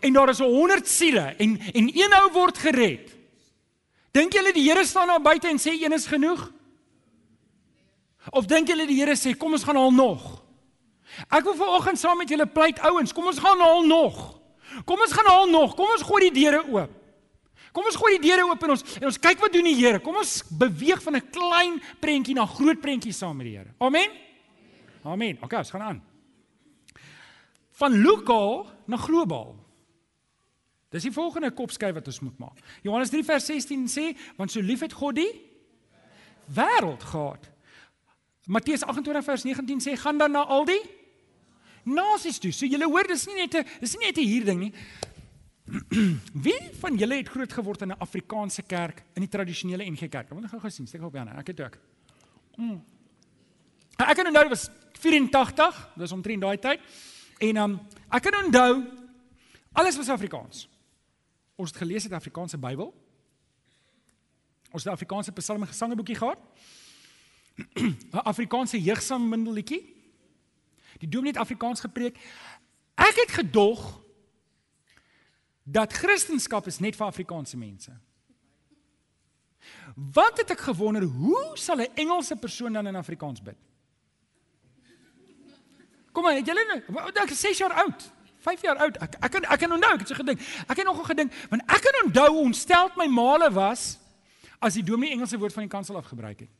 en 0.00 0.12
daar 0.12 0.28
is 0.28 0.38
100 0.38 0.88
siele 0.88 1.34
en 1.36 1.60
en 1.74 1.90
een 1.92 2.12
ou 2.12 2.32
word 2.32 2.58
gered. 2.58 3.13
Dink 4.14 4.34
julle 4.36 4.52
die 4.54 4.68
Here 4.68 4.84
staan 4.86 5.10
daar 5.10 5.22
buite 5.22 5.48
en 5.50 5.58
sê 5.58 5.74
een 5.74 5.92
is 5.92 6.06
genoeg? 6.06 6.46
Of 8.30 8.46
dink 8.46 8.70
julle 8.70 8.86
die 8.86 9.00
Here 9.00 9.16
sê 9.18 9.34
kom 9.36 9.56
ons 9.56 9.66
gaan 9.66 9.78
haal 9.80 9.94
nog? 9.94 10.22
Ek 11.28 11.44
wil 11.46 11.56
vanoggend 11.58 11.98
saam 11.98 12.18
met 12.22 12.30
julle 12.30 12.46
pleit 12.46 12.78
ouens, 12.86 13.12
kom 13.14 13.26
ons 13.30 13.38
gaan 13.42 13.60
haal 13.60 13.82
nog. 13.86 14.20
Kom 14.86 15.02
ons 15.02 15.14
gaan 15.14 15.28
haal 15.30 15.50
nog. 15.50 15.74
Kom 15.78 15.90
ons 15.94 16.02
gooi 16.06 16.28
die 16.28 16.34
deure 16.40 16.62
oop. 16.66 16.94
Kom 17.74 17.86
ons 17.90 17.98
gooi 17.98 18.14
die 18.16 18.28
deure 18.28 18.46
oop 18.46 18.62
en 18.62 18.74
ons 18.76 18.84
en 19.00 19.08
ons 19.10 19.18
kyk 19.18 19.42
wat 19.42 19.54
doen 19.54 19.66
die 19.66 19.76
Here. 19.78 19.98
Kom 20.02 20.18
ons 20.18 20.42
beweeg 20.62 21.02
van 21.02 21.16
'n 21.16 21.30
klein 21.30 21.82
prentjie 22.00 22.34
na 22.34 22.46
groot 22.46 22.80
prentjie 22.80 23.12
saam 23.12 23.36
met 23.36 23.46
die 23.46 23.56
Here. 23.56 23.74
Amen. 23.78 24.10
Amen. 25.04 25.38
Okay, 25.42 25.58
ons 25.58 25.70
gaan 25.70 25.82
aan. 25.82 26.02
Van 27.72 28.02
lokaal 28.02 28.66
na 28.86 28.96
globaal. 28.96 29.63
Dis 30.94 31.08
die 31.08 31.14
volgende 31.14 31.50
kopskyf 31.50 31.96
wat 31.96 32.06
ons 32.06 32.20
moet 32.22 32.36
maak. 32.38 32.60
Johannes 32.86 33.10
3 33.10 33.24
vers 33.26 33.46
16 33.50 33.88
sê, 33.90 34.04
want 34.38 34.52
so 34.54 34.62
lief 34.62 34.84
het 34.86 34.94
God 34.94 35.18
die 35.18 35.30
wêreld 36.54 37.02
gehad. 37.02 37.48
Matteus 38.46 38.84
28 38.86 39.24
vers 39.26 39.46
19 39.48 39.82
sê, 39.82 39.96
gaan 39.98 40.20
dan 40.22 40.36
na 40.36 40.44
al 40.46 40.68
die 40.68 40.82
nasies 41.90 42.38
toe. 42.38 42.52
So 42.54 42.68
julle 42.70 42.86
hoor, 42.86 43.08
dis 43.10 43.26
nie 43.26 43.40
net 43.42 43.56
'n 43.58 43.66
dis 43.80 43.96
nie 43.96 44.06
net 44.06 44.18
'n 44.18 44.28
hier 44.28 44.44
ding 44.44 44.60
nie. 44.60 44.72
Wie 46.46 46.60
van 46.78 46.96
julle 46.96 47.16
het 47.16 47.28
groot 47.28 47.52
geword 47.52 47.82
in 47.82 47.90
'n 47.90 47.98
Afrikaanse 47.98 48.62
kerk, 48.62 49.02
in 49.14 49.22
die 49.22 49.28
tradisionele 49.30 49.84
NG 49.90 50.08
Kerk? 50.08 50.30
Ek 50.30 50.38
wil 50.38 50.48
gou 50.48 50.60
gesien, 50.60 50.86
steek 50.86 51.02
op 51.02 51.14
Janne. 51.14 51.34
Ek 51.38 51.46
het 51.46 51.60
ook. 51.60 51.78
Mm. 52.56 52.84
Ek 53.98 54.16
kan 54.16 54.26
onthou 54.26 54.48
was 54.48 54.70
84, 55.00 55.90
dis 55.96 56.12
omtrent 56.12 56.40
daai 56.40 56.58
tyd. 56.58 56.80
En 57.40 57.56
um, 57.56 57.80
ek 58.10 58.22
kan 58.22 58.44
onthou 58.44 58.84
alles 59.72 59.96
was 59.96 60.08
Afrikaans. 60.08 60.68
Ons 61.54 61.70
het 61.70 61.78
gelees 61.78 62.02
uit 62.02 62.10
die 62.10 62.18
Afrikaanse 62.18 62.58
Bybel. 62.58 62.90
Ons 64.70 64.82
het 64.82 64.92
'n 64.92 64.96
Afrikaanse 64.96 65.32
psalme 65.32 65.66
gesangeboekie 65.66 66.16
gehad. 66.16 66.38
'n 67.74 67.96
Afrikaanse 68.10 68.82
jeugsammindelletjie. 68.82 69.94
Die 70.98 71.08
dominee 71.08 71.32
het 71.32 71.40
Afrikaans 71.40 71.80
gepreek. 71.80 72.16
Ek 72.94 73.14
het 73.14 73.30
gedog 73.30 74.00
dat 75.62 75.92
Christendom 75.92 76.62
is 76.64 76.78
net 76.78 76.96
vir 76.96 77.06
Afrikaanse 77.06 77.56
mense. 77.56 77.92
Wat 79.94 80.38
het 80.38 80.50
ek 80.50 80.60
gewonder, 80.60 81.02
hoe 81.02 81.50
sal 81.54 81.76
'n 81.80 81.94
Engelse 81.94 82.36
persoon 82.36 82.72
dan 82.72 82.86
in 82.86 82.96
Afrikaans 82.96 83.42
bid? 83.42 83.56
Kom 86.12 86.22
maar, 86.22 86.34
het 86.34 86.46
julle 86.46 86.64
nou, 86.86 87.10
ek 87.14 87.30
is 87.30 87.40
6 87.40 87.58
jaar 87.58 87.72
oud. 87.72 88.12
5 88.44 88.64
jaar 88.66 88.80
oud. 88.84 88.98
Ek 89.00 89.16
ek 89.20 89.32
kan 89.32 89.46
ek 89.48 89.62
kan 89.62 89.72
onthou, 89.72 89.92
ek 89.96 90.04
het 90.04 90.12
so 90.12 90.18
gedink. 90.18 90.42
Ek 90.68 90.76
het 90.76 90.86
nogal 90.88 91.08
gedink, 91.08 91.32
want 91.52 91.64
ek 91.64 91.86
kan 91.86 92.00
onthou 92.04 92.28
hoe 92.34 92.44
ontsteld 92.50 92.98
my 93.00 93.06
maale 93.08 93.48
was 93.54 93.94
as 94.60 94.76
die 94.76 94.84
dominee 94.84 95.16
Engelse 95.16 95.38
woord 95.40 95.56
van 95.56 95.66
die 95.66 95.72
kansel 95.72 95.96
af 96.00 96.10
gebruik 96.12 96.44
het. 96.44 96.52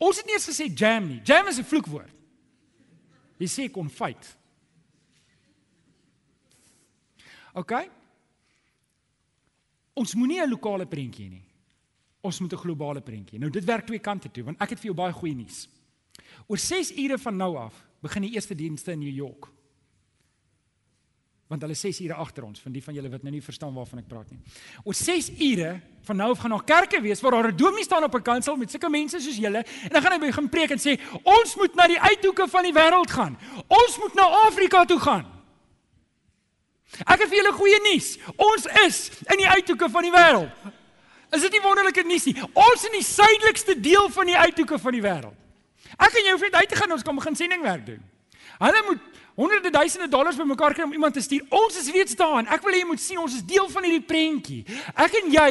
Ons 0.00 0.20
het 0.22 0.26
nie 0.26 0.36
eens 0.38 0.48
gesê 0.48 0.70
jam 0.70 1.08
nie. 1.08 1.20
Jam 1.24 1.48
is 1.48 1.58
'n 1.58 1.64
vloekwoord. 1.64 2.14
Jy 3.38 3.48
sê 3.48 3.70
konfyt. 3.70 4.36
OK? 7.54 7.72
Ons 9.94 10.14
moenie 10.14 10.40
'n 10.40 10.48
lokale 10.48 10.86
prentjie 10.86 11.28
nie. 11.28 11.44
Ons 12.20 12.40
moet 12.40 12.52
'n 12.52 12.56
globale 12.56 13.00
prentjie. 13.00 13.38
Nou 13.38 13.50
dit 13.50 13.64
werk 13.64 13.86
twee 13.86 13.98
kante 13.98 14.30
toe 14.30 14.44
want 14.44 14.60
ek 14.60 14.70
het 14.70 14.78
vir 14.78 14.86
jou 14.86 14.94
baie 14.94 15.12
goeie 15.12 15.34
nuus. 15.34 15.68
Oor 16.46 16.58
6 16.58 16.92
ure 16.96 17.18
van 17.18 17.36
nou 17.36 17.56
af 17.56 17.74
begin 18.00 18.22
die 18.22 18.32
eerste 18.32 18.54
dienste 18.54 18.92
in 18.92 18.98
New 18.98 19.14
York. 19.14 19.48
Want 21.50 21.64
hulle 21.66 21.74
6 21.74 21.98
ure 22.04 22.14
agter 22.22 22.44
ons, 22.46 22.60
van 22.62 22.72
die 22.72 22.82
van 22.82 22.94
julle 22.94 23.10
wat 23.10 23.24
nou 23.26 23.32
nie 23.34 23.42
verstaan 23.42 23.72
waarvan 23.74 24.04
ek 24.04 24.08
praat 24.10 24.28
nie. 24.30 24.38
Oor 24.84 24.94
6 24.94 25.32
ure 25.34 25.72
van 26.06 26.20
nou 26.22 26.28
af 26.30 26.44
gaan 26.44 26.54
daar 26.54 26.66
kerke 26.68 27.00
wees 27.02 27.22
waar 27.24 27.34
daar 27.34 27.50
'n 27.50 27.56
dominee 27.56 27.84
staan 27.84 28.04
op 28.04 28.14
'n 28.14 28.22
kansel 28.22 28.56
met 28.56 28.70
sulke 28.70 28.88
mense 28.88 29.18
soos 29.18 29.36
julle 29.36 29.58
en 29.58 29.90
dan 29.90 30.02
gaan 30.02 30.12
hy 30.12 30.18
begin 30.18 30.48
preek 30.48 30.70
en 30.70 30.78
sê 30.78 30.94
ons 31.24 31.56
moet 31.56 31.74
na 31.74 31.86
die 31.86 32.00
uithoeke 32.00 32.48
van 32.48 32.62
die 32.62 32.72
wêreld 32.72 33.10
gaan. 33.10 33.38
Ons 33.66 33.98
moet 33.98 34.14
na 34.14 34.22
Afrika 34.46 34.84
toe 34.84 35.00
gaan. 35.00 35.26
Ek 37.06 37.20
het 37.20 37.28
vir 37.28 37.38
julle 37.38 37.52
goeie 37.52 37.80
nuus. 37.92 38.18
Ons 38.36 38.66
is 38.86 39.10
in 39.30 39.38
die 39.42 39.48
uithoeke 39.48 39.88
van 39.90 40.02
die 40.02 40.12
wêreld. 40.12 40.50
Is 41.30 41.44
dit 41.46 41.52
nie 41.52 41.62
wonderlike 41.62 42.02
nuus 42.02 42.24
nie? 42.26 42.36
Ons 42.54 42.84
in 42.84 42.92
die 42.92 43.06
suidelikste 43.06 43.80
deel 43.80 44.08
van 44.10 44.26
die 44.26 44.38
uithoeke 44.38 44.78
van 44.78 44.92
die 44.92 45.02
wêreld. 45.02 45.36
Ek 45.98 46.14
en 46.14 46.26
jy 46.26 46.32
hoef 46.34 46.46
net 46.46 46.54
uit 46.54 46.68
te 46.68 46.78
gaan 46.78 46.92
ons 46.92 47.02
kan 47.06 47.18
begin 47.18 47.36
sendingwerk 47.38 47.86
doen. 47.86 48.02
Hulle 48.60 48.82
moet 48.88 49.09
honderde 49.40 49.72
duisende 49.72 50.08
dollars 50.12 50.36
bymekaar 50.36 50.74
kry 50.76 50.84
om 50.84 50.92
iemand 50.92 51.16
te 51.16 51.22
stuur. 51.24 51.46
Ons 51.48 51.78
is 51.80 51.90
reeds 51.94 52.16
daar 52.18 52.44
ek 52.44 52.64
wil 52.64 52.76
hê 52.76 52.82
jy 52.82 52.88
moet 52.88 53.00
sien 53.02 53.20
ons 53.22 53.34
is 53.34 53.44
deel 53.46 53.68
van 53.72 53.86
hierdie 53.86 54.04
prentjie. 54.04 54.64
Ek 54.94 55.16
en 55.22 55.32
jy 55.32 55.48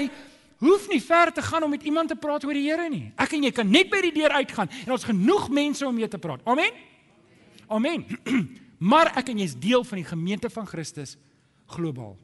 hoef 0.60 0.88
nie 0.91 1.02
ver 1.02 1.32
te 1.34 1.41
gaan 1.41 1.65
om 1.65 1.73
met 1.73 1.84
iemand 1.88 2.12
te 2.12 2.17
praat 2.19 2.45
oor 2.45 2.58
die 2.58 2.67
Here 2.67 2.89
nie. 2.91 3.10
Ek 3.17 3.34
en 3.34 3.47
jy 3.47 3.52
kan 3.56 3.69
net 3.69 3.89
by 3.89 4.02
die 4.06 4.13
deur 4.19 4.36
uitgaan 4.38 4.69
en 4.86 4.95
ons 4.95 5.08
genoeg 5.08 5.49
mense 5.49 5.86
om 5.88 5.95
mee 5.95 6.10
te 6.12 6.21
praat. 6.21 6.43
Amen. 6.45 6.75
Amen. 7.69 8.06
maar 8.91 9.13
ek 9.19 9.32
en 9.34 9.41
jy 9.41 9.49
is 9.49 9.58
deel 9.60 9.86
van 9.88 10.02
die 10.02 10.08
gemeente 10.08 10.52
van 10.54 10.67
Christus 10.67 11.17
globaal. 11.69 12.17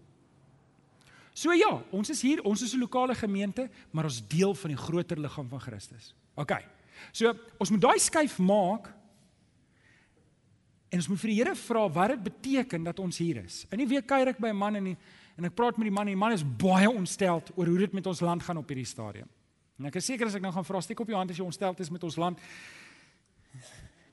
So 1.35 1.51
ja, 1.51 1.71
ons 1.91 2.09
is 2.13 2.21
hier, 2.23 2.39
ons 2.47 2.61
is 2.63 2.73
'n 2.73 2.79
lokale 2.79 3.15
gemeente, 3.15 3.69
maar 3.91 4.07
ons 4.07 4.21
deel 4.27 4.53
van 4.55 4.71
die 4.71 4.79
groter 4.79 5.19
liggaam 5.19 5.49
van 5.49 5.59
Christus. 5.59 6.13
OK. 6.35 6.53
So, 7.11 7.33
ons 7.59 7.69
moet 7.69 7.81
daai 7.81 7.99
skuif 7.99 8.37
maak 8.39 8.87
en 10.89 11.01
ons 11.01 11.07
moet 11.07 11.19
vir 11.19 11.31
die 11.31 11.37
Here 11.39 11.55
vra 11.55 11.85
wat 11.89 12.09
dit 12.13 12.23
beteken 12.23 12.83
dat 12.83 12.99
ons 12.99 13.17
hier 13.17 13.41
is. 13.43 13.65
In 13.71 13.81
die 13.81 13.87
week 13.89 14.07
kuier 14.07 14.27
ek 14.27 14.39
by 14.39 14.49
'n 14.49 14.57
man 14.57 14.75
en 14.75 14.83
die, 14.83 14.97
en 15.37 15.45
ek 15.45 15.55
praat 15.55 15.77
met 15.77 15.85
die 15.85 15.91
man 15.91 16.07
en 16.07 16.13
die 16.13 16.19
man 16.19 16.31
is 16.31 16.43
baie 16.43 16.89
ontsteld 16.89 17.51
oor 17.55 17.65
hoe 17.65 17.77
dit 17.77 17.93
met 17.93 18.07
ons 18.07 18.21
land 18.21 18.43
gaan 18.43 18.57
op 18.57 18.67
hierdie 18.67 18.85
stadium. 18.85 19.27
En 19.79 19.85
ek 19.85 19.95
is 19.95 20.05
seker 20.05 20.27
as 20.27 20.35
ek 20.35 20.41
nou 20.41 20.53
gaan 20.53 20.63
vra 20.63 20.81
steek 20.81 20.99
op 20.99 21.07
jou 21.07 21.17
hand 21.17 21.31
as 21.31 21.37
jy 21.37 21.43
ontsteld 21.43 21.79
is 21.79 21.89
met 21.89 22.03
ons 22.03 22.15
land, 22.15 22.39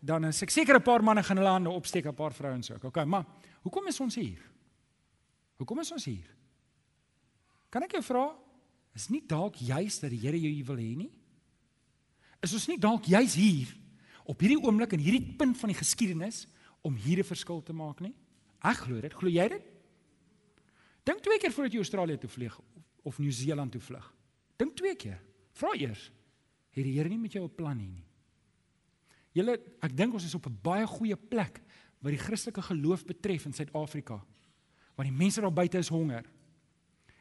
dan 0.01 0.25
is 0.25 0.43
ek 0.43 0.51
seker 0.51 0.77
'n 0.77 0.83
paar 0.83 1.03
manne 1.03 1.23
gaan 1.23 1.37
hulle 1.37 1.49
hande 1.49 1.71
opsteek, 1.71 2.07
'n 2.07 2.15
paar 2.15 2.33
vrouens 2.33 2.71
ook. 2.71 2.85
OK, 2.85 3.05
maar 3.05 3.25
hoekom 3.63 3.87
is 3.87 4.01
ons 4.01 4.15
hier? 4.15 4.41
Hoekom 5.59 5.79
is 5.79 5.93
ons 5.93 6.05
hier? 6.05 6.27
Kan 7.71 7.83
ek 7.83 7.93
jou 7.93 8.03
vra, 8.03 8.35
is 8.95 9.09
nie 9.09 9.23
dalk 9.27 9.57
juis 9.57 10.01
dat 10.01 10.11
die 10.11 10.19
Here 10.19 10.39
jou 10.39 10.51
hier 10.53 10.65
wil 10.65 10.77
hê 10.77 10.97
nie? 10.97 11.11
Is 12.43 12.53
ons 12.53 12.67
nie 12.69 12.79
dalk 12.79 13.05
juis 13.05 13.35
hier 13.35 13.69
op 14.27 14.41
hierdie 14.41 14.61
oomblik 14.61 14.93
en 14.93 15.03
hierdie 15.03 15.37
punt 15.39 15.57
van 15.59 15.69
die 15.69 15.79
geskiedenis 15.79 16.47
om 16.83 16.95
hier 16.95 17.19
'n 17.19 17.25
verskil 17.25 17.63
te 17.63 17.73
maak 17.73 18.01
nie? 18.01 18.15
Ek 18.61 18.77
glo 18.77 19.01
dit. 19.01 19.15
Glo 19.15 19.29
jy 19.29 19.49
dit? 19.49 19.63
Dink 21.05 21.21
twee 21.21 21.39
keer 21.39 21.53
voordat 21.53 21.73
jy 21.73 21.79
Australië 21.79 22.19
toe 22.19 22.31
vlieg 22.31 22.61
of 23.03 23.19
Nieu-Seeland 23.19 23.73
toe 23.73 23.81
vlieg. 23.81 24.15
Dink 24.57 24.77
twee 24.77 24.95
keer. 24.97 25.21
Vra 25.53 25.75
eers. 25.75 26.11
Het 26.71 26.85
die 26.85 26.95
Here 26.97 27.09
nie 27.09 27.19
met 27.19 27.33
jou 27.33 27.45
'n 27.45 27.55
plan 27.55 27.79
hier 27.79 27.91
nie? 27.91 28.07
Julle, 29.33 29.59
ek 29.81 29.97
dink 29.97 30.13
ons 30.13 30.25
is 30.25 30.35
op 30.35 30.47
'n 30.47 30.59
baie 30.63 30.87
goeie 30.87 31.17
plek 31.17 31.61
wat 32.01 32.13
die 32.13 32.19
Christelike 32.19 32.63
geloof 32.63 33.05
betref 33.05 33.45
in 33.45 33.53
Suid-Afrika. 33.53 34.25
Want 34.95 35.09
die 35.09 35.17
mense 35.17 35.41
daar 35.41 35.53
buite 35.53 35.79
is 35.79 35.89
honger. 35.89 36.25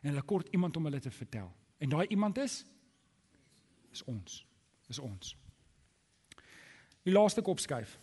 En 0.02 0.10
hulle 0.10 0.22
kort 0.22 0.48
iemand 0.52 0.78
om 0.78 0.86
hulle 0.86 1.00
te 1.00 1.12
vertel. 1.12 1.52
En 1.78 1.90
daai 1.90 2.08
iemand 2.08 2.38
is 2.38 2.66
is 3.92 4.04
ons. 4.04 4.46
Is 4.88 5.00
ons. 5.00 5.36
Die 7.04 7.14
laaste 7.14 7.42
kop 7.42 7.60
skuif. 7.60 8.00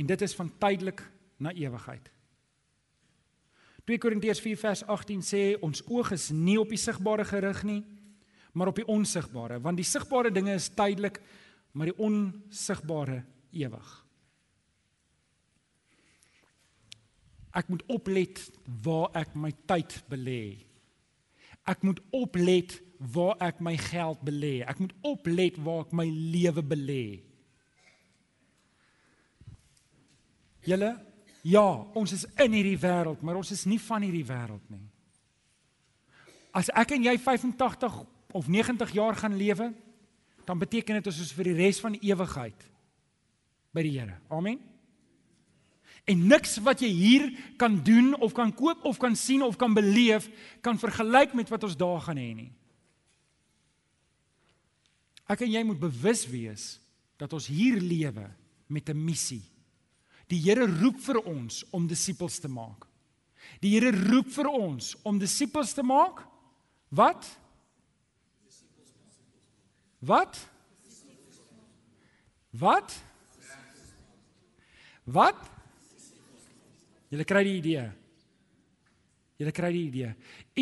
En 0.00 0.08
dit 0.08 0.22
is 0.24 0.34
van 0.34 0.48
tydelik 0.58 1.02
na 1.36 1.52
ewigheid. 1.52 2.08
2 3.84 3.98
Korintiërs 4.00 4.40
4 4.40 4.60
vers 4.60 4.82
18 4.86 5.24
sê 5.24 5.42
ons 5.60 5.82
oog 5.88 6.12
is 6.16 6.30
nie 6.32 6.56
op 6.60 6.70
die 6.72 6.80
sigbare 6.80 7.24
gerig 7.28 7.62
nie, 7.68 7.80
maar 8.56 8.70
op 8.72 8.80
die 8.80 8.86
onsigbare, 8.88 9.60
want 9.62 9.78
die 9.78 9.86
sigbare 9.86 10.32
dinge 10.32 10.54
is 10.56 10.70
tydelik, 10.74 11.20
maar 11.72 11.90
die 11.90 11.98
onsigbare 12.00 13.22
ewig. 13.52 13.90
Ek 17.56 17.70
moet 17.70 17.82
oplet 17.90 18.40
waar 18.84 19.10
ek 19.18 19.34
my 19.34 19.50
tyd 19.68 19.96
belê. 20.10 20.44
Ek 21.66 21.82
moet 21.82 21.98
oplet 22.14 22.76
waar 23.12 23.40
ek 23.42 23.58
my 23.64 23.74
geld 23.90 24.22
belê. 24.26 24.60
Ek 24.62 24.78
moet 24.78 24.94
oplet 25.06 25.58
waar 25.58 25.82
ek 25.88 25.96
my 25.98 26.06
lewe 26.06 26.62
belê. 26.62 27.04
Julle, 30.66 30.94
ja, 31.42 31.66
ons 31.96 32.12
is 32.12 32.26
in 32.42 32.52
hierdie 32.52 32.78
wêreld, 32.78 33.22
maar 33.22 33.38
ons 33.40 33.50
is 33.54 33.64
nie 33.68 33.80
van 33.80 34.04
hierdie 34.04 34.26
wêreld 34.28 34.64
nie. 34.72 34.84
As 36.56 36.70
ek 36.74 36.96
en 36.96 37.06
jy 37.06 37.14
85 37.18 38.02
of 38.36 38.48
90 38.50 38.92
jaar 38.94 39.16
gaan 39.16 39.36
lewe, 39.38 39.70
dan 40.44 40.58
beteken 40.58 40.98
dit 40.98 41.06
ons 41.06 41.22
is 41.22 41.32
vir 41.36 41.50
die 41.50 41.58
res 41.60 41.78
van 41.82 41.94
die 41.94 42.10
ewigheid 42.10 42.66
by 43.74 43.84
die 43.86 43.94
Here. 43.94 44.18
Amen. 44.34 44.58
En 46.10 46.24
niks 46.26 46.56
wat 46.64 46.80
jy 46.82 46.88
hier 46.90 47.26
kan 47.60 47.76
doen 47.86 48.14
of 48.18 48.32
kan 48.34 48.50
koop 48.56 48.84
of 48.88 48.98
kan 48.98 49.14
sien 49.16 49.44
of 49.46 49.58
kan 49.60 49.74
beleef 49.76 50.26
kan 50.64 50.80
vergelyk 50.80 51.36
met 51.38 51.52
wat 51.52 51.68
ons 51.68 51.76
daar 51.78 52.00
gaan 52.02 52.18
hê 52.18 52.32
nie. 52.34 52.50
Ek 55.30 55.44
en 55.46 55.52
jy 55.52 55.62
moet 55.62 55.78
bewus 55.78 56.24
wees 56.26 56.64
dat 57.20 57.32
ons 57.36 57.46
hier 57.52 57.78
lewe 57.78 58.26
met 58.66 58.88
'n 58.90 59.04
missie. 59.04 59.44
Die 60.30 60.38
Here 60.44 60.66
roep 60.66 61.00
vir 61.02 61.18
ons 61.26 61.64
om 61.74 61.88
disippels 61.90 62.38
te 62.42 62.48
maak. 62.50 62.86
Die 63.60 63.74
Here 63.74 63.90
roep 63.90 64.30
vir 64.30 64.48
ons 64.50 64.94
om 65.06 65.18
disippels 65.18 65.74
te 65.74 65.82
maak. 65.82 66.22
Wat? 66.90 67.26
Wat? 70.00 70.38
Wat? 72.50 72.94
Wat? 75.10 75.40
Julle 77.10 77.26
kry 77.26 77.42
die 77.46 77.56
idee. 77.58 77.86
Julle 79.40 79.54
kry 79.54 79.70
die 79.74 79.86
idee. 79.88 80.12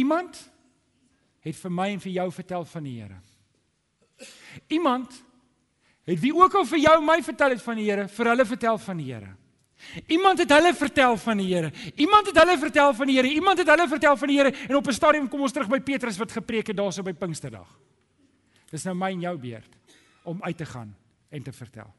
Iemand 0.00 0.38
het 1.44 1.56
vir 1.58 1.72
my 1.72 1.90
en 1.92 2.00
vir 2.02 2.14
jou 2.14 2.28
vertel 2.38 2.64
van 2.72 2.86
die 2.88 2.94
Here. 3.02 3.18
Iemand 4.72 5.12
het 6.08 6.20
wie 6.22 6.32
ook 6.34 6.54
al 6.56 6.64
vir 6.66 6.80
jou 6.80 6.96
my 7.04 7.18
vertel 7.22 7.52
het 7.54 7.62
van 7.62 7.76
die 7.76 7.86
Here, 7.90 8.08
vir 8.08 8.32
hulle 8.32 8.48
vertel 8.48 8.80
van 8.80 9.02
die 9.02 9.10
Here. 9.12 9.34
Iemand 10.06 10.38
het 10.38 10.50
hulle 10.50 10.74
vertel 10.74 11.16
van 11.16 11.36
die 11.36 11.54
Here. 11.54 11.72
Iemand 11.94 12.26
het 12.26 12.36
hulle 12.36 12.58
vertel 12.58 12.94
van 12.94 13.06
die 13.06 13.16
Here. 13.16 13.28
Iemand 13.28 13.58
het 13.58 13.68
hulle 13.68 13.88
vertel 13.88 14.16
van 14.16 14.28
die 14.28 14.36
Here 14.38 14.52
en 14.68 14.76
op 14.76 14.86
'n 14.86 14.92
stadium 14.92 15.28
kom 15.28 15.40
ons 15.40 15.52
terug 15.52 15.68
by 15.68 15.80
Petrus 15.80 16.18
wat 16.18 16.32
gepreek 16.32 16.66
het 16.66 16.76
daarso 16.76 17.02
by 17.02 17.12
Pinksterdag. 17.12 17.68
Dis 18.70 18.84
nou 18.84 18.94
my 18.94 19.10
en 19.10 19.20
jou 19.20 19.38
beurt 19.38 19.76
om 20.22 20.42
uit 20.42 20.56
te 20.56 20.66
gaan 20.66 20.96
en 21.28 21.42
te 21.42 21.52
vertel. 21.52 21.94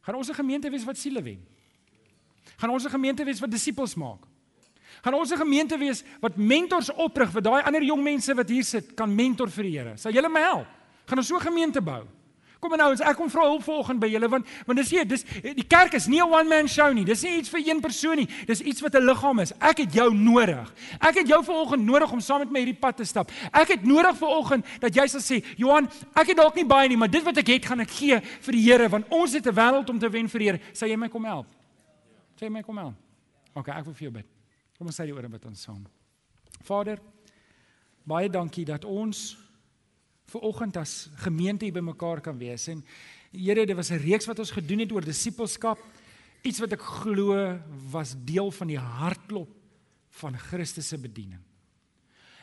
Gaan 0.00 0.14
ons 0.14 0.28
'n 0.28 0.34
gemeente 0.34 0.70
wees 0.70 0.84
wat 0.84 0.96
siele 0.96 1.22
wen? 1.22 1.46
Gaan 2.56 2.70
ons 2.70 2.84
'n 2.84 2.90
gemeente 2.90 3.24
wees 3.24 3.40
wat 3.40 3.50
disippels 3.50 3.94
maak? 3.94 4.26
Gaan 5.02 5.14
ons 5.14 5.32
'n 5.32 5.36
gemeente 5.36 5.78
wees 5.78 6.04
wat 6.20 6.36
mentors 6.36 6.92
oprig 6.92 7.30
vir 7.30 7.42
daai 7.42 7.62
ander 7.62 7.82
jong 7.82 8.02
mense 8.02 8.34
wat 8.34 8.48
hier 8.48 8.64
sit 8.64 8.94
kan 8.94 9.14
mentor 9.14 9.50
vir 9.50 9.64
die 9.64 9.78
Here? 9.78 9.96
Sal 9.96 10.12
julle 10.12 10.28
my 10.28 10.40
help? 10.40 10.66
Gaan 11.06 11.18
ons 11.18 11.26
so 11.26 11.36
'n 11.36 11.40
gemeente 11.40 11.80
bou? 11.80 12.06
Kom 12.62 12.76
nou, 12.78 12.92
ek 12.94 13.16
kom 13.18 13.26
vra 13.26 13.48
hulp 13.48 13.64
vanoggend 13.66 13.98
by 13.98 14.06
julle 14.06 14.28
want 14.30 14.50
want 14.68 14.78
dis 14.78 14.90
hier, 14.94 15.06
dis 15.08 15.24
die 15.42 15.64
kerk 15.66 15.96
is 15.98 16.06
nie 16.06 16.20
'n 16.22 16.30
one 16.30 16.48
man 16.48 16.68
show 16.68 16.92
nie. 16.94 17.04
Dis 17.04 17.22
nie 17.22 17.38
iets 17.40 17.50
vir 17.50 17.60
een 17.66 17.80
persoon 17.80 18.16
nie. 18.16 18.28
Dis 18.46 18.60
iets 18.60 18.80
wat 18.80 18.94
'n 18.94 19.02
liggaam 19.02 19.40
is. 19.40 19.52
Ek 19.58 19.78
het 19.78 19.92
jou 19.92 20.14
nodig. 20.14 20.72
Ek 21.00 21.14
het 21.14 21.26
jou 21.26 21.42
vanoggend 21.42 21.82
nodig 21.82 22.12
om 22.12 22.20
saam 22.20 22.38
met 22.38 22.52
my 22.52 22.60
hierdie 22.60 22.78
pad 22.78 22.96
te 22.96 23.04
stap. 23.04 23.32
Ek 23.52 23.68
het 23.68 23.82
nodig 23.82 24.16
vanoggend 24.16 24.64
dat 24.80 24.94
jy 24.94 25.06
sal 25.08 25.20
sê, 25.20 25.44
"Johan, 25.56 25.90
ek 26.14 26.26
het 26.28 26.36
dalk 26.36 26.54
nie 26.54 26.64
baie 26.64 26.88
nie, 26.88 26.96
maar 26.96 27.10
dit 27.10 27.22
wat 27.24 27.36
ek 27.36 27.46
het, 27.46 27.66
gaan 27.66 27.80
ek 27.80 27.90
gee 27.90 28.20
vir 28.20 28.52
die 28.52 28.62
Here 28.62 28.88
want 28.88 29.06
ons 29.10 29.32
het 29.32 29.46
'n 29.46 29.54
wêreld 29.54 29.90
om 29.90 29.98
te 29.98 30.08
wen 30.08 30.28
vir 30.28 30.38
die 30.38 30.46
Here." 30.46 30.60
Sal 30.72 30.88
jy 30.88 30.96
my 30.96 31.08
kom 31.08 31.24
help? 31.24 31.46
Sê 32.40 32.48
my 32.48 32.62
kom 32.62 32.76
help. 32.76 32.94
OK, 33.54 33.68
ek 33.68 33.84
wil 33.84 33.94
vir 33.94 34.02
jou 34.02 34.12
bid. 34.12 34.26
Kom 34.78 34.86
ons 34.86 35.00
sê 35.00 35.04
die 35.04 35.14
ore 35.14 35.28
bid 35.28 35.44
ons 35.46 35.62
saam. 35.62 35.84
Vader, 36.62 36.98
baie 38.06 38.28
dankie 38.28 38.64
dat 38.64 38.84
ons 38.84 39.36
vir 40.32 40.44
oggend 40.48 40.76
as 40.80 41.10
gemeente 41.24 41.66
hier 41.66 41.76
bymekaar 41.76 42.22
kan 42.24 42.38
wees. 42.38 42.68
En 42.72 42.84
Here, 43.32 43.64
dit 43.64 43.76
was 43.76 43.90
'n 43.90 43.96
reeks 43.96 44.26
wat 44.26 44.38
ons 44.38 44.50
gedoen 44.50 44.78
het 44.78 44.92
oor 44.92 45.04
disippelskap. 45.04 45.78
Iets 46.42 46.58
wat 46.58 46.72
ek 46.72 46.82
glo 46.82 47.58
was 47.90 48.14
deel 48.24 48.50
van 48.50 48.66
die 48.66 48.78
hartklop 48.78 49.48
van 50.10 50.36
Christus 50.36 50.88
se 50.88 50.98
bediening. 50.98 51.40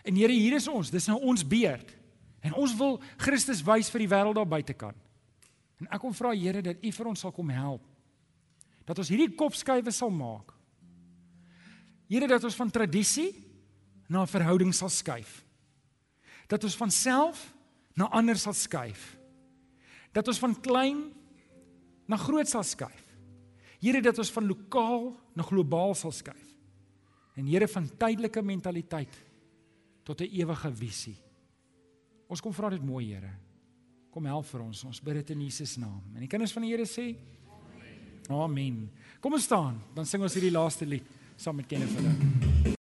En 0.04 0.16
Here, 0.16 0.34
hier 0.34 0.56
is 0.56 0.68
ons. 0.68 0.90
Dis 0.90 1.06
nou 1.06 1.20
ons 1.22 1.48
beurt. 1.48 1.96
En 2.42 2.54
ons 2.54 2.76
wil 2.76 3.02
Christus 3.18 3.62
wys 3.64 3.90
vir 3.90 4.00
die 4.00 4.08
wêreld 4.08 4.36
daar 4.36 4.48
buitekant. 4.48 4.98
En 5.80 5.88
ek 5.88 6.02
kom 6.02 6.14
vra 6.14 6.34
Here 6.34 6.62
dat 6.62 6.78
U 6.82 6.92
vir 6.92 7.08
ons 7.08 7.20
sal 7.20 7.32
kom 7.32 7.50
help. 7.50 7.84
Dat 8.86 8.98
ons 8.98 9.10
hierdie 9.10 9.36
kopskuive 9.36 9.92
sal 9.92 10.10
maak. 10.10 10.54
Here, 12.10 12.28
dat 12.28 12.44
ons 12.44 12.56
van 12.56 12.72
tradisie 12.72 13.36
na 14.08 14.24
'n 14.24 14.28
verhouding 14.28 14.74
sal 14.74 14.90
skuif. 14.90 15.46
Dat 16.48 16.64
ons 16.64 16.76
van 16.76 16.92
self 16.92 17.54
na 18.00 18.08
ander 18.16 18.40
sal 18.40 18.56
skuif. 18.56 19.14
Dat 20.16 20.28
ons 20.32 20.40
van 20.42 20.56
klein 20.64 21.02
na 22.10 22.18
groot 22.18 22.50
sal 22.50 22.66
skuif. 22.66 23.06
Here 23.80 24.02
dat 24.04 24.20
ons 24.20 24.32
van 24.36 24.48
lokaal 24.48 25.12
na 25.36 25.46
globaal 25.46 25.96
sal 25.96 26.14
skuif. 26.16 26.48
En 27.40 27.48
Here 27.48 27.68
van 27.72 27.88
tydelike 27.88 28.42
mentaliteit 28.44 29.16
tot 30.04 30.22
'n 30.22 30.32
ewige 30.32 30.72
visie. 30.74 31.18
Ons 32.28 32.42
kom 32.42 32.54
vra 32.54 32.70
dit 32.70 32.84
mooi, 32.84 33.14
Here. 33.14 33.32
Kom 34.12 34.26
help 34.26 34.46
vir 34.46 34.62
ons. 34.62 34.84
Ons 34.84 35.02
bid 35.02 35.14
dit 35.14 35.30
in 35.30 35.42
Jesus 35.42 35.78
naam. 35.78 36.02
En 36.14 36.20
die 36.20 36.28
kinders 36.28 36.52
van 36.52 36.64
die 36.64 36.72
Here 36.72 36.86
sê 36.86 37.16
Amen. 38.30 38.42
Amen. 38.42 38.92
Kom 39.20 39.34
ons 39.34 39.44
staan, 39.44 39.82
dan 39.96 40.06
sing 40.06 40.22
ons 40.22 40.34
hierdie 40.34 40.52
laaste 40.52 40.86
lied 40.86 41.06
saam 41.36 41.56
met 41.56 41.68
Kenneth. 41.68 42.49